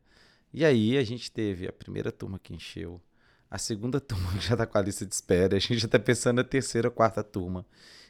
E 0.51 0.65
aí 0.65 0.97
a 0.97 1.03
gente 1.03 1.31
teve 1.31 1.67
a 1.67 1.71
primeira 1.71 2.11
turma 2.11 2.39
que 2.39 2.53
encheu, 2.53 2.99
a 3.49 3.59
segunda 3.59 4.01
turma 4.01 4.31
que 4.33 4.45
já 4.47 4.55
está 4.55 4.65
com 4.65 4.77
a 4.77 4.81
lista 4.81 5.05
de 5.05 5.13
espera, 5.13 5.55
a 5.55 5.59
gente 5.59 5.77
já 5.77 5.85
está 5.85 5.99
pensando 5.99 6.37
na 6.37 6.43
terceira, 6.43 6.89
quarta 6.89 7.23
turma, 7.23 7.65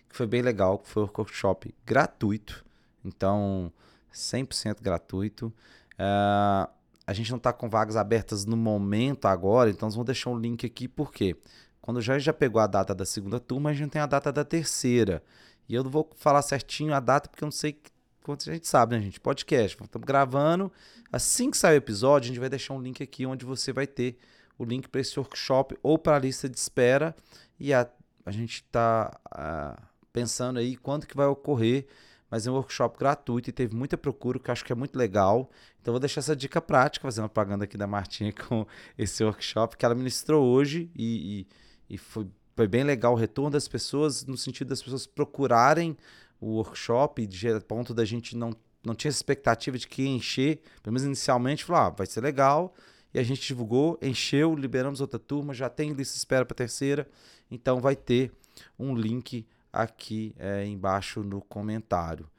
que 0.09 0.15
foi 0.15 0.25
bem 0.25 0.41
legal, 0.41 0.79
que 0.79 0.88
foi 0.88 1.03
um 1.03 1.09
workshop 1.17 1.75
gratuito 1.86 2.65
então, 3.04 3.72
100% 4.14 4.82
gratuito. 4.82 5.47
Uh, 5.93 6.72
a 7.06 7.14
gente 7.14 7.30
não 7.32 7.38
está 7.38 7.51
com 7.51 7.70
vagas 7.70 7.95
abertas 7.95 8.45
no 8.45 8.56
momento 8.56 9.28
agora, 9.28 9.70
então 9.70 9.89
vamos 9.89 10.06
deixar 10.06 10.30
um 10.30 10.38
link 10.38 10.66
aqui, 10.66 10.88
porque 10.88 11.36
quando 11.82 12.01
já 12.01 12.18
já 12.18 12.32
pegou 12.32 12.62
a 12.62 12.68
data 12.68 12.95
da 12.95 13.06
segunda 13.06 13.39
turma, 13.39 13.72
a 13.72 13.74
gente 13.74 13.91
tem 13.91 14.01
a 14.01 14.06
data 14.06 14.32
da 14.32 14.45
terceira. 14.45 15.22
E 15.68 15.76
eu 15.76 15.84
não 15.84 15.91
vou 15.91 16.10
falar 16.16 16.41
certinho 16.41 16.93
a 16.93 16.99
data, 16.99 17.30
porque 17.30 17.43
eu 17.43 17.47
não 17.47 17.51
sei 17.51 17.78
quanto 18.24 18.49
a 18.49 18.54
gente 18.54 18.68
sabe, 18.68 18.95
né, 18.95 19.01
gente? 19.01 19.20
Podcast. 19.20 19.82
Estamos 19.82 20.06
gravando. 20.06 20.72
Assim 21.12 21.51
que 21.51 21.58
sair 21.58 21.76
o 21.76 21.78
episódio, 21.78 22.28
a 22.28 22.30
gente 22.30 22.39
vai 22.39 22.49
deixar 22.49 22.74
um 22.74 22.82
link 22.82 23.04
aqui 23.04 23.26
onde 23.26 23.45
você 23.45 23.74
vai 23.74 23.86
ter 23.86 24.18
o 24.58 24.64
link 24.64 24.88
para 24.88 25.01
esse 25.01 25.20
workshop 25.20 25.78
ou 25.84 25.97
para 25.97 26.16
a 26.16 26.20
lista 26.20 26.47
de 26.47 26.58
espera. 26.58 27.16
E 27.60 27.74
a, 27.74 27.88
a 28.26 28.32
gente 28.32 28.56
está 28.56 29.12
ah, 29.30 29.82
pensando 30.12 30.60
aí 30.60 30.78
quando 30.78 31.06
que 31.06 31.16
vai 31.16 31.28
ocorrer 31.28 31.86
mas 32.34 32.47
é 32.47 32.51
um 32.51 32.55
workshop 32.55 32.97
gratuito 32.97 33.51
e 33.51 33.53
teve 33.53 33.75
muita 33.75 33.95
procura, 33.95 34.39
que 34.39 34.49
acho 34.49 34.65
que 34.65 34.71
é 34.71 34.75
muito 34.75 34.97
legal. 34.97 35.51
Então 35.79 35.91
vou 35.91 35.99
deixar 35.99 36.19
essa 36.19 36.36
dica 36.36 36.59
prática, 36.59 37.03
fazendo 37.03 37.25
propaganda 37.25 37.65
aqui 37.65 37.77
da 37.77 37.86
Martinha 37.86 38.34
com 38.49 38.65
esse 38.97 39.23
workshop 39.23 39.77
que 39.77 39.86
ela 39.86 39.93
ministrou 39.93 40.43
hoje 40.43 40.89
e, 40.95 41.45
e, 41.89 41.93
e 41.93 41.97
foi, 41.99 42.27
foi 42.55 42.67
bem 42.67 42.84
legal 42.84 43.13
o 43.13 43.15
retorno 43.15 43.51
das 43.51 43.67
pessoas, 43.67 44.25
no 44.25 44.36
sentido 44.36 44.69
das 44.69 44.81
pessoas 44.81 45.05
procurarem 45.05 45.95
o 46.41 46.55
workshop, 46.55 47.23
de 47.27 47.59
ponto 47.67 47.93
da 47.93 48.03
gente 48.03 48.36
não, 48.36 48.51
não 48.84 48.95
tinha 48.95 49.11
expectativa 49.11 49.77
de 49.77 49.88
que 49.88 50.01
encher, 50.07 50.59
pelo 50.81 50.91
menos 50.91 51.05
inicialmente, 51.05 51.63
falou, 51.63 51.84
ah, 51.84 51.89
vai 51.91 52.07
ser 52.07 52.21
legal, 52.21 52.73
e 53.13 53.19
a 53.19 53.23
gente 53.23 53.45
divulgou, 53.45 53.99
encheu, 54.01 54.55
liberamos 54.55 55.01
outra 55.01 55.19
turma, 55.19 55.53
já 55.53 55.69
tem 55.69 55.93
lista 55.93 56.17
espera 56.17 56.43
para 56.43 56.55
terceira, 56.55 57.07
então 57.51 57.79
vai 57.79 57.95
ter 57.95 58.31
um 58.79 58.95
link 58.95 59.45
aqui 59.74 60.36
é, 60.38 60.65
embaixo 60.65 61.24
no 61.24 61.41
comentário. 61.41 62.30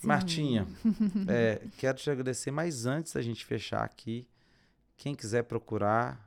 Sim. 0.00 0.06
Martinha, 0.06 0.66
é, 1.26 1.60
quero 1.76 1.98
te 1.98 2.08
agradecer, 2.08 2.52
mas 2.52 2.86
antes 2.86 3.12
da 3.12 3.20
gente 3.20 3.44
fechar 3.44 3.82
aqui, 3.82 4.26
quem 4.96 5.14
quiser 5.14 5.42
procurar 5.42 6.24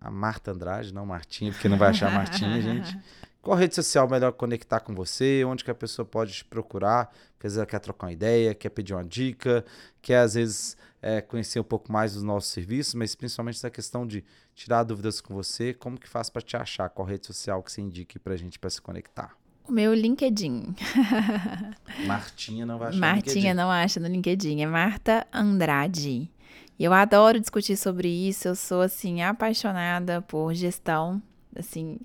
a 0.00 0.10
Marta 0.10 0.52
Andrade, 0.52 0.94
não 0.94 1.04
Martinha, 1.04 1.52
porque 1.52 1.68
não 1.68 1.76
vai 1.76 1.90
achar 1.90 2.10
Martinha, 2.10 2.58
gente. 2.62 2.98
Qual 3.42 3.56
rede 3.56 3.74
social 3.74 4.08
melhor 4.08 4.32
conectar 4.32 4.80
com 4.80 4.94
você? 4.94 5.44
Onde 5.44 5.64
que 5.64 5.70
a 5.70 5.74
pessoa 5.74 6.04
pode 6.04 6.32
te 6.32 6.44
procurar? 6.44 7.14
Quer 7.38 7.46
dizer, 7.46 7.66
quer 7.66 7.78
trocar 7.78 8.06
uma 8.06 8.12
ideia, 8.12 8.54
quer 8.54 8.68
pedir 8.68 8.92
uma 8.94 9.04
dica, 9.04 9.64
quer 10.02 10.18
às 10.18 10.34
vezes 10.34 10.76
é, 11.00 11.22
conhecer 11.22 11.58
um 11.60 11.64
pouco 11.64 11.90
mais 11.90 12.14
dos 12.14 12.22
nossos 12.22 12.50
serviços, 12.50 12.94
mas 12.94 13.14
principalmente 13.14 13.56
essa 13.56 13.70
questão 13.70 14.06
de 14.06 14.24
tirar 14.54 14.82
dúvidas 14.84 15.22
com 15.22 15.34
você. 15.34 15.72
Como 15.72 15.98
que 15.98 16.08
faz 16.08 16.28
para 16.28 16.42
te 16.42 16.56
achar? 16.56 16.90
Qual 16.90 17.06
rede 17.06 17.26
social 17.26 17.62
que 17.62 17.72
você 17.72 17.80
indique 17.80 18.18
para 18.18 18.34
a 18.34 18.36
gente 18.36 18.58
para 18.58 18.68
se 18.68 18.80
conectar? 18.80 19.34
O 19.68 19.72
meu 19.72 19.94
LinkedIn. 19.94 20.74
Martinha 22.06 22.66
não 22.66 22.78
vai 22.78 22.88
achar 22.88 22.98
Martinha 22.98 23.54
não 23.54 23.70
acha 23.70 24.00
no 24.00 24.08
LinkedIn. 24.08 24.62
É 24.62 24.66
Marta 24.66 25.26
Andrade. 25.32 26.30
E 26.78 26.84
eu 26.84 26.92
adoro 26.92 27.38
discutir 27.38 27.76
sobre 27.76 28.08
isso. 28.08 28.48
Eu 28.48 28.54
sou, 28.54 28.80
assim, 28.80 29.22
apaixonada 29.22 30.22
por 30.22 30.54
gestão, 30.54 31.22
assim, 31.54 31.98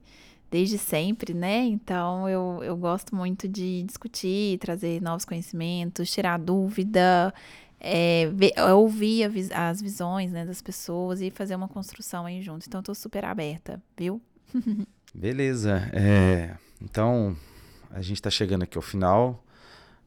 desde 0.52 0.78
sempre, 0.78 1.34
né? 1.34 1.64
Então, 1.64 2.28
eu, 2.28 2.60
eu 2.62 2.76
gosto 2.76 3.16
muito 3.16 3.48
de 3.48 3.84
discutir, 3.84 4.58
trazer 4.60 5.02
novos 5.02 5.24
conhecimentos, 5.24 6.12
tirar 6.12 6.38
dúvida, 6.38 7.34
é, 7.80 8.30
ver, 8.34 8.54
ouvir 8.74 9.24
as 9.54 9.82
visões 9.82 10.32
né, 10.32 10.46
das 10.46 10.62
pessoas 10.62 11.22
e 11.22 11.32
fazer 11.32 11.56
uma 11.56 11.70
construção 11.70 12.26
aí 12.26 12.42
junto. 12.42 12.68
Então, 12.68 12.80
eu 12.80 12.84
tô 12.84 12.94
super 12.94 13.24
aberta, 13.24 13.82
viu? 13.98 14.22
Beleza. 15.16 15.90
É, 15.94 16.58
então, 16.82 17.36
a 17.90 18.02
gente 18.02 18.18
está 18.18 18.30
chegando 18.30 18.64
aqui 18.64 18.78
ao 18.78 18.82
final. 18.82 19.44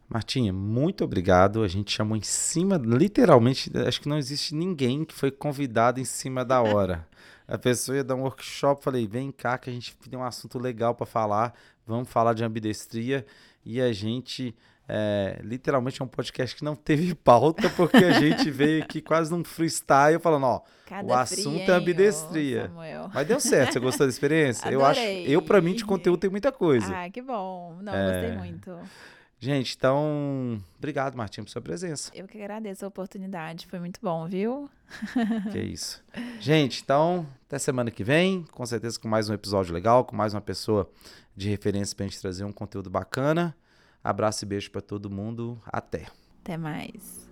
Martinha, 0.09 0.53
muito 0.53 1.05
obrigado. 1.05 1.62
A 1.62 1.69
gente 1.69 1.95
chamou 1.95 2.16
em 2.16 2.23
cima, 2.23 2.77
literalmente, 2.77 3.71
acho 3.87 4.01
que 4.01 4.09
não 4.09 4.16
existe 4.16 4.55
ninguém 4.55 5.05
que 5.05 5.14
foi 5.14 5.31
convidado 5.31 6.01
em 6.01 6.05
cima 6.05 6.45
da 6.45 6.62
hora. 6.62 7.07
A 7.47 7.59
pessoa 7.59 7.97
ia 7.97 8.05
dar 8.05 8.14
um 8.14 8.23
workshop, 8.23 8.83
falei, 8.85 9.07
vem 9.07 9.31
cá 9.33 9.57
que 9.59 9.71
a 9.71 9.73
gente 9.73 9.97
tem 9.97 10.19
um 10.19 10.23
assunto 10.23 10.59
legal 10.59 10.95
para 10.95 11.07
falar, 11.07 11.55
vamos 11.87 12.09
falar 12.09 12.35
de 12.35 12.45
ambidestria. 12.45 13.25
E 13.64 13.81
a 13.81 13.93
gente 13.93 14.55
É, 14.91 15.39
literalmente 15.43 16.01
é 16.01 16.05
um 16.05 16.09
podcast 16.09 16.57
que 16.57 16.64
não 16.64 16.74
teve 16.74 17.12
pauta, 17.22 17.68
porque 17.70 17.99
a 17.99 18.12
gente 18.18 18.51
veio 18.51 18.82
aqui 18.82 19.03
quase 19.03 19.30
num 19.30 19.45
freestyle 19.45 20.18
falando, 20.18 20.45
ó, 20.47 20.61
Cada 20.86 21.07
o 21.07 21.12
assunto 21.12 21.70
é 21.70 21.74
ambidestria. 21.74 22.70
ô. 22.74 23.11
Mas 23.12 23.26
deu 23.26 23.39
certo, 23.39 23.74
você 23.74 23.80
gostou 23.80 24.07
da 24.07 24.11
experiência? 24.11 24.68
eu 24.70 24.82
acho, 24.84 25.01
eu 25.01 25.43
para 25.43 25.61
mim 25.61 25.74
de 25.74 25.84
conteúdo 25.84 26.18
tem 26.20 26.30
muita 26.30 26.51
coisa. 26.51 26.91
Ah, 26.97 27.11
que 27.11 27.20
bom. 27.20 27.78
Não, 27.82 27.95
É. 27.95 28.12
gostei 28.12 28.39
muito. 28.39 28.78
Gente, 29.41 29.76
então, 29.78 30.61
obrigado, 30.78 31.14
Martinho, 31.16 31.45
por 31.45 31.51
sua 31.53 31.62
presença. 31.62 32.11
Eu 32.12 32.26
que 32.26 32.36
agradeço 32.43 32.84
a 32.84 32.89
oportunidade. 32.89 33.68
Foi 33.68 33.78
muito 33.78 34.01
bom, 34.03 34.26
viu? 34.26 34.68
Que 35.53 35.59
é 35.59 35.62
isso. 35.62 36.03
Gente, 36.41 36.80
então, 36.82 37.24
até 37.47 37.57
semana 37.59 37.89
que 37.91 38.03
vem, 38.03 38.45
com 38.51 38.66
certeza 38.66 38.99
com 38.99 39.07
mais 39.07 39.28
um 39.28 39.34
episódio 39.34 39.72
legal, 39.72 40.05
com 40.05 40.16
mais 40.16 40.34
uma 40.34 40.41
pessoa 40.41 40.91
de 41.36 41.49
referência 41.49 41.95
pra 41.95 42.05
gente 42.07 42.20
trazer 42.20 42.43
um 42.45 42.51
conteúdo 42.53 42.91
bacana. 42.91 43.55
Abraço 44.09 44.42
e 44.42 44.48
beijo 44.48 44.70
pra 44.70 44.80
todo 44.80 45.11
mundo. 45.11 45.61
Até. 45.66 46.06
Até 46.40 46.56
mais. 46.56 47.28